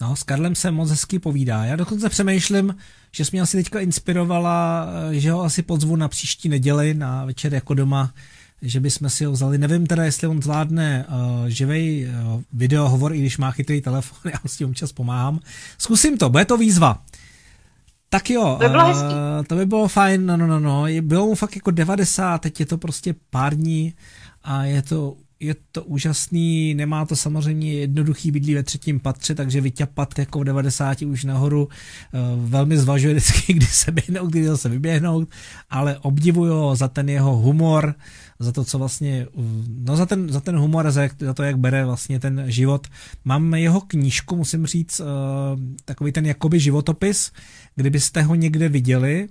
No, 0.00 0.16
s 0.16 0.22
Karlem 0.22 0.54
se 0.54 0.70
moc 0.70 0.90
hezky 0.90 1.18
povídá. 1.18 1.64
Já 1.64 1.76
dokonce 1.76 2.08
přemýšlím, 2.08 2.76
že 3.12 3.24
jsi 3.24 3.30
mě 3.32 3.40
asi 3.40 3.56
teďka 3.56 3.80
inspirovala, 3.80 4.86
eh, 5.10 5.20
že 5.20 5.32
ho 5.32 5.42
asi 5.42 5.62
pozvu 5.62 5.96
na 5.96 6.08
příští 6.08 6.48
neděli 6.48 6.94
na 6.94 7.24
večer 7.24 7.54
jako 7.54 7.74
doma, 7.74 8.14
že 8.62 8.80
bychom 8.80 9.10
si 9.10 9.24
ho 9.24 9.32
vzali. 9.32 9.58
Nevím 9.58 9.86
teda, 9.86 10.04
jestli 10.04 10.26
on 10.26 10.42
zvládne 10.42 11.06
uh, 11.08 11.46
živej 11.46 12.08
uh, 12.08 12.42
videohovor, 12.52 13.12
i 13.14 13.18
když 13.18 13.38
má 13.38 13.50
chytrý 13.50 13.80
telefon, 13.80 14.18
já 14.32 14.38
s 14.46 14.56
tím 14.56 14.70
občas 14.70 14.92
pomáhám. 14.92 15.40
Zkusím 15.78 16.18
to, 16.18 16.30
bude 16.30 16.44
to 16.44 16.56
výzva. 16.56 17.02
Tak 18.12 18.30
jo, 18.30 18.56
To 18.60 18.64
by 18.64 18.68
bylo 18.68 18.84
hezký. 18.86 19.04
uh, 19.04 19.44
to 19.46 19.56
by 19.56 19.66
bylo 19.66 19.88
fajn, 19.88 20.26
no, 20.26 20.36
no, 20.36 20.46
no, 20.46 20.60
no. 20.60 20.84
Bylo 21.00 21.26
mu 21.26 21.34
fakt 21.34 21.56
jako 21.56 21.70
90, 21.70 22.38
teď 22.38 22.60
je 22.60 22.66
to 22.66 22.78
prostě 22.78 23.14
pár 23.30 23.54
dní 23.54 23.94
a 24.42 24.64
je 24.64 24.82
to, 24.82 25.16
je 25.40 25.54
to 25.72 25.84
úžasný, 25.84 26.74
nemá 26.74 27.06
to 27.06 27.16
samozřejmě 27.16 27.72
jednoduchý 27.72 28.30
bydlí 28.30 28.54
ve 28.54 28.62
třetím 28.62 29.00
patře, 29.00 29.34
takže 29.34 29.60
vyťapat 29.60 30.18
jako 30.18 30.38
v 30.40 30.44
90 30.44 31.02
už 31.02 31.24
nahoru 31.24 31.64
uh, 31.64 32.50
velmi 32.50 32.78
zvažuje 32.78 33.14
vždycky, 33.14 33.52
kdy 33.54 33.66
se 33.66 33.92
běhnout, 33.92 34.30
kdy 34.30 34.46
zase 34.46 34.68
vyběhnout, 34.68 35.28
ale 35.70 35.98
obdivuju 35.98 36.52
ho 36.52 36.76
za 36.76 36.88
ten 36.88 37.08
jeho 37.08 37.36
humor, 37.36 37.94
za 38.38 38.52
to, 38.52 38.64
co 38.64 38.78
vlastně, 38.78 39.26
uh, 39.32 39.44
no 39.78 39.96
za 39.96 40.06
ten, 40.06 40.28
za 40.32 40.40
ten 40.40 40.56
humor 40.58 40.86
a 40.86 40.90
za, 40.90 41.02
jak, 41.02 41.12
za 41.20 41.34
to, 41.34 41.42
jak 41.42 41.58
bere 41.58 41.84
vlastně 41.84 42.20
ten 42.20 42.44
život. 42.46 42.86
Mám 43.24 43.54
jeho 43.54 43.80
knížku, 43.80 44.36
musím 44.36 44.66
říct, 44.66 45.00
takový 45.84 46.12
ten 46.12 46.26
jakoby 46.26 46.60
životopis, 46.60 47.32
kdybyste 47.80 48.22
ho 48.22 48.34
někde 48.34 48.68
viděli, 48.68 49.28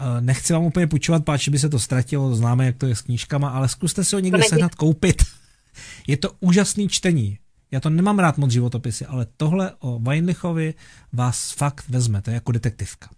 Uh, 0.00 0.20
Nechci 0.20 0.52
vám 0.52 0.62
úplně 0.62 0.86
půjčovat, 0.86 1.24
páč 1.24 1.48
by 1.48 1.58
se 1.58 1.68
to 1.68 1.78
ztratilo, 1.78 2.34
známe, 2.34 2.66
jak 2.66 2.76
to 2.76 2.86
je 2.86 2.96
s 2.96 3.02
knížkama, 3.02 3.48
ale 3.48 3.68
zkuste 3.68 4.04
si 4.04 4.16
ho 4.16 4.20
někde 4.20 4.42
sehnat, 4.48 4.74
koupit. 4.74 5.22
Je 6.06 6.16
to 6.16 6.32
úžasný 6.40 6.88
čtení. 6.88 7.38
Já 7.70 7.80
to 7.80 7.90
nemám 7.90 8.18
rád 8.18 8.38
moc 8.38 8.50
životopisy, 8.50 9.06
ale 9.06 9.26
tohle 9.36 9.72
o 9.78 9.98
Weinlichovi 9.98 10.74
vás 11.12 11.52
fakt 11.52 11.88
vezme, 11.88 12.22
to 12.22 12.30
je 12.30 12.34
jako 12.34 12.52
detektivka. 12.52 13.10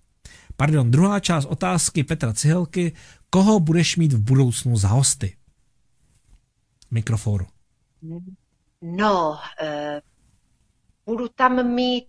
Pardon, 0.56 0.90
druhá 0.90 1.20
část 1.20 1.44
otázky 1.44 2.04
Petra 2.04 2.32
Cihelky. 2.32 2.92
Koho 3.30 3.60
budeš 3.60 3.96
mít 3.96 4.12
v 4.12 4.18
budoucnu 4.18 4.76
za 4.76 4.88
hosty? 4.88 5.36
Mikrofonu. 6.90 7.46
No, 8.82 9.38
eh, 9.62 10.00
budu 11.06 11.28
tam 11.28 11.74
mít, 11.74 12.08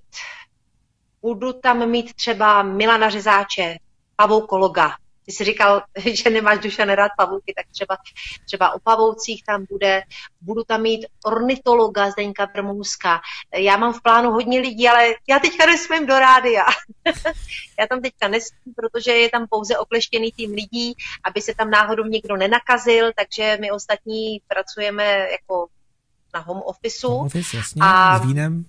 budu 1.21 1.53
tam 1.53 1.89
mít 1.89 2.13
třeba 2.13 2.63
Milana 2.63 3.09
Řezáče, 3.09 3.77
pavoukologa. 4.15 4.91
Ty 5.25 5.31
jsi 5.31 5.43
říkal, 5.43 5.81
že 6.13 6.29
nemáš 6.29 6.59
duša 6.59 6.85
nerad 6.85 7.11
pavouky, 7.17 7.53
tak 7.55 7.65
třeba, 7.71 7.97
třeba 8.45 8.75
o 8.75 8.79
pavoucích 8.79 9.43
tam 9.43 9.65
bude. 9.69 10.01
Budu 10.41 10.63
tam 10.63 10.81
mít 10.81 11.05
ornitologa 11.25 12.11
Zdeňka 12.11 12.45
Brmouska. 12.45 13.21
Já 13.53 13.77
mám 13.77 13.93
v 13.93 14.01
plánu 14.01 14.31
hodně 14.31 14.59
lidí, 14.59 14.87
ale 14.87 15.13
já 15.29 15.39
teďka 15.39 15.65
nesmím 15.65 16.05
do 16.05 16.19
rádia. 16.19 16.63
já 17.79 17.87
tam 17.89 18.01
teďka 18.01 18.27
nesmím, 18.27 18.73
protože 18.75 19.11
je 19.11 19.29
tam 19.29 19.47
pouze 19.49 19.77
okleštěný 19.77 20.31
tým 20.31 20.51
lidí, 20.51 20.93
aby 21.23 21.41
se 21.41 21.55
tam 21.55 21.69
náhodou 21.69 22.03
někdo 22.03 22.37
nenakazil, 22.37 23.11
takže 23.15 23.57
my 23.61 23.71
ostatní 23.71 24.41
pracujeme 24.47 25.03
jako 25.31 25.67
na 26.33 26.39
home 26.39 26.61
officeu. 26.65 27.09
Home 27.09 27.25
office, 27.25 27.57
jasně, 27.57 27.81
A- 27.85 28.19
s 28.19 28.25
vínem. 28.25 28.65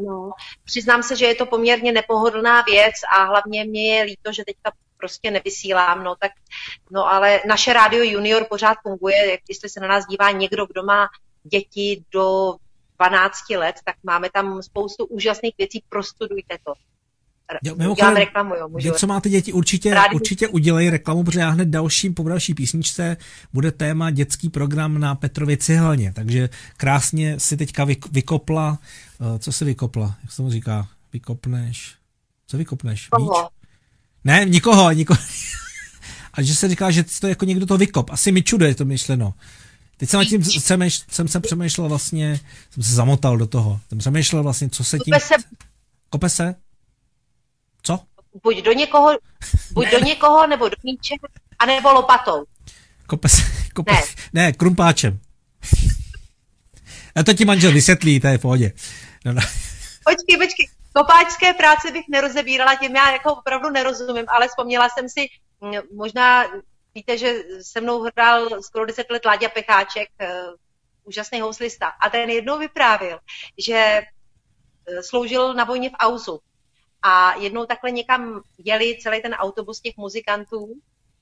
No, 0.00 0.30
přiznám 0.64 1.02
se, 1.02 1.16
že 1.16 1.26
je 1.26 1.34
to 1.34 1.46
poměrně 1.46 1.92
nepohodlná 1.92 2.62
věc 2.62 2.94
a 3.16 3.24
hlavně 3.24 3.64
mě 3.64 3.96
je 3.96 4.02
líto, 4.02 4.32
že 4.32 4.44
teďka 4.44 4.72
prostě 4.96 5.30
nevysílám, 5.30 6.04
no 6.04 6.14
tak, 6.16 6.32
no 6.90 7.12
ale 7.12 7.40
naše 7.48 7.72
rádio 7.72 8.04
junior 8.04 8.46
pořád 8.50 8.76
funguje, 8.82 9.38
jestli 9.48 9.68
se 9.68 9.80
na 9.80 9.88
nás 9.88 10.06
dívá 10.06 10.30
někdo, 10.30 10.66
kdo 10.66 10.82
má 10.82 11.08
děti 11.42 12.04
do 12.12 12.54
12 12.98 13.50
let, 13.50 13.76
tak 13.84 13.96
máme 14.02 14.30
tam 14.30 14.62
spoustu 14.62 15.04
úžasných 15.04 15.54
věcí, 15.58 15.84
prostudujte 15.88 16.58
to. 16.64 16.72
Jo, 17.62 17.74
mimochodem, 17.76 18.16
reklamu, 18.16 18.54
jo, 18.54 18.68
můžu. 18.68 18.92
Vy, 18.92 18.98
co 18.98 19.06
máte 19.06 19.28
děti, 19.28 19.52
určitě, 19.52 19.94
Rádi- 19.94 20.14
určitě 20.14 20.48
udělej 20.48 20.90
reklamu, 20.90 21.24
protože 21.24 21.40
já 21.40 21.50
hned 21.50 21.68
dalším, 21.68 22.14
po 22.14 22.28
další 22.28 22.54
písničce 22.54 23.16
bude 23.52 23.72
téma 23.72 24.10
dětský 24.10 24.48
program 24.48 24.98
na 24.98 25.14
Petrově 25.14 25.56
cihelně, 25.56 26.12
takže 26.12 26.48
krásně 26.76 27.40
si 27.40 27.56
teďka 27.56 27.86
vyk- 27.86 28.08
vykopla, 28.12 28.78
eh, 29.34 29.38
co 29.38 29.52
si 29.52 29.64
vykopla, 29.64 30.16
jak 30.22 30.32
se 30.32 30.42
mu 30.42 30.50
říká, 30.50 30.88
vykopneš, 31.12 31.94
co 32.46 32.56
vykopneš? 32.58 33.08
Koho? 33.08 33.48
Ne, 34.24 34.44
nikoho, 34.44 34.90
nikoho. 34.92 35.20
A 36.32 36.42
že 36.42 36.54
se 36.54 36.68
říká, 36.68 36.90
že 36.90 37.04
to 37.20 37.26
jako 37.26 37.44
někdo 37.44 37.66
to 37.66 37.76
vykop. 37.76 38.10
Asi 38.10 38.32
mi 38.32 38.42
čude 38.42 38.68
je 38.68 38.74
to 38.74 38.84
myšleno. 38.84 39.34
Teď 39.96 40.08
jsem, 40.08 40.18
nad 40.20 40.24
tím 40.24 40.40
přemýšl, 40.42 41.04
jsem 41.10 41.28
se 41.28 41.40
přemýšlel 41.40 41.88
vlastně, 41.88 42.40
jsem 42.70 42.82
se 42.82 42.94
zamotal 42.94 43.36
do 43.38 43.46
toho. 43.46 43.80
Jsem 43.88 43.98
přemýšlel 43.98 44.42
vlastně, 44.42 44.68
co 44.68 44.84
se 44.84 44.98
tím... 44.98 45.12
Kope 45.14 45.20
se 45.20 45.34
Kope 46.10 46.28
se? 46.28 46.54
Co? 47.82 47.98
buď 48.42 48.62
do 48.62 48.72
někoho, 48.72 49.18
buď 49.72 49.90
do 49.90 49.98
někoho, 49.98 50.46
nebo 50.46 50.68
do 50.68 50.76
míče, 50.82 51.14
anebo 51.58 51.92
lopatou. 51.92 52.44
Kope 53.06 53.28
se, 53.28 53.42
kope, 53.74 53.92
ne. 53.92 54.00
Ne. 54.32 54.44
ne, 54.44 54.52
krumpáčem. 54.52 55.20
A 57.16 57.22
to 57.22 57.32
ti 57.32 57.44
manžel 57.44 57.72
vysvětlí, 57.72 58.20
to 58.20 58.26
je 58.26 58.38
v 58.38 58.40
pohodě. 58.40 58.72
No, 59.24 59.32
no. 59.32 59.40
Počkej, 60.04 60.36
počkej. 60.46 60.68
Kopáčské 60.92 61.52
práce 61.54 61.90
bych 61.92 62.04
nerozebírala, 62.08 62.74
těm 62.74 62.96
já 62.96 63.12
jako 63.12 63.32
opravdu 63.34 63.70
nerozumím, 63.70 64.24
ale 64.28 64.48
vzpomněla 64.48 64.88
jsem 64.88 65.08
si, 65.08 65.26
možná 65.94 66.44
víte, 66.94 67.18
že 67.18 67.34
se 67.62 67.80
mnou 67.80 68.02
hrál 68.02 68.62
skoro 68.62 68.86
10 68.86 69.10
let 69.10 69.24
Láďa 69.24 69.48
Pecháček, 69.48 70.08
eh, 70.18 70.42
úžasný 71.04 71.40
houslista. 71.40 71.92
A 72.02 72.10
ten 72.10 72.30
jednou 72.30 72.58
vyprávil, 72.58 73.18
že 73.58 73.74
eh, 73.76 75.02
sloužil 75.02 75.54
na 75.54 75.64
vojně 75.64 75.90
v 75.90 75.98
Auzu. 75.98 76.40
A 77.02 77.34
jednou 77.34 77.66
takhle 77.66 77.90
někam 77.90 78.42
jeli 78.58 78.98
celý 79.00 79.22
ten 79.22 79.34
autobus 79.34 79.80
těch 79.80 79.96
muzikantů 79.96 80.74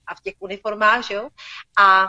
a 0.06 0.14
v 0.14 0.20
těch 0.20 0.34
uniformách, 0.38 1.06
že 1.06 1.14
jo? 1.14 1.28
A 1.78 2.06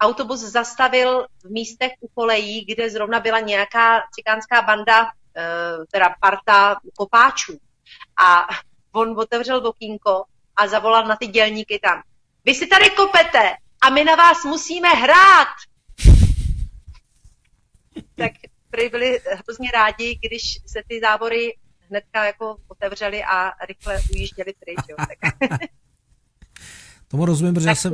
autobus 0.00 0.40
zastavil 0.40 1.26
v 1.44 1.50
místech 1.50 1.92
u 2.00 2.08
kolejí, 2.08 2.64
kde 2.64 2.90
zrovna 2.90 3.20
byla 3.20 3.40
nějaká 3.40 4.02
cikánská 4.14 4.62
banda, 4.62 5.06
eh, 5.36 5.42
teda 5.92 6.14
parta 6.20 6.76
kopáčů. 6.96 7.58
A 8.24 8.46
on 8.92 9.20
otevřel 9.20 9.66
okýnko 9.66 10.24
a 10.56 10.66
zavolal 10.66 11.06
na 11.06 11.16
ty 11.16 11.26
dělníky 11.26 11.78
tam. 11.82 12.02
Vy 12.44 12.54
si 12.54 12.66
tady 12.66 12.90
kopete 12.90 13.56
a 13.82 13.90
my 13.90 14.04
na 14.04 14.14
vás 14.14 14.44
musíme 14.44 14.88
hrát. 14.88 15.48
Tak 18.14 18.32
byli 18.70 19.20
hrozně 19.32 19.70
rádi, 19.74 20.18
když 20.22 20.42
se 20.66 20.82
ty 20.88 21.00
závory 21.00 21.56
hnedka 21.90 22.24
jako 22.24 22.56
otevřely 22.68 23.24
a 23.24 23.52
rychle 23.68 24.00
ujížděli 24.12 24.54
pryč. 24.60 24.78
Jo. 24.90 24.96
Tak, 24.98 25.50
Tomu 27.08 27.24
rozumím, 27.24 27.54
protože 27.54 27.68
já 27.68 27.74
jsem, 27.74 27.92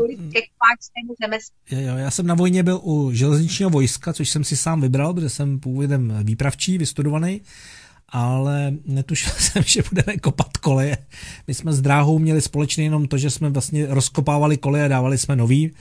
jo, 1.70 1.96
já 1.96 2.10
jsem 2.10 2.26
na 2.26 2.34
vojně 2.34 2.62
byl 2.62 2.80
u 2.82 3.12
železničního 3.12 3.70
vojska, 3.70 4.12
což 4.12 4.28
jsem 4.28 4.44
si 4.44 4.56
sám 4.56 4.80
vybral, 4.80 5.14
protože 5.14 5.28
jsem 5.28 5.60
původem 5.60 6.18
výpravčí, 6.22 6.78
vystudovaný, 6.78 7.40
ale 8.08 8.72
netušil 8.84 9.32
jsem, 9.38 9.62
že 9.62 9.82
budeme 9.90 10.16
kopat 10.18 10.56
koleje. 10.56 10.96
My 11.46 11.54
jsme 11.54 11.72
s 11.72 11.80
dráhou 11.80 12.18
měli 12.18 12.40
společně 12.40 12.84
jenom 12.84 13.08
to, 13.08 13.18
že 13.18 13.30
jsme 13.30 13.50
vlastně 13.50 13.86
rozkopávali 13.86 14.56
koleje 14.56 14.84
a 14.84 14.88
dávali 14.88 15.18
jsme 15.18 15.36
nový. 15.36 15.74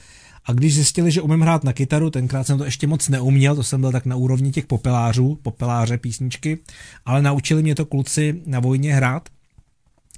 A 0.46 0.54
když 0.54 0.76
zjistili, 0.76 1.12
že 1.12 1.22
umím 1.22 1.42
hrát 1.42 1.64
na 1.64 1.74
kytaru, 1.74 2.10
tenkrát 2.10 2.48
jsem 2.48 2.58
to 2.58 2.66
ještě 2.66 2.88
moc 2.88 3.10
neuměl, 3.10 3.56
to 3.56 3.64
jsem 3.64 3.82
byl 3.82 3.92
tak 3.92 4.06
na 4.06 4.16
úrovni 4.16 4.52
těch 4.52 4.66
popelářů, 4.66 5.40
popeláře 5.42 5.98
písničky, 5.98 6.60
ale 7.06 7.22
naučili 7.22 7.64
mě 7.64 7.76
to 7.76 7.86
kluci 7.86 8.42
na 8.46 8.60
vojně 8.60 8.96
hrát. 8.96 9.30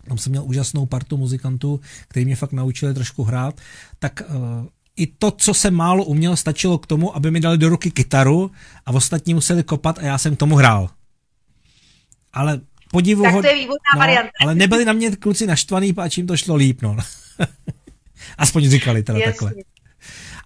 Tam 0.07 0.17
jsem 0.17 0.31
měl 0.31 0.43
úžasnou 0.43 0.85
partu 0.85 1.17
muzikantů, 1.17 1.79
kteří 2.07 2.25
mě 2.25 2.35
fakt 2.35 2.51
naučili 2.51 2.93
trošku 2.93 3.23
hrát. 3.23 3.61
Tak 3.99 4.21
uh, 4.29 4.35
i 4.95 5.07
to, 5.07 5.31
co 5.31 5.53
jsem 5.53 5.73
málo 5.73 6.03
uměl, 6.03 6.35
stačilo 6.35 6.77
k 6.77 6.87
tomu, 6.87 7.15
aby 7.15 7.31
mi 7.31 7.39
dali 7.39 7.57
do 7.57 7.69
ruky 7.69 7.91
kytaru 7.91 8.51
a 8.85 8.91
ostatní 8.91 9.33
museli 9.33 9.63
kopat 9.63 9.99
a 9.99 10.01
já 10.01 10.17
jsem 10.17 10.35
k 10.35 10.39
tomu 10.39 10.55
hrál. 10.55 10.89
Ale 12.33 12.61
podivu 12.91 13.23
Tak 13.23 13.33
to 13.33 13.47
je 13.47 13.55
výborná 13.55 13.91
no, 13.95 13.99
varianta. 13.99 14.31
ale 14.41 14.55
nebyli 14.55 14.85
na 14.85 14.93
mě 14.93 15.11
kluci 15.11 15.47
naštvaný, 15.47 15.93
páč 15.93 16.17
jim 16.17 16.27
to 16.27 16.37
šlo 16.37 16.55
líp, 16.55 16.81
no. 16.81 16.97
Aspoň 18.37 18.69
říkali 18.69 19.03
teda 19.03 19.19
Jasně. 19.19 19.31
takhle. 19.31 19.74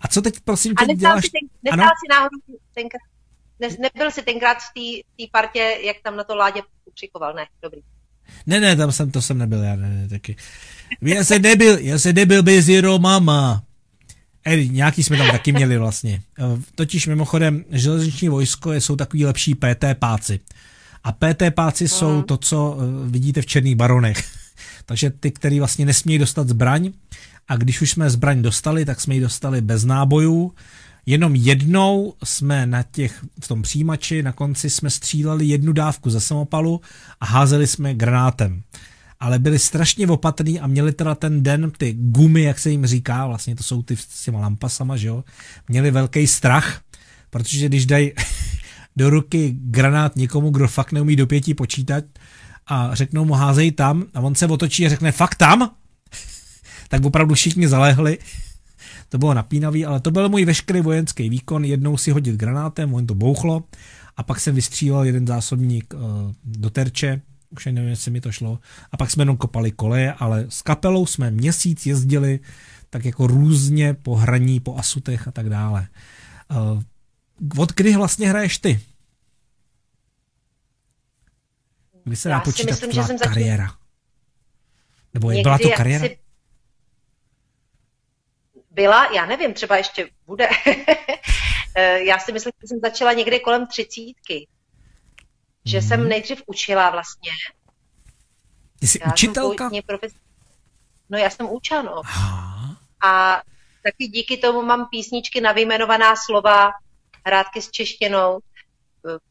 A 0.02 0.08
co 0.08 0.22
teď 0.22 0.40
prosím 0.40 0.74
A 0.78 0.82
tě 0.82 0.88
nestál 0.88 1.12
děláš? 1.12 1.26
si, 1.26 1.32
ten, 1.32 1.74
Ano? 1.74 1.84
nestál 1.84 1.96
si 2.06 2.10
náhodou 2.10 2.38
tenkrát, 2.74 3.02
ne, 3.60 3.68
nebyl 3.68 4.12
jsi 4.12 4.22
tenkrát 4.22 4.58
v 4.58 4.74
té 5.18 5.24
partě, 5.32 5.78
jak 5.86 5.98
tam 6.04 6.16
na 6.18 6.24
to 6.24 6.36
Ládě 6.36 6.62
přikoval, 6.94 7.34
ne, 7.34 7.46
dobrý. 7.64 7.80
Ne, 8.46 8.60
ne, 8.60 8.76
tam 8.76 8.92
jsem, 8.92 9.12
to 9.12 9.22
jsem 9.22 9.38
nebyl, 9.38 9.64
já 9.64 9.76
ne, 9.76 9.90
ne 9.90 10.10
taky. 10.10 10.36
Já 11.02 11.24
jsem 11.24 11.42
nebyl, 11.42 11.78
já 11.80 12.00
jsem 12.00 12.16
nebyl 12.16 12.44
bez 12.44 12.66
Zero 12.66 13.00
Mama. 13.00 13.64
Ej, 14.46 14.70
nějaký 14.70 15.04
jsme 15.04 15.18
tam 15.18 15.32
taky 15.32 15.52
měli 15.52 15.78
vlastně. 15.78 16.22
Eh, 16.40 16.44
Totiž 16.76 17.08
mimochodem 17.08 17.66
železniční 17.70 18.30
vojsko 18.30 18.72
je- 18.72 18.82
jsou 18.82 18.96
takový 18.96 19.26
lepší 19.26 19.56
PT 19.56 19.96
páci. 20.00 20.40
A 21.04 21.12
PT 21.12 21.52
páci 21.52 21.88
jsou 21.88 22.22
to, 22.22 22.38
co 22.38 22.78
eh, 22.80 23.10
vidíte 23.10 23.42
v 23.42 23.46
Černých 23.46 23.76
baronech. 23.76 24.39
Takže 24.90 25.10
ty, 25.10 25.32
který 25.32 25.60
vlastně 25.60 25.86
nesmějí 25.86 26.20
dostat 26.20 26.48
zbraň 26.48 26.92
a 27.48 27.56
když 27.56 27.82
už 27.82 27.92
jsme 27.92 28.10
zbraň 28.10 28.42
dostali, 28.42 28.86
tak 28.86 29.02
jsme 29.02 29.16
ji 29.16 29.22
dostali 29.22 29.62
bez 29.62 29.86
nábojů. 29.86 30.54
Jenom 31.06 31.36
jednou 31.36 32.14
jsme 32.24 32.66
na 32.66 32.84
těch, 32.84 33.26
v 33.44 33.48
tom 33.48 33.62
přijímači 33.62 34.24
na 34.24 34.32
konci 34.32 34.70
jsme 34.70 34.90
stříleli 34.90 35.46
jednu 35.46 35.74
dávku 35.74 36.10
ze 36.10 36.20
samopalu 36.20 36.82
a 37.22 37.26
házeli 37.26 37.68
jsme 37.68 37.94
granátem. 37.94 38.62
Ale 39.20 39.40
byli 39.40 39.60
strašně 39.60 40.08
opatrní 40.08 40.60
a 40.60 40.68
měli 40.68 40.94
teda 40.94 41.16
ten 41.16 41.44
den 41.44 41.72
ty 41.78 41.94
gumy, 41.94 42.44
jak 42.44 42.60
se 42.60 42.70
jim 42.70 42.86
říká, 42.86 43.28
vlastně 43.28 43.56
to 43.56 43.64
jsou 43.64 43.84
ty 43.84 43.98
s 43.98 44.24
těma 44.24 44.40
lampasama, 44.40 44.98
že 44.98 45.08
jo, 45.08 45.24
měli 45.68 45.92
velký 45.92 46.28
strach, 46.28 46.82
protože 47.30 47.66
když 47.66 47.86
dají 47.86 48.12
do 48.96 49.10
ruky 49.10 49.56
granát 49.62 50.16
někomu, 50.16 50.50
kdo 50.50 50.68
fakt 50.68 50.92
neumí 50.92 51.16
do 51.16 51.28
pěti 51.28 51.54
počítat 51.54 52.04
a 52.70 52.96
řeknou 52.96 53.26
mu 53.26 53.34
házej 53.34 53.72
tam 53.72 54.04
a 54.14 54.20
on 54.20 54.36
se 54.36 54.48
otočí 54.48 54.86
a 54.86 54.90
řekne 54.90 55.12
fakt 55.12 55.36
tam, 55.36 55.72
tak 56.90 57.06
opravdu 57.06 57.36
všichni 57.36 57.68
zalehli. 57.68 58.18
To 59.10 59.18
bylo 59.18 59.34
napínavý, 59.34 59.86
ale 59.86 60.00
to 60.00 60.12
byl 60.12 60.30
můj 60.30 60.46
veškerý 60.46 60.82
vojenský 60.82 61.30
výkon. 61.30 61.66
Jednou 61.66 61.98
si 61.98 62.12
hodit 62.12 62.36
granátem, 62.36 62.94
on 62.94 63.08
to 63.08 63.16
bouchlo 63.16 63.64
a 64.18 64.24
pak 64.24 64.40
jsem 64.40 64.56
vystřílel 64.56 65.04
jeden 65.04 65.28
zásobník 65.28 65.94
uh, 65.94 66.02
do 66.44 66.70
terče, 66.70 67.22
už 67.50 67.66
nevím, 67.66 67.90
jestli 67.90 68.12
mi 68.12 68.22
to 68.22 68.32
šlo. 68.32 68.60
A 68.92 68.98
pak 68.98 69.12
jsme 69.12 69.22
jenom 69.22 69.38
kopali 69.38 69.72
koleje, 69.72 70.14
ale 70.14 70.46
s 70.50 70.62
kapelou 70.62 71.06
jsme 71.06 71.32
měsíc 71.32 71.86
jezdili 71.86 72.40
tak 72.90 73.06
jako 73.06 73.28
různě 73.28 73.94
po 73.94 74.16
hraní, 74.16 74.60
po 74.60 74.78
asutech 74.78 75.28
a 75.28 75.32
tak 75.32 75.50
dále. 75.50 75.88
Uh, 76.52 76.82
od 77.58 77.74
kdy 77.74 77.96
vlastně 77.96 78.30
hraješ 78.30 78.58
ty? 78.58 78.80
Kdy 82.10 82.16
se 82.16 82.30
dá 82.30 82.36
Já 82.36 82.42
si 82.42 82.46
počítat 82.46 82.72
myslím, 82.72 82.92
že 82.92 82.96
tvá 83.00 83.08
jsem 83.08 83.18
začala- 83.18 83.34
kariéra? 83.34 83.68
Nebo 85.14 85.32
je 85.32 85.42
byla 85.44 85.58
to 85.58 85.64
Někdy 85.64 85.78
kariéra? 85.78 86.06
asi- 86.06 86.20
Byla, 88.72 89.14
já 89.16 89.26
nevím, 89.26 89.54
třeba 89.54 89.78
ještě 89.78 90.10
bude. 90.26 90.48
Eh, 91.76 92.04
já 92.04 92.20
si 92.20 92.32
myslím, 92.32 92.52
že 92.62 92.68
jsem 92.68 92.80
začala 92.80 93.14
někde 93.14 93.40
kolem 93.40 93.68
třicítky. 93.68 94.48
Že 95.66 95.78
Mhm. 95.80 95.88
jsem 95.88 96.10
nejdřív 96.10 96.42
učila 96.46 96.90
vlastně. 96.90 97.32
Ty 98.80 98.88
jsi 98.88 99.00
Já 99.06 99.12
učitelka? 99.12 99.70
Jsem 99.70 99.82
profes... 99.88 100.14
No 101.10 101.18
já 101.18 101.30
jsem 101.30 101.50
učila, 101.50 101.82
no. 101.82 102.02
Aha. 102.06 102.78
A 103.06 103.42
taky 103.84 104.08
díky 104.08 104.38
tomu 104.38 104.62
mám 104.62 104.88
písničky 104.92 105.42
na 105.42 105.52
vyjmenovaná 105.52 106.16
slova, 106.16 106.72
hrátky 107.26 107.62
s 107.62 107.72
češtinou. 107.72 108.40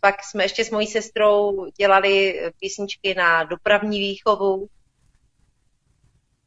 Pak 0.01 0.25
jsme 0.25 0.45
ještě 0.45 0.65
s 0.65 0.71
mojí 0.71 0.87
sestrou 0.87 1.67
dělali 1.79 2.43
písničky 2.61 3.15
na 3.15 3.45
dopravní 3.45 3.99
výchovu. 3.99 4.69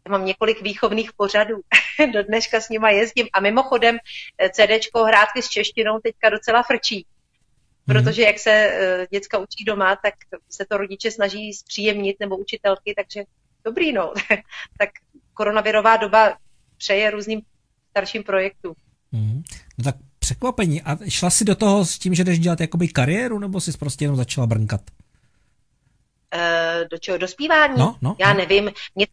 Já 0.06 0.12
mám 0.12 0.26
několik 0.26 0.62
výchovných 0.62 1.14
pořadů. 1.14 1.62
Do 2.14 2.24
dneška 2.24 2.62
s 2.62 2.70
nima 2.70 2.90
jezdím. 2.90 3.28
A 3.34 3.40
mimochodem 3.40 3.98
eh, 4.38 4.50
CDčko 4.50 5.04
hrátky 5.04 5.42
s 5.42 5.50
češtinou 5.50 6.00
teďka 6.00 6.30
docela 6.30 6.64
frčí. 6.64 7.06
Protože 7.86 8.22
jak 8.22 8.40
se 8.40 8.52
eh, 8.52 9.08
děcka 9.12 9.38
učí 9.38 9.64
doma, 9.66 9.96
tak 9.96 10.14
se 10.50 10.66
to 10.66 10.78
rodiče 10.78 11.12
snaží 11.12 11.54
zpříjemnit 11.54 12.20
nebo 12.20 12.38
učitelky, 12.38 12.94
takže 12.96 13.24
dobrý 13.66 13.94
no. 13.94 14.14
tak 14.78 14.90
koronavirová 15.34 15.98
doba 15.98 16.38
přeje 16.78 17.12
různým 17.12 17.42
starším 17.90 18.24
projektům. 18.24 18.76
Mhm. 19.12 19.44
No 19.78 19.84
tak 19.84 19.96
překvapení. 20.20 20.82
A 20.82 20.98
šla 21.10 21.30
jsi 21.30 21.46
do 21.46 21.56
toho 21.56 21.86
s 21.86 22.00
tím, 22.00 22.16
že 22.16 22.24
jdeš 22.24 22.40
dělat 22.40 22.62
jakoby 22.62 22.88
kariéru, 22.88 23.40
nebo 23.40 23.62
jsi 23.62 23.72
prostě 23.78 24.06
jenom 24.06 24.18
začala 24.18 24.48
brnkat? 24.48 24.82
E, 26.34 26.86
do 26.92 26.98
čeho? 26.98 27.18
Do 27.18 27.28
zpívání? 27.28 27.74
No, 27.78 27.98
no, 28.02 28.16
Já 28.20 28.34
no. 28.34 28.40
nevím. 28.40 28.72
Mě, 28.96 29.08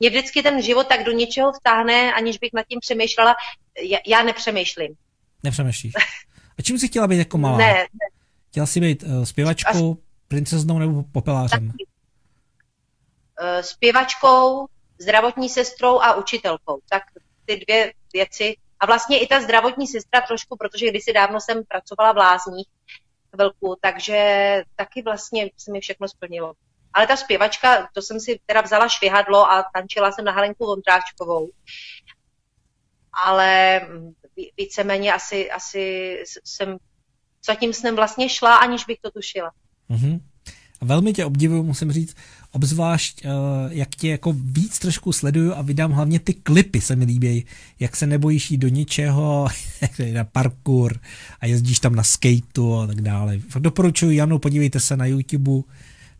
mě- 0.00 0.10
vždycky 0.10 0.42
ten 0.42 0.62
život 0.62 0.86
tak 0.88 1.04
do 1.04 1.12
něčeho 1.12 1.52
vtáhne, 1.52 2.12
aniž 2.12 2.38
bych 2.38 2.50
nad 2.52 2.66
tím 2.66 2.78
přemýšlela. 2.80 3.34
Já, 3.82 3.98
já 4.06 4.22
nepřemýšlím. 4.22 4.94
Nepřemýšlíš. 5.42 5.92
A 6.58 6.62
čím 6.62 6.78
jsi 6.78 6.88
chtěla 6.88 7.06
být 7.06 7.18
jako 7.18 7.38
malá? 7.38 7.58
Ne, 7.58 7.72
ne. 7.74 7.86
Chtěla 8.50 8.66
jsi 8.66 8.80
být 8.80 9.02
uh, 9.02 9.24
zpěvačkou, 9.24 9.96
princeznou 10.28 10.78
nebo 10.78 11.02
popelářem? 11.12 11.64
Uh, 11.66 13.60
zpěvačkou, 13.60 14.66
zdravotní 14.98 15.48
sestrou 15.48 15.98
a 16.00 16.14
učitelkou. 16.14 16.80
Tak 16.88 17.02
ty 17.44 17.60
dvě 17.66 17.92
věci. 18.12 18.56
A 18.80 18.86
vlastně 18.86 19.18
i 19.18 19.26
ta 19.26 19.40
zdravotní 19.40 19.86
sestra 19.86 20.20
trošku, 20.20 20.56
protože 20.56 20.90
kdysi 20.90 21.12
dávno 21.12 21.40
jsem 21.40 21.64
pracovala 21.64 22.12
v 22.12 22.16
lázních 22.16 22.66
chvilku, 23.34 23.76
takže 23.80 24.62
taky 24.76 25.02
vlastně 25.02 25.50
se 25.56 25.72
mi 25.72 25.80
všechno 25.80 26.08
splnilo. 26.08 26.54
Ale 26.92 27.06
ta 27.06 27.16
zpěvačka, 27.16 27.88
to 27.94 28.02
jsem 28.02 28.20
si 28.20 28.40
teda 28.46 28.60
vzala 28.60 28.88
švihadlo 28.88 29.52
a 29.52 29.64
tančila 29.74 30.12
jsem 30.12 30.24
na 30.24 30.32
Helenku 30.32 30.66
Vondráčkovou. 30.66 31.50
Ale 33.26 33.80
víceméně 34.56 35.12
asi, 35.12 35.50
asi 35.50 36.16
jsem 36.44 36.76
za 37.46 37.54
tím 37.54 37.72
vlastně 37.94 38.28
šla, 38.28 38.56
aniž 38.56 38.84
bych 38.84 38.98
to 39.00 39.10
tušila. 39.10 39.52
Mm-hmm. 39.90 40.20
A 40.80 40.84
velmi 40.84 41.12
tě 41.12 41.24
obdivuju, 41.24 41.62
musím 41.62 41.92
říct, 41.92 42.16
obzvlášť, 42.52 43.24
uh, 43.24 43.30
jak 43.68 43.88
tě 43.88 44.08
jako 44.08 44.34
víc 44.36 44.78
trošku 44.78 45.12
sleduju 45.12 45.54
a 45.54 45.62
vydám 45.62 45.92
hlavně 45.92 46.20
ty 46.20 46.34
klipy 46.34 46.80
se 46.80 46.96
mi 46.96 47.04
líbí, 47.04 47.46
jak 47.80 47.96
se 47.96 48.06
nebojíš 48.06 48.50
jít 48.50 48.58
do 48.58 48.68
ničeho, 48.68 49.48
na 50.14 50.24
parkour 50.24 51.00
a 51.40 51.46
jezdíš 51.46 51.78
tam 51.78 51.94
na 51.94 52.02
skateu 52.02 52.74
a 52.74 52.86
tak 52.86 53.00
dále. 53.00 53.38
Fakt 53.48 53.62
doporučuji 53.62 54.16
Janu, 54.16 54.38
podívejte 54.38 54.80
se 54.80 54.96
na 54.96 55.06
YouTube, 55.06 55.62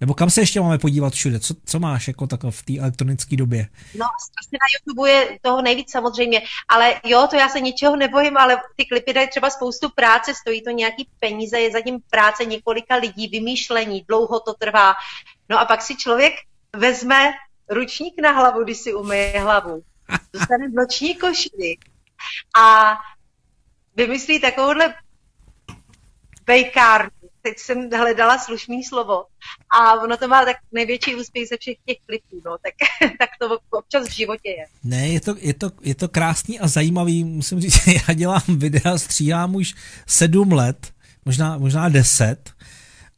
nebo 0.00 0.14
kam 0.14 0.30
se 0.30 0.40
ještě 0.40 0.60
máme 0.60 0.78
podívat 0.78 1.12
všude? 1.12 1.40
Co, 1.40 1.54
co 1.64 1.80
máš 1.80 2.08
jako 2.08 2.26
tak 2.26 2.40
v 2.50 2.62
té 2.62 2.78
elektronické 2.78 3.36
době? 3.36 3.68
No, 3.94 4.06
asi 4.40 4.50
na 4.52 4.66
YouTube 4.74 5.10
je 5.10 5.38
toho 5.42 5.62
nejvíc 5.62 5.90
samozřejmě, 5.90 6.42
ale 6.68 7.00
jo, 7.04 7.26
to 7.30 7.36
já 7.36 7.48
se 7.48 7.60
ničeho 7.60 7.96
nebojím, 7.96 8.36
ale 8.36 8.56
ty 8.76 8.84
klipy 8.84 9.12
dají 9.12 9.28
třeba 9.28 9.50
spoustu 9.50 9.88
práce, 9.94 10.34
stojí 10.34 10.62
to 10.62 10.70
nějaký 10.70 11.08
peníze, 11.18 11.60
je 11.60 11.72
zatím 11.72 11.98
práce 12.10 12.44
několika 12.44 12.96
lidí, 12.96 13.28
vymýšlení, 13.28 14.04
dlouho 14.08 14.40
to 14.40 14.54
trvá. 14.54 14.94
No 15.50 15.58
a 15.58 15.64
pak 15.64 15.82
si 15.82 15.96
člověk 15.96 16.34
vezme 16.76 17.32
ručník 17.70 18.14
na 18.22 18.32
hlavu, 18.32 18.64
když 18.64 18.78
si 18.78 18.94
umyje 18.94 19.40
hlavu, 19.40 19.82
dostane 20.32 20.68
noční 20.68 21.14
košili. 21.14 21.76
A 22.60 22.94
vymyslí 23.96 24.40
takovouhle 24.40 24.94
bejkárnu, 26.46 27.10
teď 27.42 27.58
jsem 27.58 27.90
hledala 27.90 28.38
slušný 28.38 28.84
slovo. 28.84 29.24
A 29.70 29.94
ono 29.94 30.16
to 30.16 30.28
má 30.28 30.44
tak 30.44 30.56
největší 30.72 31.14
úspěch 31.14 31.48
ze 31.48 31.56
všech 31.56 31.76
těch 31.86 31.96
klipů, 32.06 32.42
no, 32.44 32.56
tak, 32.58 32.74
tak 33.18 33.30
to 33.40 33.58
občas 33.70 34.08
v 34.08 34.12
životě 34.12 34.48
je. 34.48 34.66
Ne, 34.84 35.08
je 35.08 35.20
to, 35.20 35.34
je, 35.38 35.54
to, 35.54 35.70
je 35.80 35.94
to 35.94 36.08
krásný 36.08 36.60
a 36.60 36.68
zajímavý, 36.68 37.24
musím 37.24 37.60
říct, 37.60 37.86
já 38.08 38.14
dělám 38.14 38.42
videa, 38.48 38.98
stříhám 38.98 39.54
už 39.54 39.74
sedm 40.06 40.52
let, 40.52 40.92
možná, 41.24 41.58
možná 41.58 41.88
deset, 41.88 42.52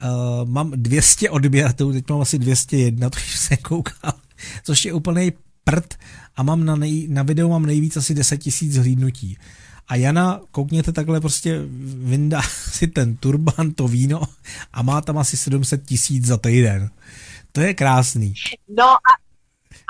uh, 0.02 0.48
mám 0.48 0.70
200 0.70 1.30
odběratelů, 1.30 1.92
teď 1.92 2.10
mám 2.10 2.20
asi 2.20 2.38
201, 2.38 3.10
to 3.10 3.16
už 3.16 3.38
se 3.38 3.56
koukal, 3.56 4.12
což 4.64 4.84
je 4.84 4.92
úplný 4.92 5.32
prd 5.64 5.94
a 6.36 6.42
mám 6.42 6.64
na, 6.64 6.76
nej, 6.76 7.08
na 7.08 7.22
videu 7.22 7.48
mám 7.48 7.66
nejvíc 7.66 7.96
asi 7.96 8.14
10 8.14 8.36
tisíc 8.36 8.76
hlídnutí. 8.76 9.38
A 9.88 9.96
Jana, 9.96 10.40
koukněte 10.50 10.92
takhle 10.92 11.20
prostě, 11.20 11.60
vyndá 11.84 12.42
si 12.72 12.86
ten 12.86 13.16
turban, 13.16 13.72
to 13.74 13.88
víno 13.88 14.22
a 14.72 14.82
má 14.82 15.00
tam 15.00 15.18
asi 15.18 15.36
700 15.36 15.86
tisíc 15.86 16.26
za 16.26 16.36
týden. 16.36 16.90
To 17.52 17.60
je 17.60 17.74
krásný. 17.74 18.34
No 18.68 18.84
a, 18.84 19.12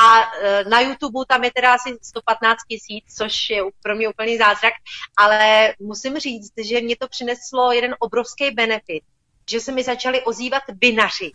a 0.04 0.36
e, 0.42 0.64
na 0.64 0.80
YouTube 0.80 1.18
tam 1.28 1.44
je 1.44 1.50
teda 1.54 1.74
asi 1.74 1.98
115 2.02 2.58
tisíc, 2.68 3.04
což 3.16 3.50
je 3.50 3.62
pro 3.82 3.96
mě 3.96 4.08
úplný 4.08 4.38
zázrak, 4.38 4.72
ale 5.16 5.74
musím 5.80 6.18
říct, 6.18 6.52
že 6.68 6.80
mě 6.80 6.96
to 6.96 7.08
přineslo 7.08 7.72
jeden 7.72 7.94
obrovský 7.98 8.50
benefit, 8.50 9.02
že 9.50 9.60
se 9.60 9.72
mi 9.72 9.82
začali 9.82 10.22
ozývat 10.22 10.62
binaři. 10.72 11.32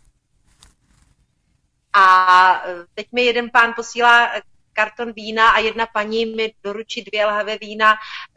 A 1.94 2.64
e, 2.66 2.86
teď 2.94 3.08
mi 3.12 3.22
jeden 3.22 3.50
pán 3.50 3.74
posílá 3.76 4.32
karton 4.78 5.14
vína 5.14 5.50
a 5.50 5.60
jedna 5.60 5.88
paní 5.94 6.26
mi 6.26 6.54
doručí 6.64 7.04
dvě 7.04 7.26
lahve 7.26 7.58
vína. 7.58 7.96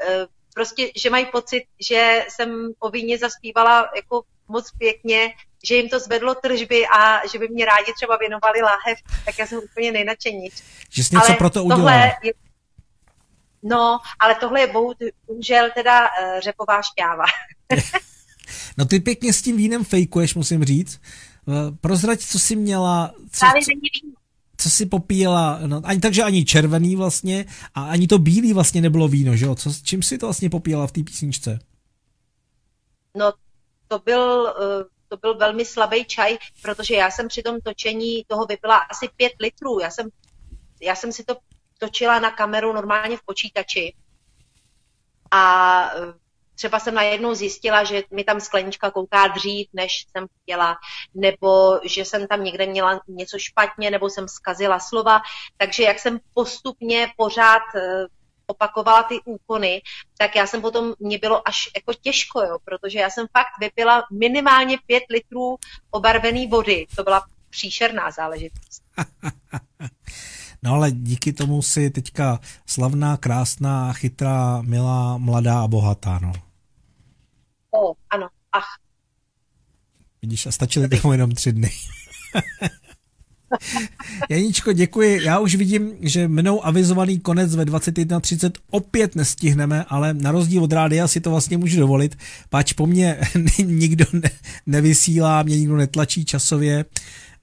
Eh, 0.08 0.26
prostě, 0.54 0.90
že 0.96 1.10
mají 1.10 1.26
pocit, 1.26 1.64
že 1.80 2.24
jsem 2.28 2.72
o 2.78 2.90
víně 2.90 3.18
zaspívala 3.18 3.90
jako 3.96 4.22
moc 4.48 4.70
pěkně, 4.78 5.34
že 5.64 5.74
jim 5.74 5.88
to 5.88 6.00
zvedlo 6.00 6.34
tržby 6.34 6.86
a 6.86 7.26
že 7.26 7.38
by 7.38 7.48
mě 7.48 7.64
rádi 7.64 7.92
třeba 7.92 8.16
věnovali 8.16 8.62
láhev, 8.62 8.98
tak 9.24 9.38
já 9.38 9.46
jsem 9.46 9.58
úplně 9.58 9.92
nejnačenější. 9.92 10.62
Že 10.90 11.04
jsi 11.04 11.14
něco 11.14 11.34
pro 11.34 11.50
to 11.50 11.64
udělala. 11.64 11.92
Je, 12.22 12.32
no, 13.62 13.98
ale 14.18 14.34
tohle 14.34 14.60
je 14.60 14.66
bohužel 14.66 15.70
teda 15.74 16.08
uh, 16.08 16.40
řepová 16.40 16.82
šťáva. 16.82 17.24
no 18.78 18.84
ty 18.84 19.00
pěkně 19.00 19.32
s 19.32 19.42
tím 19.42 19.56
vínem 19.56 19.84
fejkuješ, 19.84 20.34
musím 20.34 20.64
říct. 20.64 21.00
Uh, 21.46 21.54
prozrať, 21.80 22.20
co 22.20 22.38
jsi 22.38 22.56
měla... 22.56 23.14
Co, 23.32 23.46
co, 23.64 23.72
co 24.56 24.70
si 24.70 24.86
popíjela, 24.86 25.58
no, 25.66 25.80
ani, 25.84 26.00
takže 26.00 26.22
ani 26.22 26.44
červený 26.44 26.96
vlastně 26.96 27.44
a 27.74 27.84
ani 27.84 28.06
to 28.06 28.18
bílý 28.18 28.52
vlastně 28.52 28.80
nebylo 28.80 29.08
víno, 29.08 29.36
že 29.36 29.46
jo? 29.46 29.54
Co, 29.54 29.70
čím 29.82 30.02
si 30.02 30.18
to 30.18 30.26
vlastně 30.26 30.50
popíjela 30.50 30.86
v 30.86 30.92
té 30.92 31.02
písničce? 31.02 31.58
No, 33.16 33.32
to 33.88 33.98
byl, 33.98 34.48
eh, 34.48 34.84
to 35.08 35.16
byl 35.16 35.34
velmi 35.34 35.64
slabý 35.64 36.04
čaj, 36.04 36.38
protože 36.62 36.94
já 36.94 37.10
jsem 37.10 37.28
při 37.28 37.42
tom 37.42 37.60
točení 37.60 38.24
toho 38.26 38.46
vypila 38.46 38.76
asi 38.76 39.08
pět 39.16 39.32
litrů. 39.40 39.80
Já 39.80 39.90
jsem, 39.90 40.08
já 40.80 40.94
jsem 40.94 41.12
si 41.12 41.24
to 41.24 41.36
točila 41.78 42.18
na 42.18 42.30
kameru 42.30 42.72
normálně 42.72 43.16
v 43.16 43.24
počítači 43.24 43.94
a 45.30 45.84
eh, 45.94 46.14
třeba 46.60 46.78
jsem 46.80 46.94
najednou 46.94 47.34
zjistila, 47.34 47.84
že 47.84 48.02
mi 48.10 48.24
tam 48.24 48.40
sklenička 48.40 48.90
kouká 48.90 49.28
dřív, 49.28 49.68
než 49.72 50.06
jsem 50.12 50.26
chtěla, 50.42 50.76
nebo 51.14 51.80
že 51.84 52.04
jsem 52.04 52.26
tam 52.26 52.44
někde 52.44 52.66
měla 52.66 53.00
něco 53.08 53.38
špatně, 53.38 53.90
nebo 53.90 54.10
jsem 54.10 54.28
zkazila 54.28 54.78
slova. 54.78 55.20
Takže 55.56 55.82
jak 55.82 55.98
jsem 55.98 56.20
postupně 56.34 57.08
pořád 57.16 57.62
eh, 57.76 58.06
opakovala 58.46 59.02
ty 59.02 59.20
úkony, 59.24 59.82
tak 60.18 60.36
já 60.36 60.46
jsem 60.46 60.60
potom, 60.60 60.94
mě 60.98 61.18
bylo 61.18 61.48
až 61.48 61.70
jako 61.74 61.92
těžko, 61.94 62.40
jo, 62.40 62.58
protože 62.64 62.98
já 62.98 63.10
jsem 63.10 63.26
fakt 63.32 63.56
vypila 63.60 64.04
minimálně 64.12 64.78
pět 64.86 65.04
litrů 65.10 65.56
obarvený 65.90 66.46
vody. 66.46 66.86
To 66.96 67.02
byla 67.02 67.24
příšerná 67.50 68.10
záležitost. 68.10 68.82
No 70.62 70.74
ale 70.74 70.92
díky 70.92 71.32
tomu 71.32 71.62
si 71.62 71.90
teďka 71.90 72.40
slavná, 72.66 73.16
krásná, 73.16 73.92
chytrá, 73.92 74.62
milá, 74.62 75.18
mladá 75.18 75.62
a 75.62 75.68
bohatá, 75.68 76.18
no. 76.22 76.49
O, 77.70 77.94
ano, 78.10 78.28
ach. 78.52 78.78
Vidíš, 80.22 80.46
a 80.46 80.52
stačily 80.52 80.88
tomu 80.88 81.12
jenom 81.12 81.30
tři 81.30 81.52
dny. 81.52 81.70
Janíčko, 84.30 84.72
děkuji. 84.72 85.22
Já 85.22 85.38
už 85.38 85.54
vidím, 85.54 85.92
že 86.00 86.28
mnou 86.28 86.66
avizovaný 86.66 87.20
konec 87.20 87.54
ve 87.54 87.64
21.30 87.64 88.52
opět 88.70 89.14
nestihneme, 89.14 89.84
ale 89.88 90.14
na 90.14 90.30
rozdíl 90.30 90.64
od 90.64 90.72
rádia 90.72 91.08
si 91.08 91.20
to 91.20 91.30
vlastně 91.30 91.58
můžu 91.58 91.80
dovolit, 91.80 92.18
pač 92.48 92.72
po 92.72 92.86
mně 92.86 93.20
nikdo 93.64 94.04
ne, 94.12 94.30
nevysílá, 94.66 95.42
mě 95.42 95.58
nikdo 95.58 95.76
netlačí 95.76 96.24
časově. 96.24 96.84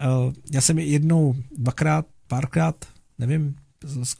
Eh, 0.02 0.06
já 0.52 0.62
jsem 0.62 0.80
jednou, 0.80 1.36
dvakrát, 1.58 2.06
párkrát, 2.28 2.86
nevím, 3.20 3.56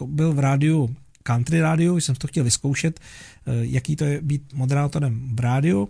byl 0.06 0.34
v 0.34 0.40
rádiu 0.40 0.96
country 1.28 1.62
rádiu, 1.62 2.00
jsem 2.00 2.16
to 2.16 2.28
chtěl 2.28 2.44
vyzkoušet, 2.44 3.00
eh, 3.00 3.52
jaký 3.68 3.96
to 3.96 4.06
je 4.06 4.22
být 4.22 4.54
moderátorem 4.54 5.36
v 5.36 5.40
rádiu 5.40 5.90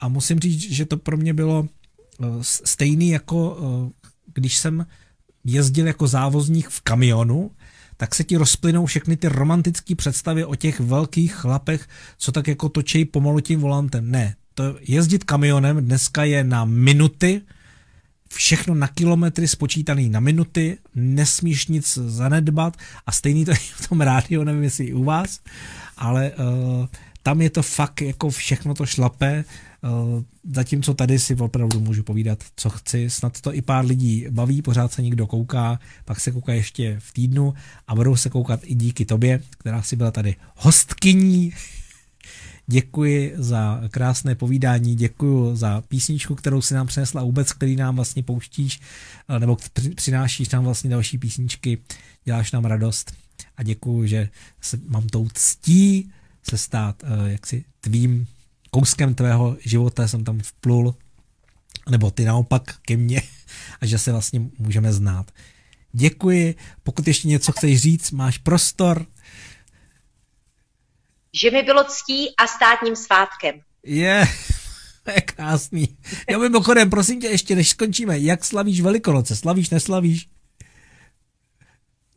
a 0.00 0.08
musím 0.08 0.40
říct, 0.40 0.72
že 0.72 0.84
to 0.84 0.96
pro 0.96 1.16
mě 1.16 1.34
bylo 1.34 1.68
eh, 1.68 2.24
stejný 2.40 3.08
jako 3.10 3.38
eh, 3.60 4.08
když 4.34 4.56
jsem 4.56 4.86
jezdil 5.44 5.86
jako 5.86 6.06
závozník 6.06 6.68
v 6.68 6.80
kamionu, 6.80 7.50
tak 7.96 8.14
se 8.14 8.24
ti 8.24 8.36
rozplynou 8.36 8.86
všechny 8.86 9.16
ty 9.16 9.28
romantické 9.28 9.94
představy 9.94 10.44
o 10.44 10.54
těch 10.54 10.80
velkých 10.80 11.34
chlapech, 11.34 11.88
co 12.18 12.32
tak 12.32 12.48
jako 12.48 12.68
točí 12.68 13.04
pomalu 13.04 13.40
tím 13.40 13.60
volantem. 13.60 14.10
Ne, 14.10 14.34
to 14.54 14.78
jezdit 14.80 15.24
kamionem 15.24 15.84
dneska 15.84 16.24
je 16.24 16.44
na 16.44 16.64
minuty, 16.64 17.42
všechno 18.28 18.74
na 18.74 18.88
kilometry 18.88 19.48
spočítaný 19.48 20.08
na 20.08 20.20
minuty, 20.20 20.78
nesmíš 20.94 21.66
nic 21.66 21.98
zanedbat 22.06 22.76
a 23.06 23.12
stejný 23.12 23.44
to 23.44 23.50
je 23.50 23.56
v 23.56 23.88
tom 23.88 24.00
rádiu, 24.00 24.44
nevím 24.44 24.62
jestli 24.62 24.84
i 24.84 24.92
u 24.92 25.04
vás, 25.04 25.40
ale 25.96 26.30
uh, 26.30 26.86
tam 27.22 27.40
je 27.40 27.50
to 27.50 27.62
fakt 27.62 28.02
jako 28.02 28.30
všechno 28.30 28.74
to 28.74 28.86
šlape, 28.86 29.44
uh, 29.82 30.22
zatímco 30.52 30.94
tady 30.94 31.18
si 31.18 31.34
opravdu 31.34 31.80
můžu 31.80 32.02
povídat, 32.02 32.44
co 32.56 32.70
chci, 32.70 33.10
snad 33.10 33.40
to 33.40 33.54
i 33.54 33.62
pár 33.62 33.84
lidí 33.84 34.26
baví, 34.30 34.62
pořád 34.62 34.92
se 34.92 35.02
někdo 35.02 35.26
kouká, 35.26 35.78
pak 36.04 36.20
se 36.20 36.32
kouká 36.32 36.52
ještě 36.52 36.96
v 36.98 37.12
týdnu 37.12 37.54
a 37.86 37.94
budou 37.94 38.16
se 38.16 38.30
koukat 38.30 38.60
i 38.64 38.74
díky 38.74 39.04
tobě, 39.04 39.40
která 39.58 39.82
si 39.82 39.96
byla 39.96 40.10
tady 40.10 40.36
hostkyní 40.56 41.52
Děkuji 42.70 43.34
za 43.36 43.80
krásné 43.90 44.34
povídání, 44.34 44.94
děkuji 44.94 45.56
za 45.56 45.80
písničku, 45.80 46.34
kterou 46.34 46.62
si 46.62 46.74
nám 46.74 46.86
přinesla 46.86 47.22
vůbec, 47.22 47.52
který 47.52 47.76
nám 47.76 47.96
vlastně 47.96 48.22
pouštíš, 48.22 48.80
eh, 49.28 49.38
nebo 49.38 49.56
přinášíš 49.94 50.48
nám 50.48 50.64
vlastně 50.64 50.90
další 50.90 51.18
písničky, 51.18 51.78
děláš 52.24 52.52
nám 52.52 52.64
radost 52.64 53.12
a 53.56 53.62
děkuji, 53.62 54.06
že 54.06 54.28
se, 54.60 54.80
mám 54.86 55.06
tou 55.06 55.28
ctí 55.34 56.10
se 56.50 56.58
stát 56.58 57.02
uh, 57.02 57.26
jaksi 57.26 57.64
tvým 57.80 58.26
kouskem 58.70 59.14
tvého 59.14 59.56
života, 59.64 60.08
jsem 60.08 60.24
tam 60.24 60.38
vplul 60.38 60.94
nebo 61.90 62.10
ty 62.10 62.24
naopak 62.24 62.78
ke 62.82 62.96
mně 62.96 63.22
a 63.80 63.86
že 63.86 63.98
se 63.98 64.12
vlastně 64.12 64.40
můžeme 64.58 64.92
znát. 64.92 65.30
Děkuji, 65.92 66.54
pokud 66.82 67.08
ještě 67.08 67.28
něco 67.28 67.52
chceš 67.52 67.80
říct, 67.80 68.10
máš 68.10 68.38
prostor. 68.38 69.06
Že 71.40 71.50
mi 71.50 71.62
bylo 71.62 71.84
ctí 71.84 72.34
a 72.36 72.46
státním 72.46 72.96
svátkem. 72.96 73.60
Je, 73.82 74.24
to 75.04 75.10
je 75.10 75.20
krásný. 75.20 75.98
Já 76.30 76.38
mimochodem, 76.38 76.90
prosím 76.90 77.20
tě, 77.20 77.26
ještě 77.26 77.54
než 77.54 77.68
skončíme, 77.68 78.18
jak 78.18 78.44
slavíš 78.44 78.80
Velikonoce? 78.80 79.36
Slavíš, 79.36 79.70
neslavíš? 79.70 80.28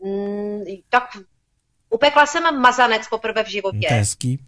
Mm, 0.04 0.62
tak 0.90 1.18
upekla 1.90 2.26
jsem 2.26 2.62
mazanec 2.62 3.08
poprvé 3.08 3.44
v 3.44 3.48
životě. 3.48 3.88
To 3.88 3.94
je 3.94 4.00
hezký. 4.00 4.40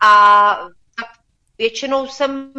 A 0.00 0.50
tak 0.96 1.06
většinou 1.58 2.06
jsem 2.06 2.52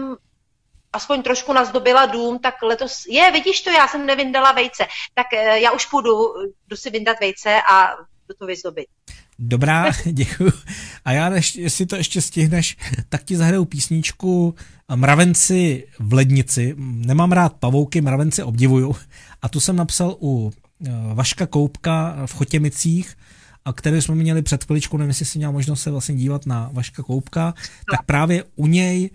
aspoň 0.93 1.24
trošku 1.24 1.53
nazdobila 1.53 2.05
dům, 2.05 2.39
tak 2.39 2.63
letos, 2.63 3.05
je, 3.09 3.32
vidíš 3.32 3.61
to, 3.61 3.70
já 3.70 3.88
jsem 3.88 4.05
nevyndala 4.05 4.51
vejce, 4.51 4.88
tak 5.13 5.34
eh, 5.34 5.59
já 5.59 5.72
už 5.72 5.86
půjdu, 5.86 6.34
jdu 6.67 6.78
si 6.78 6.89
vyndat 6.89 7.20
vejce 7.20 7.61
a 7.72 7.95
jdu 7.97 8.36
to 8.39 8.45
vyzdobit. 8.45 8.88
Dobrá, 9.39 9.91
děkuji. 10.11 10.51
A 11.05 11.11
já, 11.11 11.29
než, 11.29 11.55
jestli 11.55 11.85
to 11.85 11.95
ještě 11.95 12.21
stihneš, 12.21 12.77
tak 13.09 13.23
ti 13.23 13.37
zahraju 13.37 13.65
písničku 13.65 14.55
Mravenci 14.95 15.87
v 15.99 16.13
lednici. 16.13 16.75
Nemám 16.77 17.31
rád 17.31 17.53
pavouky, 17.53 18.01
mravenci 18.01 18.43
obdivuju. 18.43 18.95
A 19.41 19.49
tu 19.49 19.59
jsem 19.59 19.75
napsal 19.75 20.15
u 20.21 20.51
eh, 20.85 20.91
Vaška 21.13 21.45
Koupka 21.45 22.25
v 22.25 22.33
Chotěmicích, 22.33 23.17
a 23.65 23.73
který 23.73 24.01
jsme 24.01 24.15
měli 24.15 24.41
před 24.41 24.63
chviličkou, 24.63 24.97
nevím, 24.97 25.09
jestli 25.09 25.25
jsi 25.25 25.37
měl 25.37 25.51
možnost 25.51 25.81
se 25.81 25.91
vlastně 25.91 26.15
dívat 26.15 26.45
na 26.45 26.69
Vaška 26.73 27.03
Koupka, 27.03 27.53
tak 27.91 28.05
právě 28.05 28.43
u 28.55 28.67
něj 28.67 29.09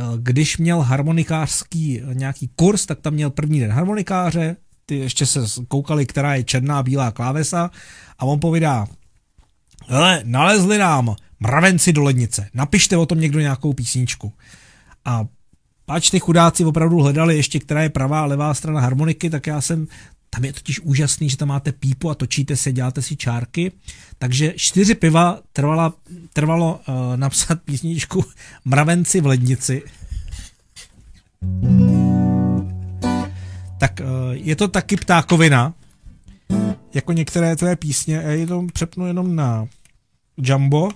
Eh, 0.00 0.02
když 0.18 0.58
měl 0.58 0.80
harmonikářský 0.80 2.00
eh, 2.00 2.14
nějaký 2.14 2.50
kurz, 2.56 2.86
tak 2.86 3.00
tam 3.00 3.14
měl 3.14 3.30
první 3.30 3.60
den 3.60 3.70
harmonikáře, 3.70 4.56
ty 4.86 4.96
ještě 4.98 5.26
se 5.26 5.40
koukali, 5.68 6.06
která 6.06 6.34
je 6.34 6.44
černá, 6.44 6.82
bílá 6.82 7.10
klávesa 7.10 7.70
a 8.18 8.24
on 8.24 8.40
povídá, 8.40 8.86
hele, 9.86 10.22
nalezli 10.24 10.78
nám 10.78 11.14
mravenci 11.40 11.92
do 11.92 12.02
lednice, 12.02 12.48
napište 12.54 12.96
o 12.96 13.06
tom 13.06 13.20
někdo 13.20 13.40
nějakou 13.40 13.72
písničku. 13.72 14.32
A 15.04 15.24
pač 15.86 16.10
ty 16.10 16.20
chudáci 16.20 16.64
opravdu 16.64 16.96
hledali 16.96 17.36
ještě, 17.36 17.58
která 17.58 17.82
je 17.82 17.90
pravá 17.90 18.20
a 18.20 18.26
levá 18.26 18.54
strana 18.54 18.80
harmoniky, 18.80 19.30
tak 19.30 19.46
já 19.46 19.60
jsem 19.60 19.86
tam 20.30 20.44
je 20.44 20.52
totiž 20.52 20.80
úžasný, 20.80 21.30
že 21.30 21.36
tam 21.36 21.48
máte 21.48 21.72
pípu 21.72 22.10
a 22.10 22.14
točíte 22.14 22.56
se, 22.56 22.72
děláte 22.72 23.02
si 23.02 23.16
čárky. 23.16 23.72
Takže 24.18 24.52
čtyři 24.56 24.94
piva 24.94 25.38
trvala, 25.52 25.92
trvalo 26.32 26.80
uh, 26.88 27.16
napsat 27.16 27.62
písničku 27.64 28.24
Mravenci 28.64 29.20
v 29.20 29.26
lednici. 29.26 29.82
Tak 33.78 34.00
uh, 34.00 34.06
je 34.32 34.56
to 34.56 34.68
taky 34.68 34.96
ptákovina, 34.96 35.74
jako 36.94 37.12
některé 37.12 37.56
tvé 37.56 37.76
písně. 37.76 38.14
Já 38.16 38.30
jenom 38.30 38.66
přepnu 38.66 39.06
jenom 39.06 39.36
na 39.36 39.66
Jumbo. 40.36 40.88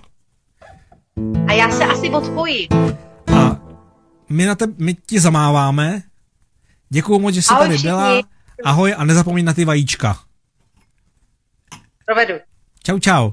A 1.47 1.53
já 1.53 1.71
se 1.71 1.85
asi 1.85 2.09
odpojím. 2.09 2.67
A 3.35 3.61
my, 4.29 4.45
na 4.45 4.55
te, 4.55 4.65
my 4.77 4.93
ti 4.93 5.19
zamáváme. 5.19 6.01
Děkuju 6.89 7.19
moc, 7.19 7.33
že 7.35 7.41
jsi 7.41 7.49
Ahoj 7.49 7.63
tady 7.65 7.73
všichni. 7.73 7.89
byla. 7.89 8.21
Ahoj 8.65 8.93
a 8.97 9.03
nezapomeň 9.05 9.45
na 9.45 9.53
ty 9.53 9.65
vajíčka. 9.65 10.19
Provedu. 12.05 12.33
Čau, 12.83 12.99
čau. 12.99 13.31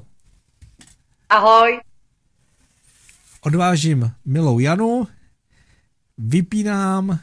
Ahoj. 1.29 1.81
Odvážím 3.41 4.13
milou 4.25 4.59
Janu, 4.59 5.09
vypínám 6.19 7.19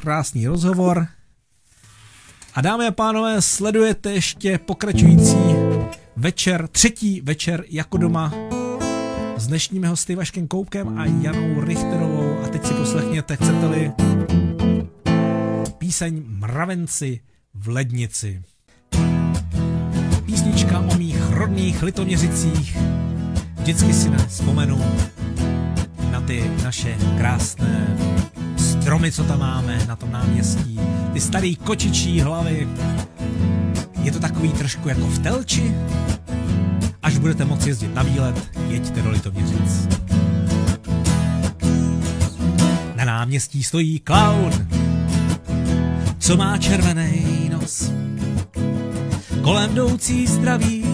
krásný 0.00 0.46
rozhovor 0.46 1.06
a 2.56 2.60
dámy 2.60 2.86
a 2.86 2.90
pánové, 2.90 3.42
sledujete 3.42 4.12
ještě 4.12 4.58
pokračující 4.58 5.36
večer, 6.16 6.68
třetí 6.68 7.20
večer 7.20 7.64
jako 7.68 7.96
doma 7.96 8.34
s 9.36 9.46
dnešními 9.46 9.86
hosty 9.86 10.14
Vaškem 10.14 10.48
Koupkem 10.48 10.98
a 10.98 11.04
Janou 11.04 11.60
Richterovou 11.60 12.38
a 12.44 12.48
teď 12.48 12.66
si 12.66 12.74
poslechněte, 12.74 13.36
chcete-li 13.36 13.92
píseň 15.78 16.22
Mravenci 16.26 17.20
v 17.54 17.68
lednici. 17.68 18.42
Písnička 20.26 20.80
o 20.80 20.96
mých 20.96 21.30
rodných 21.30 21.82
litoměřicích. 21.82 22.76
Vždycky 23.58 23.92
si 23.92 24.10
vzpomenu 24.28 24.80
na 26.10 26.20
ty 26.20 26.50
naše 26.64 26.96
krásné 27.18 27.96
stromy, 28.56 29.12
co 29.12 29.24
tam 29.24 29.38
máme 29.38 29.86
na 29.86 29.96
tom 29.96 30.12
náměstí. 30.12 30.80
Ty 31.16 31.20
starý 31.20 31.56
kočičí 31.56 32.20
hlavy. 32.20 32.68
Je 34.02 34.12
to 34.12 34.20
takový 34.20 34.52
trošku 34.52 34.88
jako 34.88 35.06
v 35.06 35.18
Telči. 35.18 35.74
Až 37.02 37.18
budete 37.18 37.44
moci 37.44 37.68
jezdit 37.68 37.94
na 37.94 38.02
výlet, 38.02 38.50
jeďte 38.68 39.02
do 39.02 39.10
Litoměřic. 39.10 39.88
Na 42.94 43.04
náměstí 43.04 43.62
stojí 43.62 44.00
klaun, 44.00 44.68
co 46.18 46.36
má 46.36 46.58
červený 46.58 47.48
nos. 47.52 47.92
Kolem 49.42 49.72
jdoucí 49.72 50.26
zdraví 50.26 50.84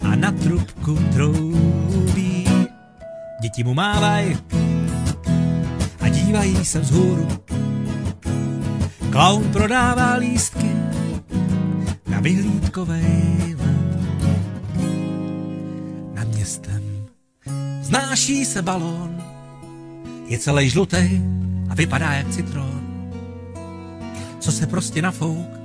a 0.00 0.16
na 0.16 0.30
trubku 0.30 0.98
troubí. 1.12 2.46
Děti 3.42 3.64
mu 3.64 3.74
mávají 3.74 4.38
a 6.00 6.08
dívají 6.08 6.64
se 6.64 6.80
vzhůru. 6.80 7.28
Klaun 9.12 9.44
prodává 9.52 10.14
lístky 10.14 10.70
na 12.06 12.20
vyhlídkovej 12.20 13.56
let. 13.58 14.00
Nad 16.14 16.28
městem 16.28 16.82
znáší 17.82 18.44
se 18.44 18.62
balón, 18.62 19.22
je 20.26 20.38
celý 20.38 20.70
žlutý 20.70 21.20
a 21.70 21.74
vypadá 21.74 22.12
jak 22.12 22.28
citron 22.30 22.82
co 24.42 24.52
se 24.52 24.66
prostě 24.66 25.02
nafouk 25.02 25.60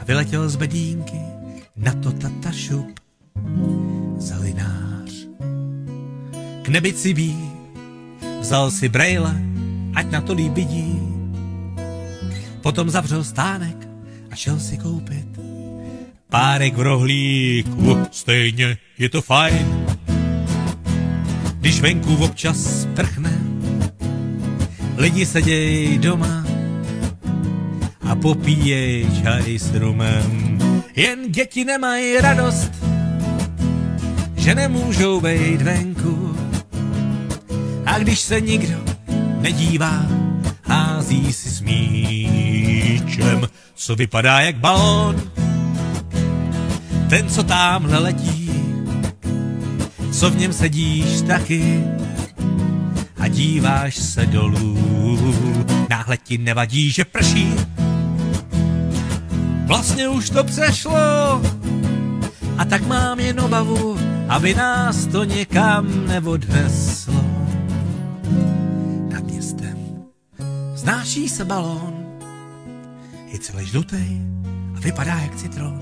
a 0.00 0.04
vyletěl 0.04 0.48
z 0.48 0.56
bedínky 0.56 1.20
na 1.76 1.92
to 1.92 2.12
tata 2.12 2.52
šup. 2.52 3.00
Zelinář 4.18 5.12
k 6.62 6.68
nebi 6.68 6.92
cibí, 6.92 7.50
vzal 8.40 8.70
si 8.70 8.88
brejle, 8.88 9.42
ať 9.94 10.10
na 10.10 10.20
to 10.20 10.34
vidí. 10.34 11.07
Potom 12.60 12.90
zavřel 12.90 13.24
stánek 13.24 13.88
a 14.30 14.34
šel 14.34 14.60
si 14.60 14.78
koupit 14.78 15.28
párek 16.28 16.76
v 16.76 16.80
rohlíku, 16.80 17.98
stejně 18.10 18.76
je 18.98 19.08
to 19.08 19.22
fajn. 19.22 19.86
Když 21.60 21.80
venku 21.80 22.16
občas 22.16 22.88
prchne, 22.94 23.38
lidi 24.96 25.26
sedějí 25.26 25.98
doma, 25.98 26.44
a 28.10 28.14
popíjej 28.14 29.06
čaj 29.22 29.58
s 29.58 29.74
rumem. 29.74 30.58
Jen 30.96 31.32
děti 31.32 31.64
nemají 31.64 32.16
radost, 32.20 32.72
že 34.36 34.54
nemůžou 34.54 35.20
být 35.20 35.62
venku. 35.62 36.36
A 37.86 37.98
když 37.98 38.20
se 38.20 38.40
nikdo 38.40 38.84
nedívá, 39.40 40.06
hází 41.08 41.32
si 41.32 41.50
s 41.50 41.60
míčem, 41.60 43.48
co 43.74 43.96
vypadá 43.96 44.40
jak 44.40 44.56
balón. 44.56 45.22
Ten, 47.08 47.28
co 47.28 47.42
tamhle 47.42 47.98
letí, 47.98 48.50
co 50.12 50.30
v 50.30 50.36
něm 50.36 50.52
sedíš 50.52 51.22
taky 51.22 51.84
a 53.18 53.28
díváš 53.28 53.96
se 53.96 54.26
dolů. 54.26 55.64
Náhle 55.90 56.16
ti 56.16 56.38
nevadí, 56.38 56.90
že 56.90 57.04
prší, 57.04 57.54
Vlastně 59.66 60.08
už 60.08 60.30
to 60.30 60.44
přešlo 60.44 60.96
a 62.58 62.64
tak 62.68 62.86
mám 62.86 63.20
jen 63.20 63.40
obavu, 63.40 63.98
aby 64.28 64.54
nás 64.54 65.06
to 65.06 65.24
někam 65.24 66.06
neodneslo. 66.06 66.87
Znáší 70.78 71.28
se 71.28 71.44
balón, 71.44 72.06
je 73.26 73.38
celý 73.38 73.66
žlutý 73.66 74.22
a 74.76 74.80
vypadá 74.80 75.14
jak 75.14 75.36
citron. 75.36 75.80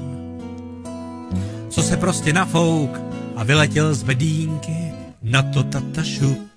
Co 1.68 1.82
se 1.82 1.96
prostě 1.96 2.32
nafouk 2.32 3.00
a 3.36 3.44
vyletěl 3.44 3.94
z 3.94 4.02
bedínky 4.02 4.92
na 5.22 5.42
to 5.42 5.62
tata 5.62 6.02
šup. 6.02 6.48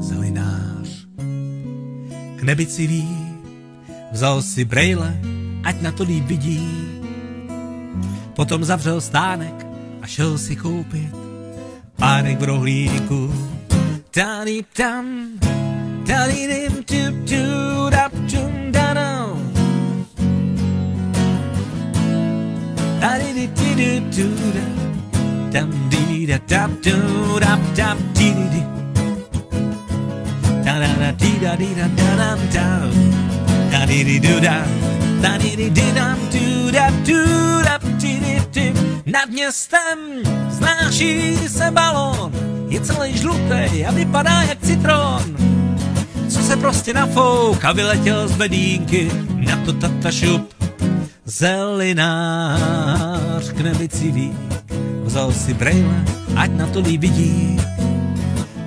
Zelinář 0.00 1.06
k 2.36 2.42
nebi 2.42 2.66
civí, 2.66 3.08
vzal 4.12 4.42
si 4.42 4.64
brejle 4.64 5.20
ať 5.64 5.80
na 5.80 5.92
to 5.92 6.04
líp 6.04 6.24
vidí. 6.24 6.68
Potom 8.36 8.64
zavřel 8.64 9.00
stánek 9.00 9.66
a 10.02 10.06
šel 10.06 10.38
si 10.38 10.56
koupit 10.56 11.14
pánek 11.96 12.40
v 12.40 12.44
rohlíku. 12.44 13.34
Tady 14.10 14.64
tam 14.76 15.28
da 15.40 15.53
달리림 16.06 16.74
Nad 39.14 39.30
městem 39.30 39.98
znáší 40.48 41.36
se 41.48 41.70
balon, 41.70 42.32
je 42.68 42.80
celý 42.80 43.18
žlutý 43.18 43.84
a 43.86 43.90
vypadá 43.90 44.42
jak 44.42 44.58
citron. 44.60 45.53
Co 46.34 46.42
se 46.42 46.56
prostě 46.56 46.94
nafouk 46.94 47.64
a 47.64 47.72
vyletěl 47.72 48.28
z 48.28 48.36
bedínky, 48.36 49.10
na 49.36 49.56
to 49.64 49.72
tata 49.72 50.10
šup. 50.10 50.54
Zelinář 51.24 52.62
k 53.52 53.60
nebi 53.60 53.88
civí, 53.88 54.36
vzal 55.04 55.32
si 55.32 55.54
brejle, 55.54 56.04
ať 56.36 56.50
na 56.50 56.66
to 56.66 56.80
líp 56.80 57.00
vidí. 57.00 57.56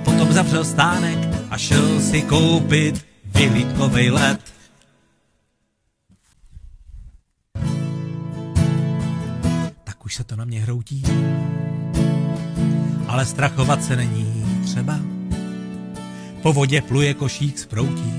Potom 0.04 0.32
zavřel 0.32 0.64
stánek 0.64 1.18
a 1.50 1.58
šel 1.58 2.00
si 2.00 2.22
koupit 2.22 3.06
vyhlídkovej 3.24 4.10
let. 4.10 4.40
Tak 9.84 10.04
už 10.04 10.14
se 10.14 10.24
to 10.24 10.36
na 10.36 10.44
mě 10.44 10.60
hroutí, 10.60 11.02
ale 13.06 13.26
strachovat 13.26 13.84
se 13.84 13.96
není 13.96 14.62
třeba. 14.64 15.17
Po 16.48 16.52
vodě 16.52 16.82
pluje 16.82 17.14
košík 17.14 17.58
z 17.58 17.66
proutí, 17.66 18.12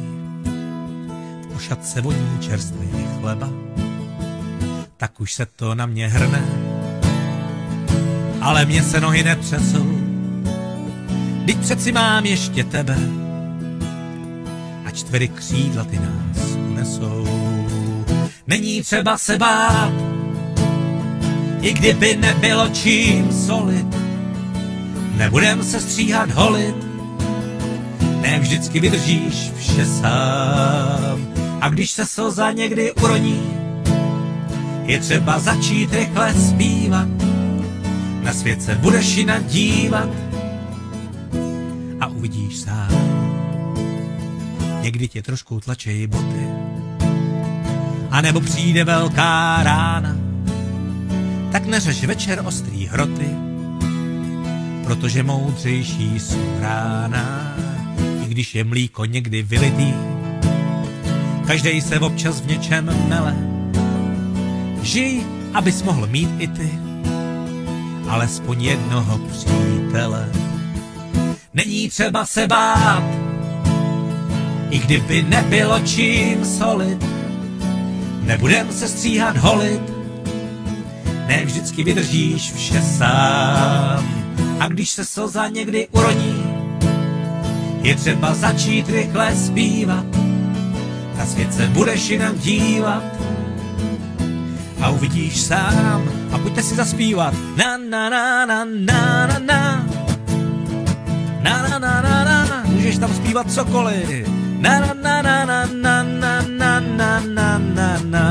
v 1.42 1.54
košatce 1.54 2.02
voní 2.02 2.38
čerstvý 2.40 2.88
chleba. 3.20 3.50
Tak 4.98 5.22
už 5.22 5.34
se 5.34 5.46
to 5.46 5.76
na 5.76 5.86
mě 5.86 6.08
hrne, 6.08 6.46
ale 8.42 8.66
mě 8.66 8.84
se 8.84 9.02
nohy 9.02 9.24
netřesou. 9.24 10.00
Teď 11.46 11.58
přeci 11.58 11.92
mám 11.92 12.26
ještě 12.26 12.64
tebe, 12.64 12.98
a 14.86 14.92
čtvery 14.92 15.28
křídla 15.28 15.84
ty 15.84 16.00
nás 16.00 16.56
unesou. 16.70 17.28
Není 18.48 18.82
třeba 18.82 19.18
se 19.18 19.38
bát, 19.38 19.94
i 21.62 21.74
kdyby 21.74 22.16
nebylo 22.16 22.70
čím 22.70 23.32
solit. 23.32 23.88
Nebudem 25.16 25.64
se 25.64 25.80
stříhat 25.80 26.32
holit, 26.32 26.89
ne 28.22 28.40
vždycky 28.40 28.80
vydržíš 28.80 29.52
vše 29.58 29.86
sám. 29.86 31.28
A 31.62 31.70
když 31.70 31.92
se 31.92 32.06
slza 32.06 32.52
někdy 32.52 32.94
uroní, 32.94 33.60
je 34.84 35.00
třeba 35.00 35.40
začít 35.40 35.94
rychle 35.94 36.34
zpívat. 36.34 37.08
Na 38.24 38.34
svět 38.34 38.62
se 38.62 38.76
budeš 38.76 39.16
jinak 39.16 39.46
dívat 39.46 40.10
a 42.00 42.08
uvidíš 42.08 42.58
sám. 42.58 43.10
Někdy 44.82 45.08
tě 45.08 45.22
trošku 45.22 45.60
tlačejí 45.60 46.08
boty, 46.08 46.48
a 48.12 48.22
nebo 48.22 48.42
přijde 48.42 48.84
velká 48.84 49.64
rána, 49.64 50.16
tak 51.52 51.66
neřeš 51.66 52.04
večer 52.04 52.42
ostrý 52.46 52.86
hroty, 52.86 53.30
protože 54.84 55.24
moudřejší 55.24 56.20
jsou 56.20 56.60
rána, 56.60 57.24
i 57.36 57.39
když 58.30 58.56
je 58.56 58.64
mlíko 58.64 59.06
někdy 59.06 59.44
vylitý. 59.44 59.94
Každej 61.48 61.82
se 61.82 62.00
občas 62.00 62.42
v 62.42 62.48
něčem 62.48 62.86
mele, 63.08 63.36
žij, 64.82 65.24
abys 65.54 65.84
mohl 65.84 66.08
mít 66.08 66.30
i 66.38 66.48
ty, 66.48 66.72
alespoň 68.08 68.64
jednoho 68.64 69.18
přítele. 69.18 70.30
Není 71.54 71.90
třeba 71.90 72.26
se 72.26 72.48
bát, 72.48 73.04
i 74.70 74.80
kdyby 74.80 75.24
nebylo 75.24 75.80
čím 75.80 76.46
solit, 76.46 77.06
nebudem 78.22 78.72
se 78.72 78.88
stříhat 78.88 79.38
holit, 79.38 79.82
ne 81.28 81.46
vždycky 81.46 81.84
vydržíš 81.84 82.54
vše 82.54 82.82
sám. 82.82 84.20
A 84.60 84.68
když 84.68 84.90
se 84.90 85.06
slza 85.06 85.48
někdy 85.48 85.88
uroní, 85.92 86.39
je 87.90 87.96
třeba 87.96 88.34
začít 88.34 88.90
rychle 88.90 89.36
zpívat. 89.36 90.06
Na 91.18 91.26
svět 91.26 91.54
se 91.54 91.68
budeš 91.68 92.10
jinak 92.10 92.38
dívat 92.38 93.04
a 94.82 94.90
uvidíš 94.90 95.42
sám. 95.42 96.04
A 96.32 96.38
pojďte 96.38 96.64
si 96.64 96.76
zaspívat. 96.76 97.34
Na 97.58 97.78
na 97.78 98.10
na 98.10 98.46
na 98.46 98.66
na 98.66 99.28
na 99.28 99.40
na 99.40 99.86
na 101.42 101.68
na 101.68 101.80
na 101.80 102.02
na 102.02 102.24
na 102.24 102.46
na 102.46 102.64
Můžeš 102.66 102.98
tam 102.98 103.14
zpívat 103.14 103.52
cokoliv. 103.52 104.28
Na 104.60 104.80
na 104.80 104.94
na 104.94 105.22
na 105.22 105.46
na 105.46 105.66
na 105.66 106.04
na 106.04 106.42
na 106.42 106.80
na 106.80 107.20
na 107.20 107.58
na 107.58 107.98
na 108.04 108.26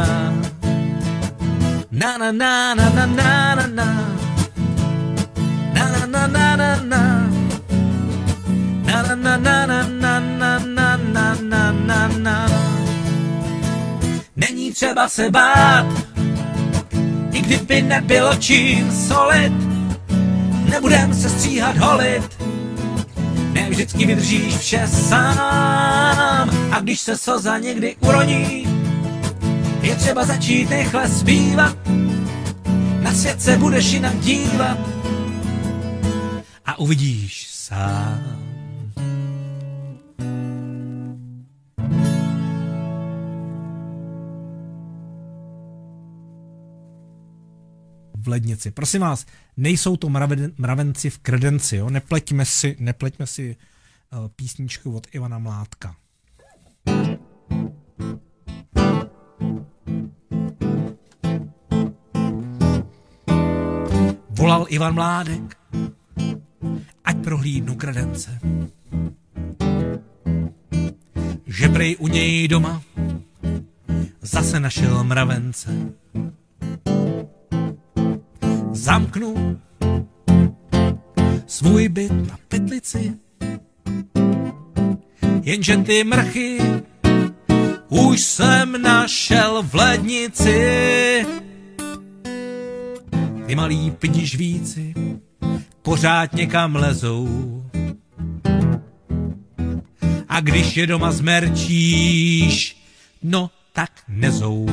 Na 1.91 2.19
na 2.19 2.33
na 2.33 2.75
na 2.75 2.91
na 2.91 3.07
na 3.07 3.55
na 3.55 3.67
na 3.67 3.87
Na 5.75 6.07
na 6.07 6.57
na 6.57 6.77
na 6.83 7.28
Není 14.36 14.72
třeba 14.72 15.09
se 15.09 15.30
bát, 15.30 15.86
i 17.32 17.40
kdyby 17.40 17.82
nebylo 17.82 18.34
čím 18.36 18.92
solit, 18.92 19.53
nebudem 20.70 21.14
se 21.14 21.30
stříhat 21.30 21.76
holit, 21.76 22.42
ne 23.53 23.70
vždycky 23.70 24.07
vydržíš 24.07 24.57
vše 24.57 24.86
sám. 24.86 26.51
A 26.72 26.80
když 26.80 27.01
se 27.01 27.16
slza 27.16 27.59
někdy 27.59 27.96
uroní, 28.01 28.66
je 29.82 29.94
třeba 29.96 30.24
začít 30.24 30.70
rychle 30.70 31.09
zpívat. 31.09 31.76
Na 33.01 33.12
svět 33.12 33.42
se 33.42 33.57
budeš 33.57 33.92
jinak 33.92 34.18
dívat 34.18 34.78
a 36.66 36.78
uvidíš 36.78 37.49
sám. 37.51 38.47
Lednici. 48.29 48.70
Prosím 48.70 49.01
vás, 49.01 49.26
nejsou 49.57 49.97
to 49.97 50.09
mraven, 50.09 50.53
mravenci 50.59 51.11
v 51.11 51.18
kredenci, 51.18 51.76
jo? 51.76 51.91
Nepleťme 51.91 52.45
si, 52.45 52.76
nepleťme 52.81 53.26
si 53.26 53.57
uh, 53.57 54.29
písničku 54.29 54.97
od 54.97 55.07
Ivana 55.12 55.39
Mládka. 55.39 55.97
Volal 64.39 64.66
Ivan 64.70 64.95
Mládek, 64.95 65.59
ať 67.05 67.16
prohlídnu 67.24 67.74
kredence. 67.74 68.39
Že 71.47 71.68
prej 71.68 71.97
u 71.99 72.09
něj 72.09 72.49
doma 72.49 72.83
zase 74.22 74.61
našel 74.61 75.05
mravence. 75.05 75.68
Zamknu 78.89 79.61
svůj 81.47 81.89
byt 81.89 82.12
na 82.12 82.39
petlici, 82.49 83.14
jenže 85.43 85.76
ty 85.76 86.05
mrchy 86.05 86.59
už 87.89 88.20
jsem 88.20 88.82
našel 88.82 89.62
v 89.62 89.74
lednici. 89.74 91.26
Ty 93.47 93.55
malí 93.55 93.91
pdižvíci 93.91 94.95
pořád 95.82 96.32
někam 96.32 96.76
lezou. 96.76 97.28
A 100.28 100.41
když 100.41 100.76
je 100.76 100.86
doma 100.86 101.12
zmerčíš, 101.12 102.76
no 103.22 103.51
tak 103.72 103.91
nezou. 104.09 104.66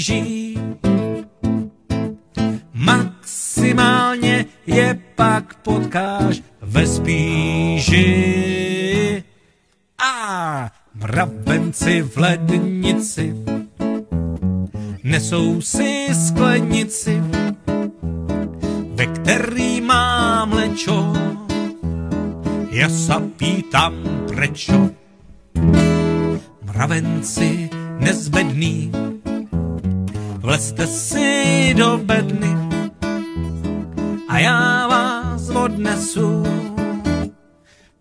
Ublíží, 0.00 0.56
maximálně 2.72 4.46
je 4.66 4.98
pak 5.14 5.54
potkáš 5.54 6.42
ve 6.60 6.86
spíži. 6.86 8.04
A 10.00 10.70
mravenci 10.94 12.02
v 12.02 12.16
lednici 12.16 13.34
nesou 15.04 15.60
si 15.60 16.08
sklenici 16.26 17.22
ve 18.94 19.06
který 19.06 19.80
mám 19.80 20.52
lečo. 20.52 21.12
Ja 22.70 22.88
sa 22.88 23.20
pýtam 23.20 23.92
prečo. 24.30 24.94
Mravenci 26.64 27.68
nezbedný, 28.00 28.88
vlezte 30.40 30.86
si 30.86 31.74
do 31.76 31.98
bedny 31.98 32.56
a 34.28 34.38
já 34.38 34.88
vás 34.88 35.48
odnesu 35.48 36.42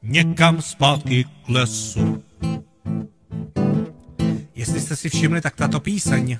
někam 0.03 0.61
zpátky 0.61 1.23
k 1.23 1.49
lesu. 1.49 2.23
Jestli 4.55 4.79
jste 4.79 4.95
si 4.95 5.09
všimli, 5.09 5.41
tak 5.41 5.55
tato 5.55 5.79
píseň 5.79 6.37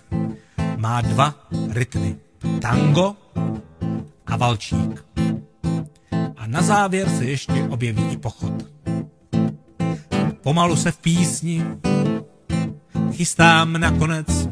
má 0.77 1.01
dva 1.01 1.47
rytmy. 1.69 2.15
Tango 2.61 3.15
a 4.25 4.37
valčík. 4.37 5.05
A 6.37 6.47
na 6.47 6.61
závěr 6.61 7.09
se 7.09 7.25
ještě 7.25 7.63
objeví 7.69 8.03
i 8.11 8.17
pochod. 8.17 8.53
Pomalu 10.41 10.75
se 10.75 10.91
v 10.91 10.97
písni 10.97 11.65
chystám 13.11 13.73
nakonec. 13.73 14.49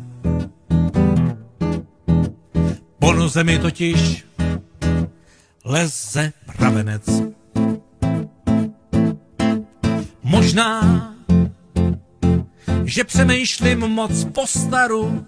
Po 3.07 3.13
noze 3.13 3.43
mi 3.43 3.59
totiž 3.59 4.25
leze 5.65 6.33
pravenec. 6.45 7.23
Možná, 10.23 10.81
že 12.83 13.03
přemýšlím 13.03 13.79
moc 13.79 14.23
po 14.23 14.47
staru, 14.47 15.25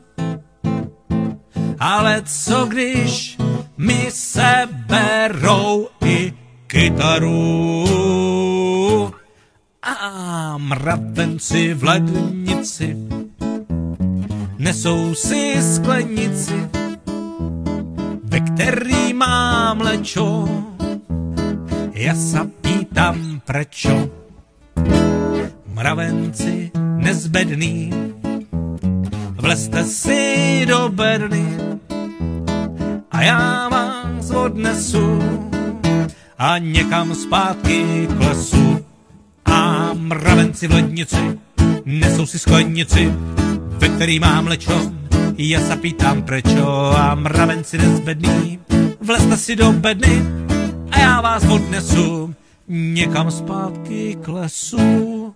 ale 1.79 2.21
co 2.25 2.65
když 2.65 3.37
mi 3.77 4.07
seberou 4.11 5.87
i 6.05 6.33
kytaru? 6.67 7.85
A 9.83 10.57
mravenci 10.57 11.73
v 11.73 11.83
lednici 11.83 12.97
nesou 14.57 15.15
si 15.15 15.55
sklenici, 15.75 16.69
ve 18.39 18.45
který 18.45 19.13
mám 19.13 19.81
lečo. 19.81 20.47
Ja 21.91 22.15
sa 22.15 22.47
pýtam 22.47 23.43
prečo. 23.43 23.91
Mravenci 25.75 26.71
nezbedný, 27.03 27.91
vlezte 29.35 29.83
si 29.83 30.63
do 30.67 30.87
bedny 30.87 31.75
a 33.11 33.21
já 33.21 33.69
vás 33.69 34.31
odnesu 34.31 35.19
a 36.37 36.57
někam 36.57 37.15
zpátky 37.15 38.07
k 38.07 38.19
lesu. 38.23 38.85
A 39.45 39.91
mravenci 39.93 40.67
v 40.67 40.73
lednici 40.73 41.39
nesou 41.85 42.25
si 42.25 42.39
sklenici, 42.39 43.11
ve 43.79 43.87
který 43.89 44.19
mám 44.19 44.47
lečo. 44.47 44.98
Ja 45.39 45.63
sa 45.63 45.79
pýtam 45.79 46.27
prečo 46.27 46.91
a 46.91 47.15
mravenci 47.15 47.79
nezbedný, 47.79 48.59
vlezte 48.99 49.39
si 49.39 49.55
do 49.55 49.71
bedny 49.71 50.19
a 50.91 50.99
já 50.99 51.21
vás 51.21 51.47
odnesu 51.47 52.35
někam 52.67 53.31
zpátky 53.31 54.19
k 54.19 54.27
lesu. 54.27 55.31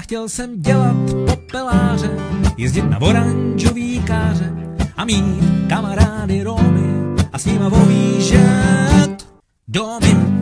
Chtěl 0.00 0.28
jsem 0.28 0.62
dělat 0.62 0.96
popeláře, 1.26 2.10
jezdit 2.56 2.82
na 2.82 3.00
oranžový 3.00 4.02
káře 4.02 4.52
a 4.96 5.04
mít 5.04 5.44
kamarády 5.68 6.42
Romy 6.42 7.16
a 7.32 7.38
s 7.38 7.46
nima 7.46 7.66
objíždět 7.66 9.26
domy. 9.68 10.39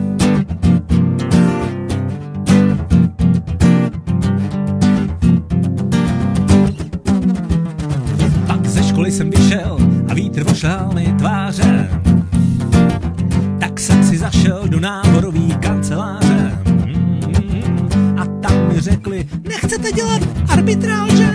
Arbitráže? 20.69 21.33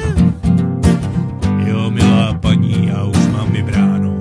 Jo, 1.66 1.90
milá 1.90 2.34
paní, 2.34 2.86
já 2.88 3.04
už 3.04 3.26
mám 3.26 3.52
vybráno. 3.52 4.14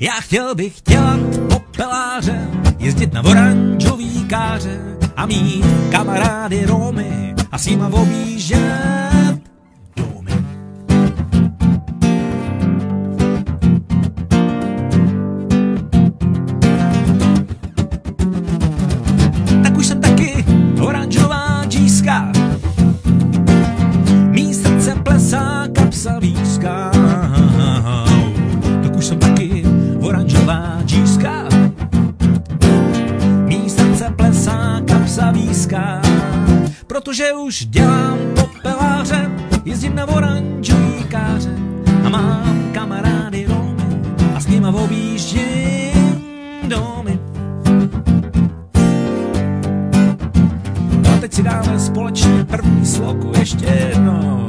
Já 0.00 0.12
chtěl 0.12 0.54
bych 0.54 0.82
dělat 0.88 1.20
popeláře, 1.48 2.48
jezdit 2.78 3.12
na 3.12 3.24
oranžový 3.24 4.24
káře 4.24 4.80
a 5.16 5.26
mít 5.26 5.64
kamarády 5.90 6.66
Romy 6.66 7.34
a 7.52 7.58
s 7.58 7.66
nima 7.66 7.88
objíždět 7.92 9.31
Protože 37.04 37.32
už 37.32 37.66
dělám 37.66 38.18
popeláře, 38.34 39.30
jezdím 39.64 39.94
na 39.94 40.08
oranžový 40.08 41.04
káře 41.08 41.56
a 42.04 42.08
mám 42.08 42.70
kamarády 42.72 43.46
Romy 43.48 43.82
a 44.34 44.40
s 44.40 44.46
nima 44.46 44.68
objíždím 44.68 46.22
domy. 46.68 47.18
No 51.02 51.10
a 51.14 51.20
teď 51.20 51.32
si 51.32 51.42
dáme 51.42 51.78
společně 51.78 52.44
první 52.44 52.86
sloku 52.86 53.32
ještě 53.38 53.66
jednou. 53.66 54.48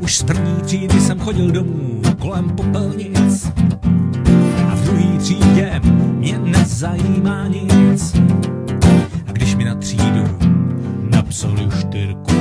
Už 0.00 0.18
z 0.18 0.22
první 0.22 0.56
třídy 0.62 1.00
jsem 1.00 1.18
chodil 1.20 1.50
domů 1.50 2.02
kolem 2.18 2.50
popelnic 2.50 3.52
a 4.70 4.74
v 4.74 4.82
druhé 4.84 5.18
třídě 5.18 5.80
mě 5.84 6.38
nezajímá 6.38 7.46
nic. 7.48 8.14
A 9.26 9.32
když 9.32 9.54
mi 9.54 9.64
na 9.64 9.74
třídu 9.74 10.53
napsali 11.34 11.68
štyrku, 11.80 12.34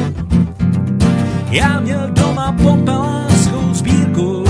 já 1.49 1.79
měl 1.79 2.09
doma 2.11 2.51
popelářskou 2.51 3.73
sbírku. 3.73 4.43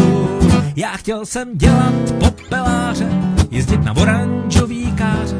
Já 0.75 0.89
chtěl 0.89 1.25
jsem 1.25 1.57
dělat 1.57 2.11
popeláře, 2.19 3.09
jezdit 3.51 3.83
na 3.83 3.95
oranžový 3.95 4.91
káře 4.91 5.35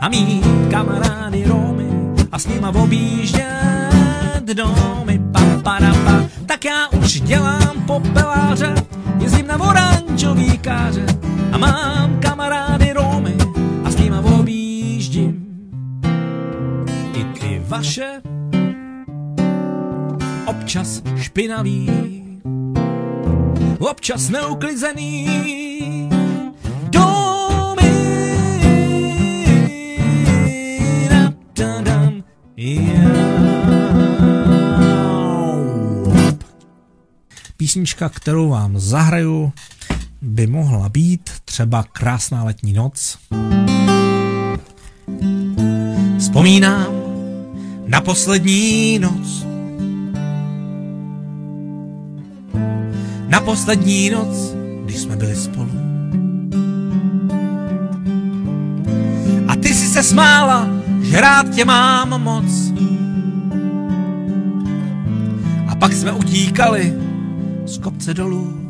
a 0.00 0.08
mít 0.08 0.44
kamarády 0.70 1.44
Romy 1.46 1.88
a 2.32 2.38
s 2.38 2.46
nima 2.46 2.68
objíždět 2.68 4.44
domy. 4.44 5.20
Pa, 5.32 5.40
pa, 5.62 5.78
da, 5.78 5.94
pa. 6.04 6.24
Tak 6.46 6.64
já 6.64 6.88
už 6.88 7.20
dělám 7.20 7.82
popeláře, 7.86 8.74
jezdím 9.20 9.46
na 9.46 9.60
oranžový 9.60 10.58
káře 10.58 11.06
a 11.52 11.58
mám 11.58 12.20
kamarády 12.20 12.92
Romy 12.92 13.36
a 13.84 13.90
s 13.90 13.96
nima 13.96 14.20
objíždím 14.20 15.46
i 17.14 17.24
ty 17.24 17.62
vaše 17.68 18.25
občas 20.46 21.02
špinavý, 21.16 21.90
občas 23.78 24.28
neuklizený. 24.28 25.26
Písnička, 37.56 38.08
kterou 38.08 38.48
vám 38.48 38.78
zahraju, 38.78 39.52
by 40.22 40.46
mohla 40.46 40.88
být 40.88 41.30
třeba 41.44 41.82
krásná 41.82 42.44
letní 42.44 42.72
noc. 42.72 43.18
Vzpomínám 46.18 46.86
na 47.86 48.00
poslední 48.00 48.98
noc. 48.98 49.55
Na 53.28 53.40
poslední 53.40 54.10
noc, 54.10 54.54
když 54.84 54.98
jsme 54.98 55.16
byli 55.16 55.36
spolu. 55.36 55.70
A 59.48 59.56
ty 59.56 59.74
si 59.74 59.86
se 59.86 60.02
smála, 60.02 60.68
že 61.02 61.20
rád 61.20 61.50
tě 61.50 61.64
mám 61.64 62.22
moc. 62.22 62.72
A 65.68 65.74
pak 65.74 65.92
jsme 65.92 66.12
utíkali 66.12 66.94
z 67.66 67.78
kopce 67.78 68.14
dolů. 68.14 68.60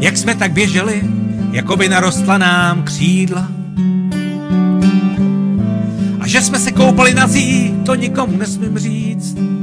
Jak 0.00 0.16
jsme 0.16 0.34
tak 0.34 0.52
běželi, 0.52 1.02
jako 1.52 1.76
by 1.76 1.88
narostla 1.88 2.38
nám 2.38 2.82
křídla. 2.82 3.48
A 6.20 6.26
že 6.26 6.42
jsme 6.42 6.58
se 6.58 6.72
koupali 6.72 7.14
na 7.14 7.26
zí, 7.26 7.74
to 7.86 7.94
nikomu 7.94 8.36
nesmím 8.36 8.78
říct. 8.78 9.57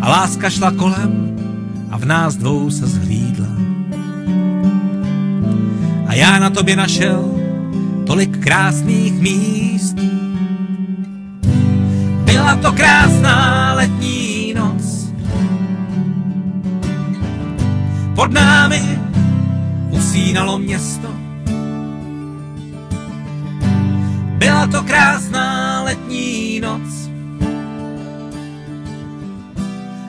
A 0.00 0.08
láska 0.08 0.50
šla 0.50 0.70
kolem 0.70 1.36
a 1.90 1.98
v 1.98 2.04
nás 2.04 2.36
dvou 2.36 2.70
se 2.70 2.86
zhlídla. 2.86 3.48
A 6.06 6.14
já 6.14 6.38
na 6.38 6.50
tobě 6.50 6.76
našel 6.76 7.24
tolik 8.06 8.38
krásných 8.38 9.20
míst. 9.20 9.96
Byla 12.24 12.56
to 12.56 12.72
krásná 12.72 13.74
letní 13.74 14.54
noc. 14.54 15.12
Pod 18.14 18.32
námi 18.32 18.98
usínalo 19.90 20.58
město. 20.58 21.08
Byla 24.38 24.66
to 24.66 24.82
krásná 24.82 25.82
letní 25.82 26.60
noc. 26.60 27.07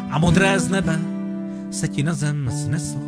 A 0.10 0.20
modré 0.20 0.60
z 0.60 0.70
nebe 0.70 1.00
se 1.72 1.88
ti 1.88 2.04
na 2.04 2.14
zem 2.14 2.52
sneslo. 2.52 3.02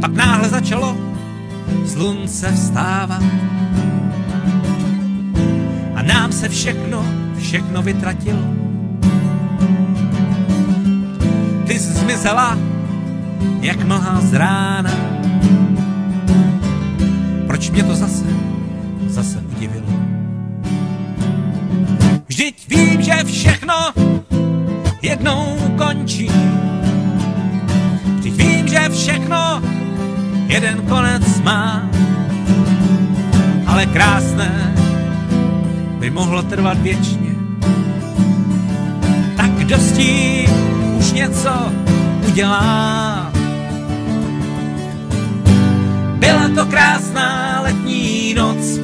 Pak 0.00 0.12
náhle 0.12 0.48
začalo 0.48 0.96
slunce 1.86 2.52
vstávat. 2.52 3.22
A 5.94 6.02
nám 6.02 6.32
se 6.32 6.48
všechno, 6.48 7.06
všechno 7.38 7.82
vytratilo. 7.82 8.42
Ty 11.66 11.78
jsi 11.78 11.92
zmizela, 11.92 12.58
jak 13.60 13.84
mlha 13.84 14.20
z 14.20 14.34
rána. 14.34 14.90
Proč 17.46 17.70
mě 17.70 17.84
to 17.84 17.94
zase, 17.94 18.24
Vždyť 22.34 22.66
vím, 22.68 22.98
že 23.02 23.14
všechno 23.24 23.94
jednou 25.02 25.54
končí. 25.78 26.26
Vždyť 28.18 28.34
vím, 28.34 28.68
že 28.68 28.90
všechno 28.90 29.62
jeden 30.50 30.82
konec 30.90 31.22
má. 31.46 31.86
Ale 33.66 33.86
krásné 33.86 34.50
by 36.02 36.10
mohlo 36.10 36.42
trvat 36.42 36.78
věčně. 36.82 37.38
Tak 39.36 39.50
kdo 39.50 39.78
s 39.78 39.92
tím 39.92 40.50
už 40.98 41.12
něco 41.12 41.72
udělá? 42.26 43.30
Byla 46.18 46.48
to 46.54 46.66
krásná 46.66 47.60
letní 47.62 48.34
noc. 48.34 48.83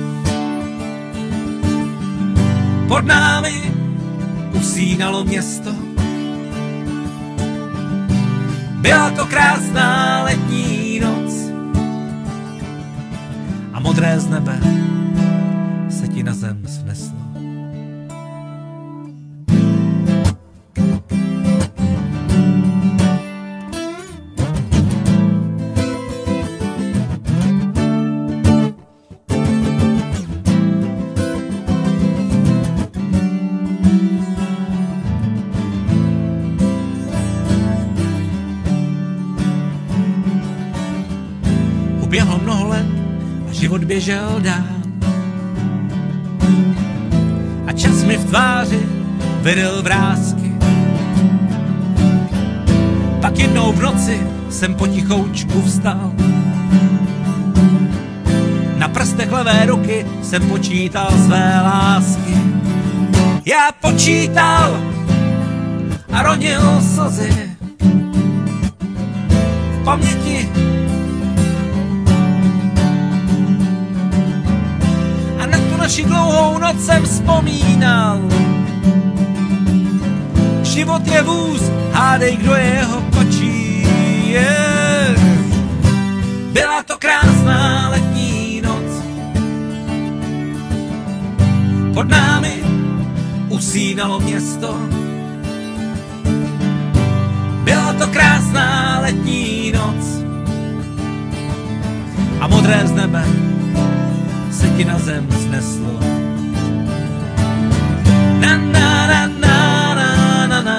Pod 2.90 3.06
námi 3.06 3.70
usínalo 4.50 5.24
město. 5.24 5.70
Byla 8.82 9.10
to 9.10 9.26
krásná 9.26 10.22
letní 10.22 11.00
noc. 11.00 11.32
A 13.72 13.80
modré 13.80 14.20
z 14.20 14.26
nebe 14.26 14.60
běžel 43.90 44.38
dál. 44.38 44.70
A 47.66 47.72
čas 47.72 48.04
mi 48.04 48.16
v 48.16 48.24
tváři 48.24 48.80
vydal 49.42 49.82
vrázky. 49.82 50.52
Pak 53.20 53.38
jednou 53.38 53.72
v 53.72 53.82
noci 53.82 54.20
jsem 54.50 54.74
potichoučku 54.74 55.62
vstal. 55.62 56.12
Na 58.76 58.88
prstech 58.88 59.32
levé 59.32 59.66
ruky 59.66 60.06
jsem 60.22 60.48
počítal 60.48 61.10
své 61.24 61.60
lásky. 61.62 62.34
Já 63.44 63.70
počítal 63.80 64.80
a 66.12 66.22
rodil 66.22 66.80
slzy. 66.94 67.56
V 69.72 69.84
paměti 69.84 70.48
naši 75.90 76.04
dlouhou 76.04 76.58
noc 76.58 76.84
jsem 76.86 77.02
vzpomínal. 77.02 78.20
Život 80.62 81.06
je 81.06 81.22
vůz, 81.22 81.62
hádej, 81.92 82.36
kdo 82.36 82.54
je 82.54 82.64
jeho 82.64 83.02
kočí. 83.16 83.86
Yeah. 84.26 85.18
Byla 86.52 86.82
to 86.82 86.98
krásná 86.98 87.88
letní 87.88 88.62
noc. 88.62 88.90
Pod 91.94 92.08
námi 92.08 92.62
usínalo 93.48 94.20
město. 94.20 94.78
Byla 97.64 97.92
to 97.92 98.06
krásná 98.06 99.00
letní 99.00 99.72
noc. 99.72 100.22
A 102.40 102.46
modré 102.46 102.86
z 102.86 102.92
nebe 102.92 103.49
ti 104.80 104.86
na 104.88 104.96
zem 104.98 105.28
sneslo. 105.28 105.92
Na 108.40 108.52
na 108.56 108.88
na 109.12 109.20
na 109.44 109.56
na 110.00 110.08
na 110.48 110.60
na. 110.68 110.78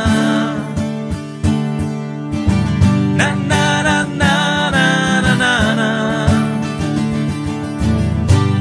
Na 3.20 3.30
na 3.50 3.64
na 3.86 3.98
na 4.22 4.34
na 4.74 4.86
na 5.22 5.34
na 5.38 5.54
na. 5.78 5.90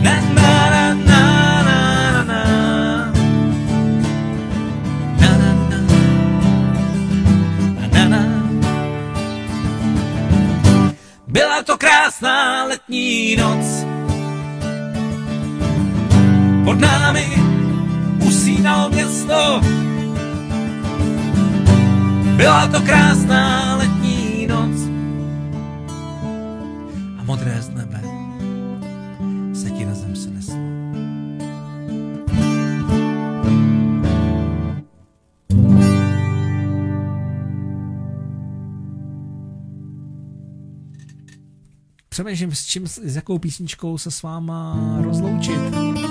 Na 0.04 0.14
na 0.36 0.50
na 0.76 0.86
na 1.08 1.20
na 1.68 1.80
na 2.16 2.22
na. 2.28 2.40
Na 5.20 5.30
na 5.40 5.50
na. 5.70 5.78
Na 7.80 7.86
na 7.94 8.02
na. 8.12 8.22
Byla 11.32 11.62
to 11.64 11.78
krásná 11.80 12.64
letní 12.68 13.36
noc. 13.40 13.89
Námi 17.10 17.26
usínalo 18.26 18.90
město. 18.90 19.60
Byla 22.36 22.66
to 22.66 22.80
krásná 22.80 23.76
letní 23.76 24.46
noc. 24.46 24.80
A 27.18 27.22
modré 27.24 27.62
z 27.62 27.68
nebe 27.68 28.00
se 29.54 29.70
ti 29.70 29.84
na 29.84 29.94
zem 29.94 30.16
sneslo. 30.16 30.54
Přemýšlím, 42.08 42.54
s, 42.54 42.66
čím, 42.66 42.86
s 42.86 43.16
jakou 43.16 43.38
písničkou 43.38 43.98
se 43.98 44.10
s 44.10 44.22
váma 44.22 44.76
rozloučit. 45.00 46.09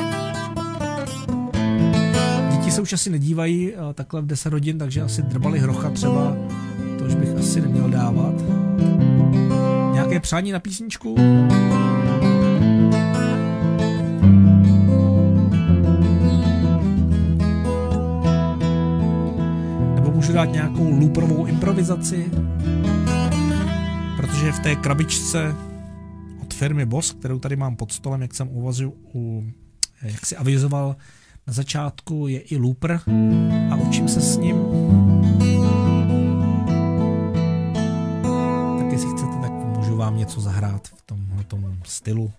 Se 2.80 2.84
už 2.84 2.94
asi 2.94 3.10
nedívají 3.10 3.74
uh, 3.74 3.94
takhle 3.94 4.22
v 4.22 4.26
10 4.26 4.54
hodin, 4.54 4.78
takže 4.78 5.02
asi 5.02 5.22
drbali 5.22 5.60
hrocha 5.60 5.90
třeba, 5.90 6.38
to 6.98 7.06
už 7.06 7.16
bych 7.16 7.38
asi 7.38 7.62
neměl 7.62 7.90
dávat. 7.90 8.34
Nějaké 9.94 10.20
přání 10.20 10.52
na 10.52 10.60
písničku? 10.60 11.16
Nebo 19.96 20.12
můžu 20.12 20.34
dát 20.34 20.46
nějakou 20.46 21.00
looperovou 21.00 21.46
improvizaci? 21.46 22.32
Protože 24.18 24.52
v 24.52 24.60
té 24.60 24.76
krabičce 24.76 25.56
od 26.42 26.54
firmy 26.54 26.86
Boss, 26.86 27.12
kterou 27.12 27.40
tady 27.40 27.56
mám 27.56 27.76
pod 27.76 27.92
stolem, 27.92 28.22
jak 28.22 28.34
jsem 28.34 28.50
uvažil, 28.52 28.92
u, 29.14 29.44
jak 30.02 30.26
si 30.26 30.36
avizoval 30.36 30.96
na 31.50 31.54
začátku, 31.54 32.28
je 32.28 32.40
i 32.40 32.58
looper 32.58 33.00
a 33.72 33.76
učím 33.76 34.08
se 34.08 34.22
s 34.22 34.38
ním. 34.38 34.56
Tak 38.78 38.92
jestli 38.92 39.10
chcete, 39.10 39.34
tak 39.42 39.52
můžu 39.52 39.96
vám 39.96 40.18
něco 40.18 40.42
zahrát 40.42 40.88
v 40.88 41.02
tomhle 41.02 41.44
stylu. 41.86 42.32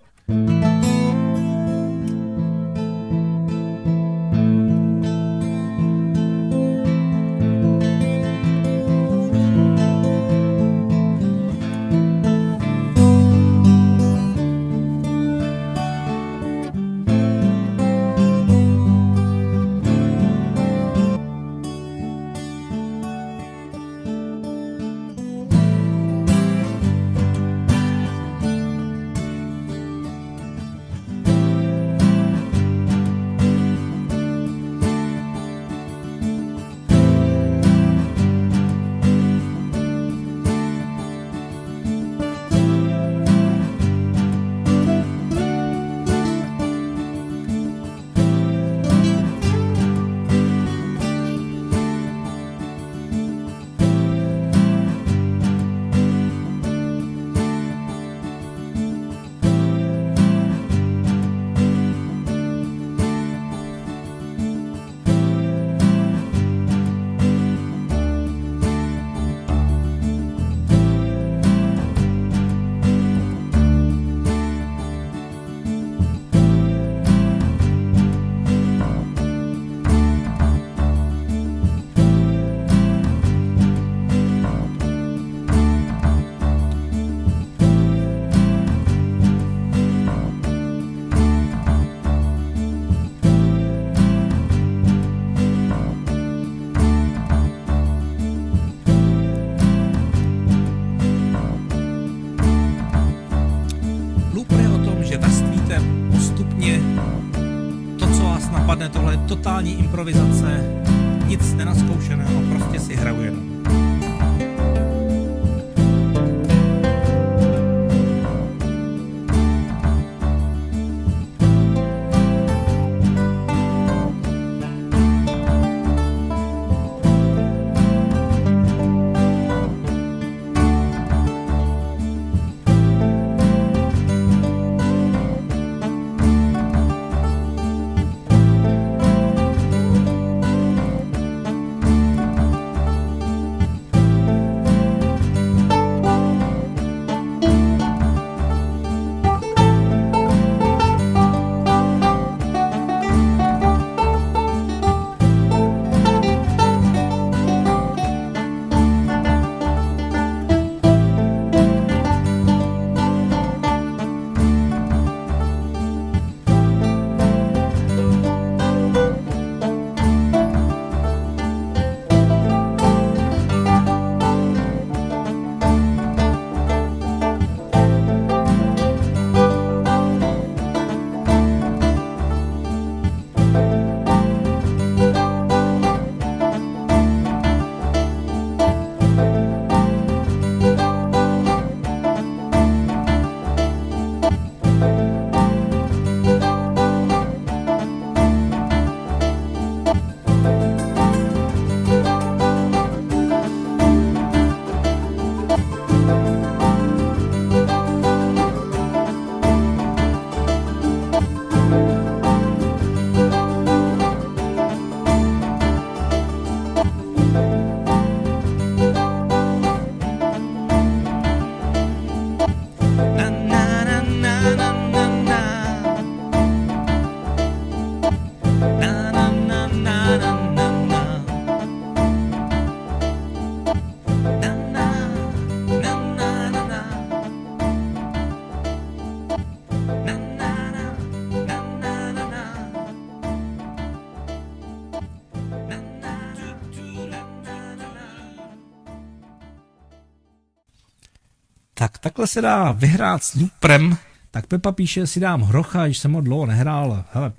Takhle 252.21 252.27
se 252.27 252.41
dá 252.41 252.73
vyhrát 252.73 253.25
s 253.25 253.35
Luprem. 253.35 253.97
Tak 254.31 254.47
Pepa 254.47 254.73
píše, 254.73 255.07
si 255.07 255.21
dám 255.21 255.43
hrocha, 255.43 255.87
když 255.87 255.99
jsem 255.99 256.13
ho 256.13 256.21
dlouho 256.21 256.47
nehrál. 256.47 257.05
Hele, 257.13 257.33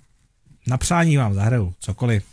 na 0.67 0.77
přání 0.77 1.17
vám 1.17 1.33
zahraju, 1.33 1.73
cokoliv. 1.79 2.23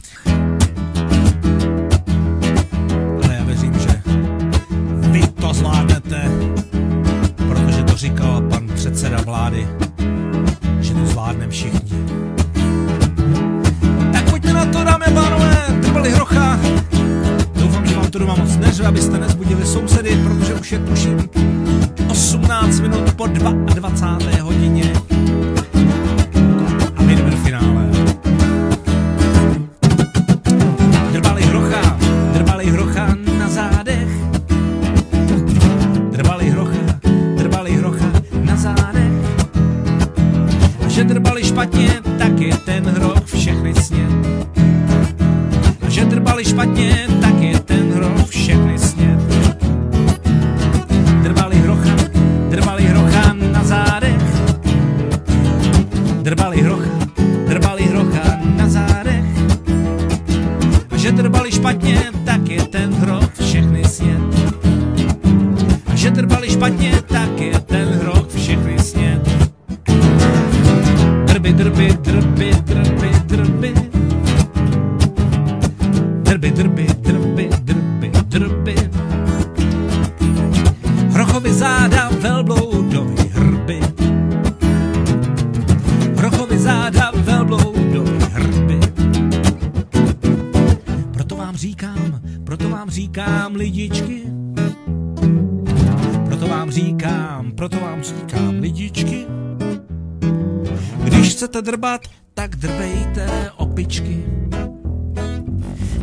Chcete 101.59 101.71
drbat, 101.71 102.07
tak 102.35 102.57
drbejte 102.57 103.51
opičky. 103.57 104.25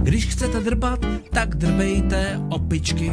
Když 0.03 0.25
chcete 0.25 0.59
drbat, 0.59 0.99
tak 1.29 1.55
drbejte 1.55 2.39
opičky. 2.49 3.11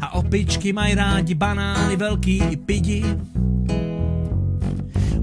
A 0.00 0.14
opičky 0.14 0.72
mají 0.72 0.94
rádi 0.94 1.34
banány 1.34 1.96
velký 1.96 2.42
i 2.50 2.56
pidi. 2.56 3.04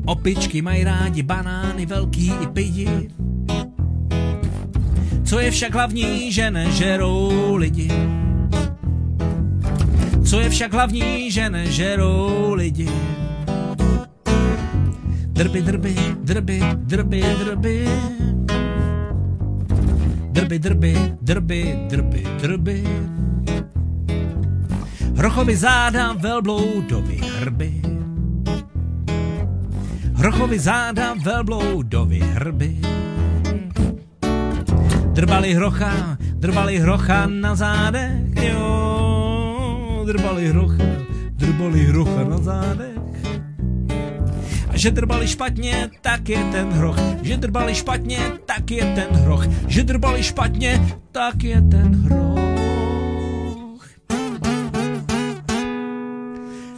Opičky 0.05 0.61
mají 0.61 0.83
rádi 0.83 1.23
banány 1.23 1.85
velký 1.85 2.33
i 2.43 2.47
pidi. 2.47 3.09
Co 5.23 5.39
je 5.39 5.51
však 5.51 5.73
hlavní, 5.73 6.31
že 6.31 6.51
nežerou 6.51 7.55
lidi. 7.55 7.87
Co 10.25 10.39
je 10.39 10.49
však 10.49 10.73
hlavní, 10.73 11.31
že 11.31 11.49
nežerou 11.49 12.53
lidi. 12.53 12.89
Drby, 15.39 15.61
drby, 15.61 15.95
drby, 16.19 16.59
drby, 16.83 17.21
drby. 17.39 17.75
Drby, 20.35 20.59
drby, 20.59 20.93
drby, 21.21 21.59
drby, 21.87 22.21
drby. 22.41 22.83
Hrochovi 25.15 25.55
záda, 25.55 26.13
velbloudovi 26.19 27.21
hrby. 27.39 27.71
Hrochovi 30.19 30.59
záda, 30.59 31.15
velbloudovi 31.23 32.19
hrby. 32.19 32.75
Drbali 35.15 35.53
hrocha, 35.55 36.17
drbali 36.35 36.79
hrocha 36.79 37.27
na 37.27 37.55
zádech, 37.55 38.43
jo. 38.43 40.03
Drbali 40.03 40.47
hrocha, 40.47 40.89
drbali 41.39 41.79
hrocha 41.79 42.23
na 42.27 42.37
zádech. 42.37 42.98
Že 44.79 44.91
drbali 44.91 45.27
špatně, 45.27 45.91
tak 46.01 46.29
je 46.29 46.43
ten 46.51 46.69
hroch. 46.69 46.99
Že 47.21 47.37
drbali 47.37 47.75
špatně, 47.75 48.31
tak 48.45 48.71
je 48.71 48.95
ten 48.95 49.09
hroch. 49.11 49.47
Že 49.67 49.83
drbali 49.83 50.23
špatně, 50.23 50.97
tak 51.11 51.43
je 51.43 51.61
ten 51.61 51.95
hroch. 51.95 52.39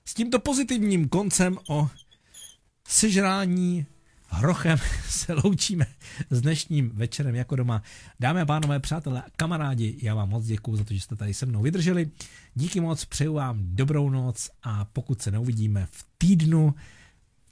S 0.04 0.14
tímto 0.14 0.38
pozitivním 0.38 1.08
koncem 1.08 1.58
o 1.68 1.88
sežrání 2.88 3.86
hrochem 4.32 4.78
se 5.08 5.32
loučíme 5.32 5.86
s 6.30 6.40
dnešním 6.40 6.90
večerem 6.94 7.34
jako 7.34 7.56
doma. 7.56 7.82
Dámy 8.20 8.40
a 8.40 8.46
pánové, 8.46 8.80
přátelé 8.80 9.22
a 9.22 9.26
kamarádi, 9.36 9.96
já 10.02 10.14
vám 10.14 10.28
moc 10.28 10.44
děkuji 10.44 10.76
za 10.76 10.84
to, 10.84 10.94
že 10.94 11.00
jste 11.00 11.16
tady 11.16 11.34
se 11.34 11.46
mnou 11.46 11.62
vydrželi. 11.62 12.10
Díky 12.54 12.80
moc, 12.80 13.04
přeju 13.04 13.34
vám 13.34 13.58
dobrou 13.60 14.10
noc 14.10 14.50
a 14.62 14.84
pokud 14.84 15.22
se 15.22 15.30
neuvidíme 15.30 15.86
v 15.90 16.04
týdnu, 16.18 16.74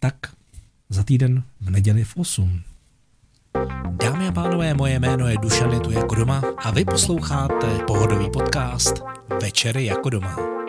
tak 0.00 0.14
za 0.88 1.02
týden 1.02 1.42
v 1.60 1.70
neděli 1.70 2.04
v 2.04 2.16
8. 2.16 2.62
Dámy 4.02 4.28
a 4.28 4.32
pánové, 4.32 4.74
moje 4.74 4.98
jméno 4.98 5.28
je 5.28 5.36
Dušan, 5.42 5.72
je 5.72 5.80
tu 5.80 5.90
jako 5.90 6.14
doma 6.14 6.42
a 6.58 6.70
vy 6.70 6.84
posloucháte 6.84 7.78
pohodový 7.86 8.30
podcast 8.30 8.94
Večery 9.42 9.84
jako 9.84 10.10
doma. 10.10 10.59